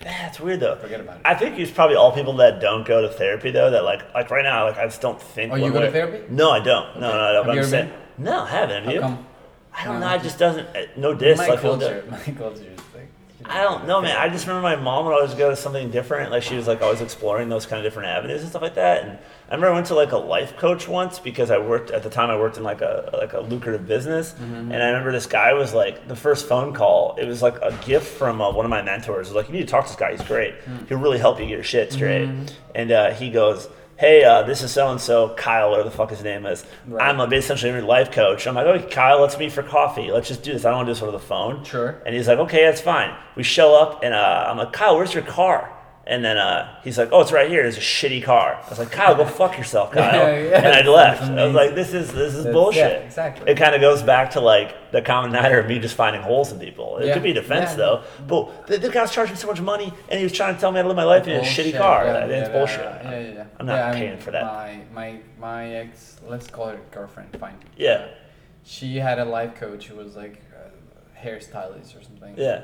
[0.03, 0.77] Yeah, weird though.
[0.77, 1.23] forget about it.
[1.25, 3.71] I think it's probably all people that don't go to therapy though.
[3.71, 5.53] That like like right now, like I just don't think.
[5.53, 6.25] Oh, you go to therapy?
[6.31, 7.01] No, I don't.
[7.01, 7.17] No, Okay.
[7.17, 7.35] no, no.
[7.37, 8.25] Have but you I'm ever saying, been?
[8.25, 8.85] no, I haven't.
[8.85, 9.01] Have you?
[9.01, 9.27] come?
[9.79, 10.15] I don't No, know.
[10.15, 10.67] It just doesn't.
[10.77, 11.39] uh, No diss.
[11.39, 12.81] my like, culture, my culture is
[13.49, 14.17] I don't know, man.
[14.17, 16.31] I just remember my mom would always go to something different.
[16.31, 19.03] Like she was like always exploring those kind of different avenues and stuff like that.
[19.05, 19.19] And
[19.49, 22.11] I remember I went to like a life coach once because I worked at the
[22.11, 22.31] time.
[22.31, 24.73] I worked in like a like a lucrative business, Mm-hmm.
[24.73, 27.17] and I remember this guy was like the first phone call.
[27.21, 29.29] It was like a gift from uh, one of my mentors.
[29.29, 30.11] It was like you need to talk to this guy.
[30.13, 30.55] He's great.
[30.63, 30.85] Hmm.
[30.87, 32.29] He'll really help you get your shit straight.
[32.29, 32.47] Mm-hmm.
[32.75, 33.69] And uh, he goes.
[33.99, 36.67] Hey, uh, this is so and so, Kyle, whatever the fuck his name is.
[36.87, 37.09] Right.
[37.09, 38.47] I'm a, essentially your life coach.
[38.47, 40.11] I'm like, okay, Kyle, let's meet for coffee.
[40.13, 40.67] Let's just do this.
[40.67, 41.65] I don't want to do this over the phone.
[41.65, 42.03] Sure.
[42.05, 43.17] And he's like, okay, that's fine.
[43.37, 45.73] We show up, and uh, I'm like, Kyle, where's your car?
[46.09, 47.65] And then uh, he's like, oh, it's right here.
[47.65, 48.61] It's a shitty car.
[48.65, 50.05] I was like, Kyle, go fuck yourself, Kyle.
[50.37, 50.57] Yeah, yeah.
[50.59, 51.23] And I left.
[51.23, 52.93] I was like, this is this is That's- bullshit.
[52.93, 53.51] yeah, exactly.
[53.51, 56.53] It kind of goes back to like the common denominator of me just finding holes
[56.53, 56.99] in people.
[56.99, 58.05] It could be defense though.
[58.29, 60.61] But the, the guy was charging me so much money, and he was trying to
[60.61, 62.05] tell me how to live my life in a shitty car.
[62.05, 62.79] yeah, it's bullshit.
[62.85, 63.45] Yeah, yeah, yeah.
[63.59, 64.45] I'm not Yeah, I paying mean, for that.
[64.45, 67.57] My my my ex, let's call her girlfriend, fine.
[67.77, 68.07] Yeah.
[68.63, 72.35] She had a life coach who was like a hairstylist or something.
[72.37, 72.63] Yeah.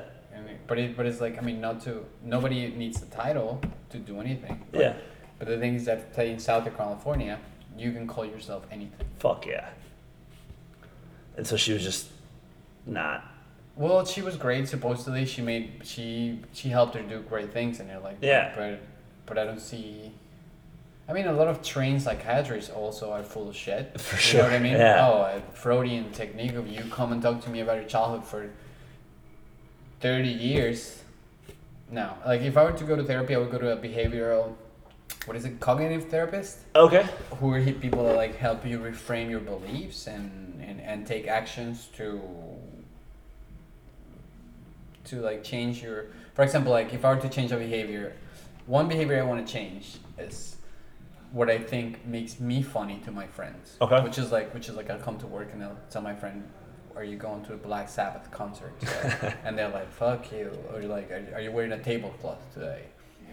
[0.48, 3.98] And but it but it's like I mean not to nobody needs the title to
[3.98, 4.64] do anything.
[4.70, 4.94] But, Yeah.
[5.38, 7.38] But the thing is that say in Southern California,
[7.76, 9.06] you can call yourself anything.
[9.18, 9.70] Fuck yeah.
[11.36, 12.08] And so she was just
[12.86, 13.24] not.
[13.74, 14.68] Well, she was great.
[14.68, 18.18] Supposedly, she made she she helped her do great things in her life.
[18.20, 18.52] Yeah.
[18.54, 18.80] But
[19.26, 20.12] but I don't see.
[21.08, 23.98] I mean, a lot of trained psychiatrists also are full of shit.
[24.00, 24.72] For You sure, know what I mean?
[24.74, 25.08] yeah.
[25.08, 28.50] Oh, a Freudian technique of you come and talk to me about your childhood for
[30.02, 30.98] thirty years.
[31.90, 34.54] No, like if I were to go to therapy, I would go to a behavioral,
[35.26, 37.06] what is it, cognitive therapist, Okay.
[37.38, 41.88] who are people that like help you reframe your beliefs and and, and take actions
[41.96, 42.20] to
[45.04, 48.14] to like change your For example, like if I were to change a behavior,
[48.66, 50.56] one behavior I want to change is
[51.32, 53.76] what I think makes me funny to my friends.
[53.80, 54.00] Okay.
[54.02, 56.42] Which is like which is like I'll come to work and I'll tell my friend,
[56.96, 60.82] "Are you going to a Black Sabbath concert?" today?" and they're like, "Fuck you," or
[60.82, 62.82] like, "Are, are you wearing a tablecloth today?"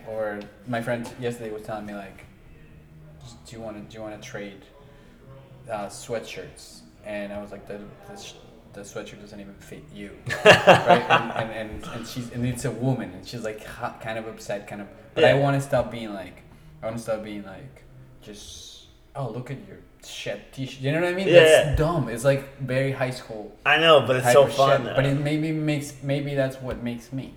[0.08, 2.26] Or my friend yesterday was telling me like,
[3.46, 4.62] "Do you want to do you want to trade
[5.70, 7.80] uh, sweatshirts?" And I was like, "The
[8.10, 8.34] the, sh-
[8.74, 10.12] the sweatshirt doesn't even fit you."
[10.46, 11.06] right?
[11.10, 14.28] And, and, and, and she's and it's a woman, and she's like ha- kind of
[14.28, 14.88] upset, kind of.
[15.14, 16.44] But I want to stop being like,
[16.82, 17.84] I want to stop being like,
[18.22, 18.86] just
[19.16, 20.82] oh look at your shed t-shirt.
[20.82, 21.28] You know what I mean?
[21.28, 21.34] Yeah.
[21.40, 22.10] That's dumb.
[22.10, 23.56] It's like very high school.
[23.66, 24.86] I know, but it's so fun.
[24.86, 24.96] shit.
[24.96, 27.34] But it maybe makes maybe that's what makes me.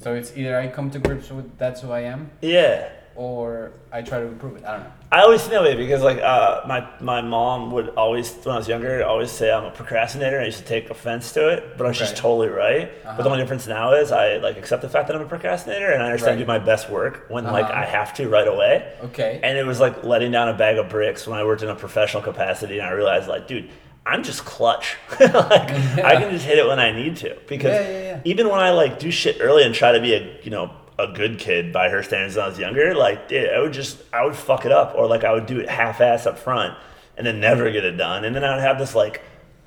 [0.00, 2.88] So it's either I come to grips with that's who I am, yeah.
[3.18, 4.64] Or I try to improve it.
[4.64, 4.92] I don't know.
[5.10, 8.58] I always think that way because like uh, my my mom would always when I
[8.58, 10.36] was younger always say I'm a procrastinator.
[10.36, 12.20] and I used to take offense to it, but she's Okay.
[12.20, 12.92] totally right.
[13.02, 13.28] But the Uh-huh.
[13.30, 16.06] only difference now is I like accept the fact that I'm a procrastinator and I
[16.06, 16.46] understand Right.
[16.46, 17.80] do my best work when like Uh-huh.
[17.82, 18.86] I have to right away.
[19.06, 19.40] Okay.
[19.42, 21.74] And it was like letting down a bag of bricks when I worked in a
[21.74, 23.68] professional capacity and I realized like, dude,
[24.06, 24.96] I'm just clutch.
[25.20, 25.70] like
[26.10, 28.20] I can just hit it when I need to because Yeah, yeah, yeah.
[28.24, 31.06] even when I like do shit early and try to be a you know a
[31.06, 34.34] good kid by her standards when I was younger, like I would just I would
[34.36, 36.76] fuck it up or like I would do it half ass up front
[37.16, 38.24] and then never get it done.
[38.24, 39.22] And then I would have this like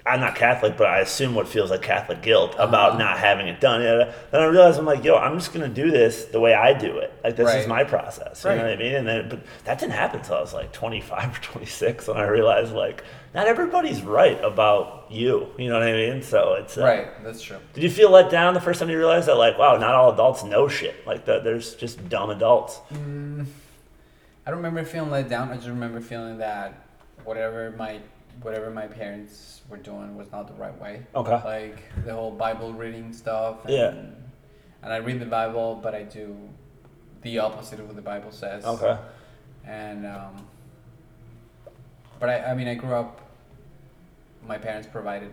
[0.06, 2.98] I'm not Catholic, but I assume what feels like Catholic guilt about Uh-huh.
[3.00, 3.82] not having it done.
[3.82, 6.74] And then I realize I'm like, yo, I'm just gonna do this the way I
[6.74, 7.14] do it.
[7.24, 8.44] Like this is my process.
[8.44, 8.96] You know what I mean?
[8.96, 12.28] And then, but that didn't happen until I was like 25 or 26 when I
[12.28, 15.48] realized like not everybody's right about you.
[15.58, 16.22] You know what I mean?
[16.24, 17.24] So it's uh, right.
[17.24, 17.58] That's true.
[17.74, 20.12] Did you feel let down the first time you realized that like wow, not all
[20.12, 21.06] adults know shit.
[21.06, 22.80] Like that, there's just dumb adults.
[24.46, 25.50] I don't remember feeling let down.
[25.52, 26.74] I just remember feeling that
[27.24, 28.00] whatever my
[28.42, 31.06] whatever my parents were doing was not the right way.
[31.16, 31.42] Okay.
[31.44, 33.66] Like the whole Bible reading stuff.
[33.66, 33.94] And, Yeah.
[34.84, 36.36] And I read the Bible, but I do
[37.22, 38.66] the opposite of what the Bible says.
[38.66, 38.98] Okay.
[39.66, 40.48] And um,
[42.20, 43.22] but I, I mean, I grew up.
[44.48, 45.30] My parents provided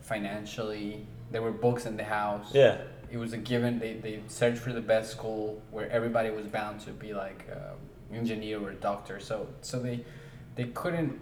[0.00, 1.06] financially.
[1.30, 2.78] There were books in the house Yeah.
[3.10, 3.78] it was a given.
[3.78, 8.16] They, they searched for the best school where everybody was bound to be like an
[8.16, 9.20] engineer or a doctor.
[9.20, 10.04] So so they
[10.56, 11.20] they couldn't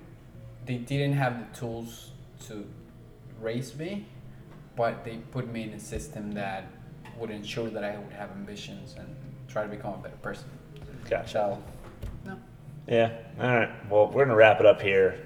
[0.67, 2.11] they didn't have the tools
[2.49, 2.67] to
[3.41, 4.07] raise me,
[4.77, 6.67] but they put me in a system that
[7.17, 9.15] would ensure that I would have ambitions and
[9.49, 10.49] try to become a better person.
[11.09, 11.29] Gotcha.
[11.29, 11.63] So
[12.25, 12.37] no.
[12.87, 13.13] Yeah.
[13.41, 13.91] All right.
[13.91, 15.19] Well, we're gonna wrap it up here.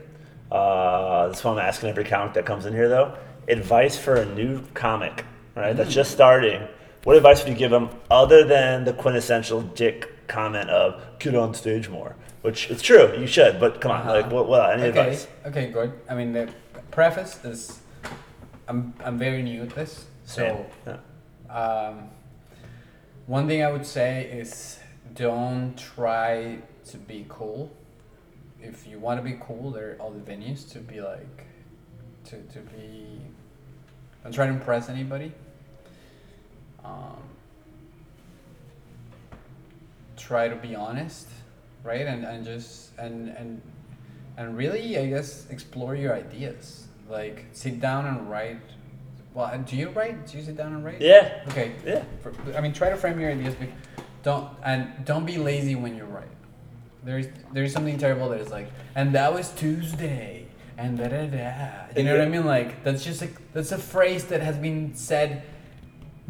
[0.52, 3.16] Uh, this is what I'm asking every comic that comes in here, though.
[3.48, 5.24] Advice for a new comic,
[5.54, 5.76] right?
[5.76, 6.66] That's just starting.
[7.04, 11.54] What advice would you give them other than the quintessential dick comment of "get on
[11.54, 12.14] stage more"?
[12.42, 13.60] Which it's true, you should.
[13.60, 14.12] But come on, Uh-huh.
[14.12, 14.48] like what?
[14.48, 14.98] what any okay.
[15.00, 15.26] advice?
[15.46, 15.92] Okay, good.
[16.08, 16.48] I mean, the
[16.90, 17.80] preface is
[18.68, 20.66] I'm I'm very new at this, so.
[20.86, 20.96] Yeah.
[21.50, 22.08] Um,
[23.26, 24.78] one thing I would say is
[25.14, 27.70] don't try to be cool.
[28.60, 31.46] If you want to be cool, there are all the venues to be like,
[32.26, 33.20] to, to be.
[34.22, 35.32] Don't try to impress anybody.
[36.84, 37.22] Um,
[40.16, 41.28] try to be honest,
[41.82, 42.06] right?
[42.06, 43.60] And, and just and and
[44.36, 46.86] and really, I guess, explore your ideas.
[47.08, 48.60] Like sit down and write.
[49.34, 50.26] Well, uh, do you write?
[50.26, 51.00] Do you sit down and write?
[51.00, 51.44] Yeah.
[51.48, 51.72] Okay.
[51.84, 52.04] Yeah.
[52.22, 53.54] For, I mean, try to frame your ideas.
[54.22, 56.28] Don't and don't be lazy when you write.
[57.04, 61.86] There's there's something terrible that is like, and that was Tuesday, and da da da.
[61.96, 62.44] You know what I mean?
[62.44, 65.42] Like that's just like that's a phrase that has been said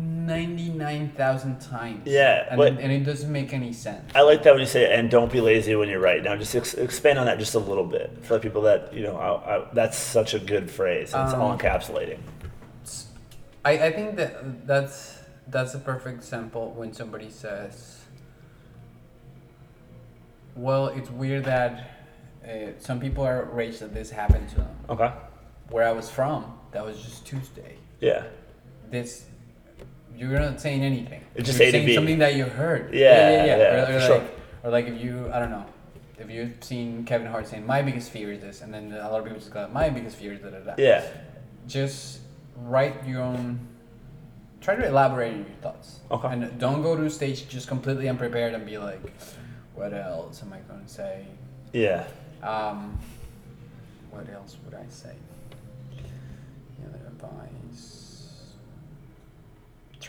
[0.01, 2.03] ninety nine thousand times.
[2.07, 4.11] Yeah, and, but- and it doesn't make any sense.
[4.15, 6.23] I like that when you say, and don't be lazy when you're write.
[6.25, 9.03] Now, just ex- expand on that just a little bit for the people that you
[9.03, 9.17] know.
[9.17, 11.09] I, I, that's such a good phrase.
[11.09, 12.19] It's all Um, encapsulating.
[13.65, 18.05] I, I think that that's that's a perfect example when somebody says,
[20.57, 21.91] "Well, it's weird that
[22.45, 25.13] uh, some people are outraged that this happened to them." Okay.
[25.71, 27.77] Where I was from, that was just Tuesday.
[28.01, 28.25] Yeah.
[28.91, 29.27] This,
[30.29, 31.23] you're not saying anything.
[31.35, 31.95] It's just you're A to saying B.
[31.95, 32.93] something that you heard.
[32.93, 33.57] Yeah, yeah, yeah.
[33.57, 34.19] yeah, or, or sure.
[34.19, 35.65] like, or like if you, I don't know,
[36.19, 39.19] if you've seen Kevin Hart saying, "My biggest fear is this," and then a lot
[39.21, 41.05] of people just go, "My biggest fear is da da da." Yeah.
[41.67, 42.21] just
[42.57, 43.59] write your own
[44.61, 46.29] try to elaborate on your thoughts Okay.
[46.33, 49.01] and don't go to stage just completely unprepared and be like
[49.75, 51.25] what else am i going to say
[51.73, 52.05] Yeah.
[52.43, 52.99] um,
[54.11, 55.15] what else would i say
[55.97, 58.00] the other advice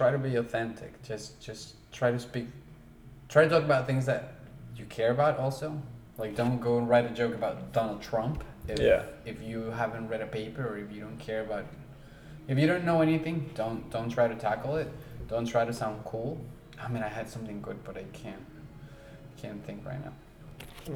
[0.01, 2.47] try to be authentic just just try to speak
[3.29, 4.21] try to talk about things that
[4.77, 5.67] you care about also
[6.17, 9.03] like don't go and write a joke about donald trump if, Yeah.
[9.25, 11.65] if you haven't read a paper or if you don't care about
[12.47, 14.89] if you don't know anything don't don't try to tackle it
[15.31, 16.31] Don't try to sound cool.
[16.83, 18.45] I mean, I had something good, but I can't
[19.41, 20.13] can't think right now.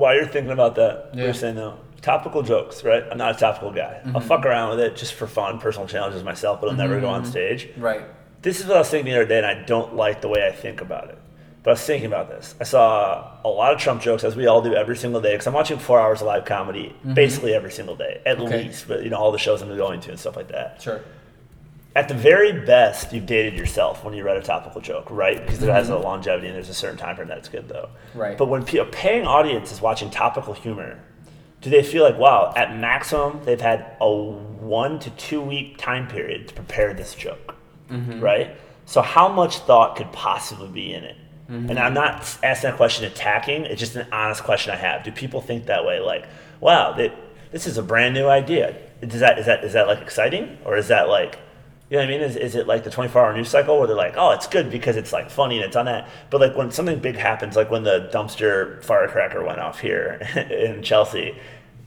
[0.01, 1.24] While you're thinking about that, Yeah.
[1.26, 3.03] you're saying though, topical jokes, right?
[3.10, 3.93] I'm not a topical guy.
[4.14, 4.30] I'll Mhm.
[4.32, 7.22] fuck around with it just for fun, personal challenges myself, but I'll never go on
[7.24, 7.28] Mhm.
[7.36, 7.62] stage.
[7.91, 8.03] Right.
[8.46, 10.48] This is what I was thinking the other day, and I don't like the way
[10.48, 11.18] I think about it.
[11.64, 12.54] But I was thinking about this.
[12.62, 15.48] I saw a lot of Trump jokes, as we all do every single day, because
[15.48, 17.16] I'm watching four hours of live comedy mm-hmm.
[17.16, 18.66] basically every single day, at Okay.
[18.66, 18.88] least.
[18.88, 20.80] But you know, all the shows I'm going to and stuff like that.
[20.80, 21.02] Sure.
[21.96, 25.43] At the very best, you've dated yourself when you read a topical joke, right?
[25.43, 26.04] Because it has a mm-hmm.
[26.04, 27.89] longevity and there's a certain time frame that's good, though.
[28.14, 28.38] Right.
[28.38, 31.00] But when a paying audience is watching topical humor,
[31.62, 36.08] do they feel like, wow, at maximum, they've had a one to two week time
[36.08, 37.55] period to prepare this joke,
[37.89, 38.19] Mm-hmm.
[38.19, 38.55] right?
[38.86, 41.17] So, how much thought could possibly be in it?
[41.49, 41.69] Mm-hmm.
[41.69, 45.03] And I'm not asking that question attacking, it's just an honest question I have.
[45.03, 45.99] Do people think that way?
[45.99, 46.25] Like,
[46.59, 47.13] wow, they,
[47.51, 48.75] this is a brand new idea.
[49.01, 50.57] Is that, is, that, is that like exciting?
[50.65, 51.38] Or is that like,
[51.89, 52.21] you know what I mean?
[52.21, 54.71] Is, is it like the 24 hour news cycle where they're like, oh, it's good
[54.71, 56.09] because it's like funny and it's on that.
[56.31, 60.19] But like when something big happens, like when the dumpster firecracker went off here
[60.49, 61.38] in Chelsea,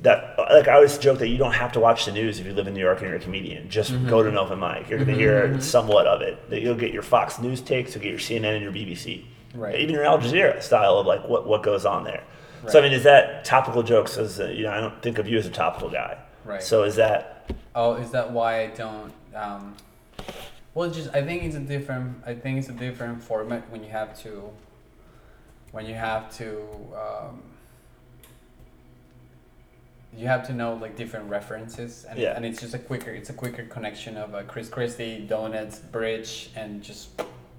[0.02, 2.52] that like I always joke that you don't have to watch the news if you
[2.52, 3.68] live in New York and you're a comedian.
[3.68, 4.88] Just go to an open mic.
[4.88, 6.48] You're going to hear somewhat of it.
[6.50, 9.24] That You'll get your Fox News takes, you'll get your CNN and your BBC.
[9.54, 9.80] Right.
[9.80, 12.22] Even your Al Jazeera style of like what, what goes on there.
[12.68, 14.18] So I mean, is that topical jokes?
[14.18, 16.18] As a, you know, I don't think of you as a topical guy.
[16.44, 16.62] Right.
[16.62, 17.38] So is that
[17.74, 19.12] Oh, is that why I don't?
[19.34, 19.76] Um,
[20.74, 22.22] well, just I think it's a different.
[22.26, 24.50] I think it's a different format when you have to.
[25.72, 26.60] When you have to.
[26.96, 27.42] Um,
[30.18, 32.34] you have to know like different references, and, Yeah.
[32.36, 33.10] and it's just a quicker.
[33.12, 37.08] It's a quicker connection of a Chris Christie, donuts, bridge, and just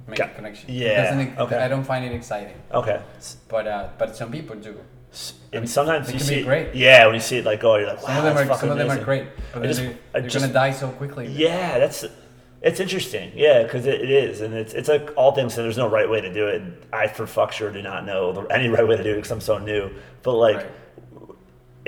[0.08, 0.66] make Got- a connection.
[0.74, 1.58] Yeah, doesn't- okay.
[1.58, 3.00] I don't find it exciting, okay?
[3.48, 4.76] but uh, but some people do.
[5.12, 6.76] S- I And mean, sometimes you can see, be great.
[6.76, 8.70] yeah, when you see it, like, oh, you're like, wow, Some of them are some
[8.72, 11.28] of them are great, but then just- they're, they're just- gonna die so quickly.
[11.28, 12.06] Yeah, that's
[12.62, 13.32] it's interesting.
[13.36, 15.58] Yeah, because it, it is, and it's it's like all things.
[15.58, 16.62] And there's no right way to do it.
[16.92, 19.32] I for fuck sure do not know the, any right way to do it because
[19.32, 19.90] I'm so new.
[20.24, 20.66] But like, Right.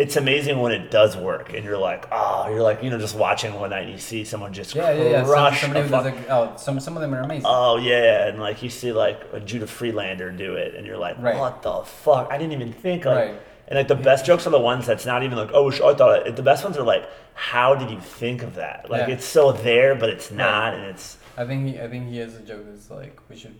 [0.01, 3.15] It's amazing when it does work, and you're like, oh, you're like, you know, just
[3.15, 5.53] watching one night, and you see someone just Yeah, yeah, yeah.
[5.53, 7.45] Some, a fuck- like, oh, some some of them are amazing.
[7.47, 11.17] Oh yeah, and like you see like a Judah Friedlander do it, and you're like,
[11.19, 11.37] Right.
[11.37, 12.29] what the fuck?
[12.31, 13.15] I didn't even think like.
[13.29, 13.41] Right.
[13.67, 15.93] And like the best jokes are the ones that's not even like, oh, sh- I
[15.93, 16.35] thought it.
[16.35, 18.89] The best ones are like, how did you think of that?
[18.89, 19.13] Like Yeah.
[19.13, 22.35] it's so there, but it's not, and it's I think he I think he has
[22.35, 23.55] a joke that's like we should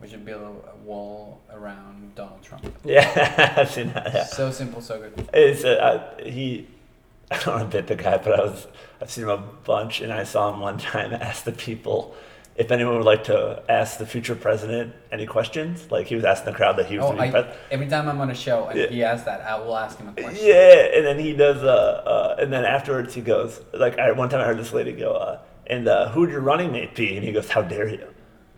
[0.00, 2.64] we should build a, wall around Donald Trump.
[2.84, 4.12] yeah, I've seen that.
[4.14, 4.24] Yeah.
[4.24, 5.28] So simple, so good.
[5.32, 6.66] It's uh, I, he.
[7.30, 8.66] I don't want to bit the guy, but I was
[9.02, 12.14] I've seen him a bunch, and I saw him one time ask the people
[12.58, 15.90] if anyone would like to ask the future president any questions.
[15.90, 18.30] Like he was asking the crowd that he was Oh, I, every time I'm on
[18.30, 18.86] a show and Yeah.
[18.88, 20.44] he asks that, I will ask him a question.
[20.44, 21.62] Yeah, and then he does.
[21.62, 24.92] Uh, uh, and then afterwards he goes like, I, one time I heard this lady
[24.92, 25.38] go, uh,
[25.68, 27.16] and uh, who would your running mate be?
[27.16, 28.08] And he goes, How dare you?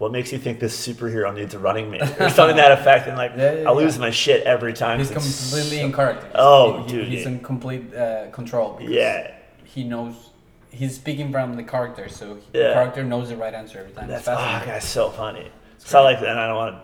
[0.00, 3.06] What makes you think this superhero needs a running mate or something that effect?
[3.06, 4.00] And like, Yeah, yeah, I lose yeah.
[4.06, 4.98] my shit every time.
[4.98, 6.26] he's completely so- in character.
[6.34, 8.76] Oh, He- dude, he's in complete uh, control.
[8.78, 9.34] because Yeah,
[9.64, 10.14] he knows.
[10.70, 14.08] He's speaking from the character, so he- the character knows the right answer every time.
[14.08, 14.80] that's it's oh, fascinating.
[14.80, 15.50] so funny.
[15.76, 16.76] it's So like, and I don't want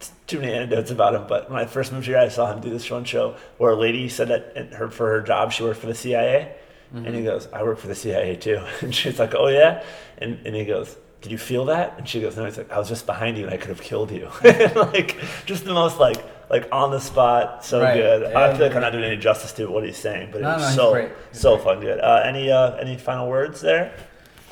[0.00, 2.60] to too many anecdotes about him, but when I first moved here, I saw him
[2.62, 5.80] do this one show where a lady said that her for her job she worked
[5.80, 6.54] for the CIA,
[6.94, 7.14] and Mm-hmm.
[7.14, 9.82] he goes, "I work for the CIA too," and she's like, "Oh yeah,"
[10.16, 10.96] and and he goes.
[11.20, 11.94] Did you feel that?
[11.98, 12.44] And she goes, No.
[12.44, 14.30] He's like, I was just behind you, and I could have killed you.
[14.42, 15.16] like,
[15.46, 17.94] just the most like, like on the spot, so Right.
[17.94, 18.30] good.
[18.30, 18.76] Yeah, I feel like.
[18.76, 20.92] I'm not doing any justice to what he's saying, but No, it was no, so
[20.92, 21.10] great.
[21.32, 21.64] So great.
[21.64, 22.00] fun, good.
[22.00, 23.92] Uh, any uh, any final words there?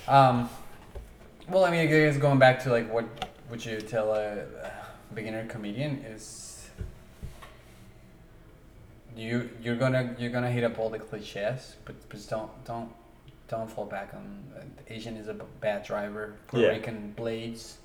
[0.09, 0.49] Um,
[1.49, 3.07] well, I mean, I guess going back to like what
[3.51, 4.45] would you tell a
[5.15, 6.69] beginner comedian is
[9.17, 12.91] you you're gonna you're gonna hit up all the cliches, but but don't don't
[13.49, 16.73] don't fall back on uh, Asian is a b- bad driver, Puerto Yeah.
[16.73, 17.79] Rican blades,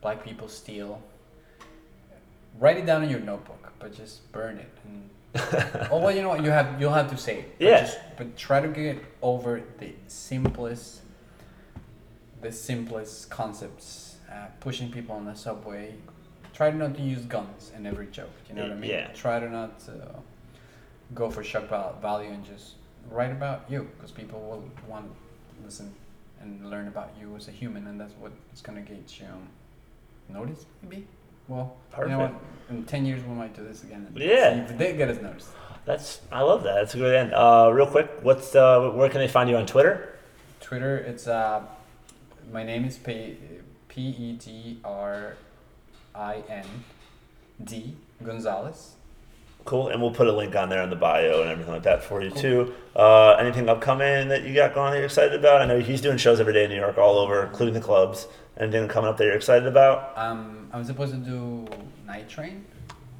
[0.00, 1.02] black people steal.
[2.58, 4.70] Write it down in your notebook, but just burn it.
[4.84, 5.10] And,
[5.90, 6.44] oh well, you know what?
[6.44, 7.58] You have you'll have to say it.
[7.58, 7.80] but Yeah.
[7.80, 11.00] Just, but try to get over the simplest
[12.42, 15.94] the simplest concepts, uh, pushing people on the subway.
[16.52, 18.30] Try not to use guns in every joke.
[18.48, 18.90] You know what I mean?
[18.90, 19.06] Yeah.
[19.14, 20.18] Try to not uh,
[21.14, 21.68] go for shock
[22.02, 22.74] value and just
[23.10, 25.92] write about you, because people will want to listen
[26.40, 29.48] and learn about you as a human, and that's what is gonna get you um,
[30.28, 30.66] noticed.
[30.82, 31.06] Maybe.
[31.48, 32.34] Well, you know what?
[32.70, 34.06] In ten years, we might do this again.
[34.08, 34.66] And Yeah.
[34.66, 35.50] See if they get us noticed.
[35.84, 36.74] That's I love that.
[36.74, 37.34] That's a good end.
[37.34, 40.18] Uh, real quick, what's uh, where can they find you on Twitter?
[40.60, 41.62] Twitter, it's uh,
[42.52, 43.36] my name is P
[43.88, 45.36] P E D R
[46.14, 46.66] I N
[47.62, 48.92] D Gonzalez.
[49.64, 52.02] Cool, and we'll put a link on there in the bio and everything like that
[52.02, 52.74] for you too.
[52.96, 55.62] Uh, anything upcoming that you got going that you're excited about?
[55.62, 58.26] I know he's doing shows every day in New York, all over, including the clubs.
[58.58, 60.16] Anything coming up that you're excited about?
[60.18, 61.66] Um, I'm supposed to do
[62.06, 62.64] Night Train.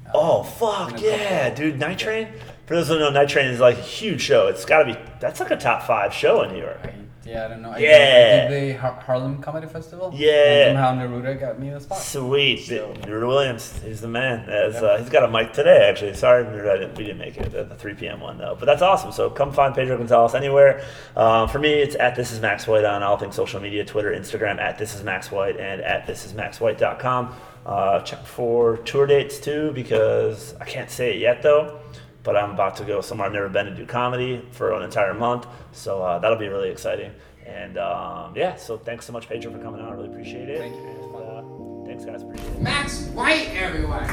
[0.07, 1.79] um, Oh fuck yeah, dude!
[1.79, 2.27] Night Train.
[2.65, 4.47] For those who don't know, Night Train is like a huge show.
[4.47, 4.99] It's got to be.
[5.21, 6.79] That's like a top five show in New York.
[7.25, 7.71] Yeah, I don't know.
[7.71, 8.47] I Yeah.
[8.49, 10.11] did, the Har- Harlem Comedy Festival.
[10.13, 10.67] Yeah.
[10.67, 11.99] And somehow Neruda got me the spot.
[11.99, 13.79] Sweet, So- Drew Williams.
[13.83, 14.49] He's the man.
[14.49, 14.81] As, Yeah.
[14.81, 16.15] uh, he's got a mic today, actually.
[16.15, 18.19] Sorry, I didn't, we didn't make it at the 3 p.m.
[18.19, 18.55] one though.
[18.59, 19.11] But that's awesome.
[19.13, 20.81] So come find Pedro Gonzalez anywhere.
[21.15, 24.11] Um, for me, it's at this is Max White on all things social media: Twitter,
[24.11, 27.33] Instagram at this is Max White, and at this is maxwhite.com.
[27.65, 31.79] Uh, check for tour dates too, because I can't say it yet though.
[32.23, 35.13] But I'm about to go somewhere I've never been to do comedy for an entire
[35.13, 37.11] month, so uh, that'll be really exciting.
[37.45, 39.89] And um, yeah, so thanks so much, Pedro, for coming on.
[39.89, 40.59] I really appreciate it.
[40.59, 40.81] Thank you.
[40.81, 41.21] It was fun.
[41.21, 42.23] And, uh, thanks, guys.
[42.23, 42.61] Appreciate it.
[42.61, 44.07] Max White everyone.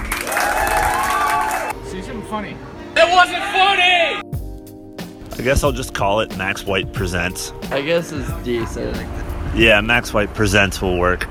[1.86, 2.56] See something funny.
[2.96, 4.20] It wasn't funny.
[5.38, 7.52] I guess I'll just call it Max White Presents.
[7.70, 8.96] I guess it's decent.
[9.54, 11.26] Yeah, Max White Presents will work.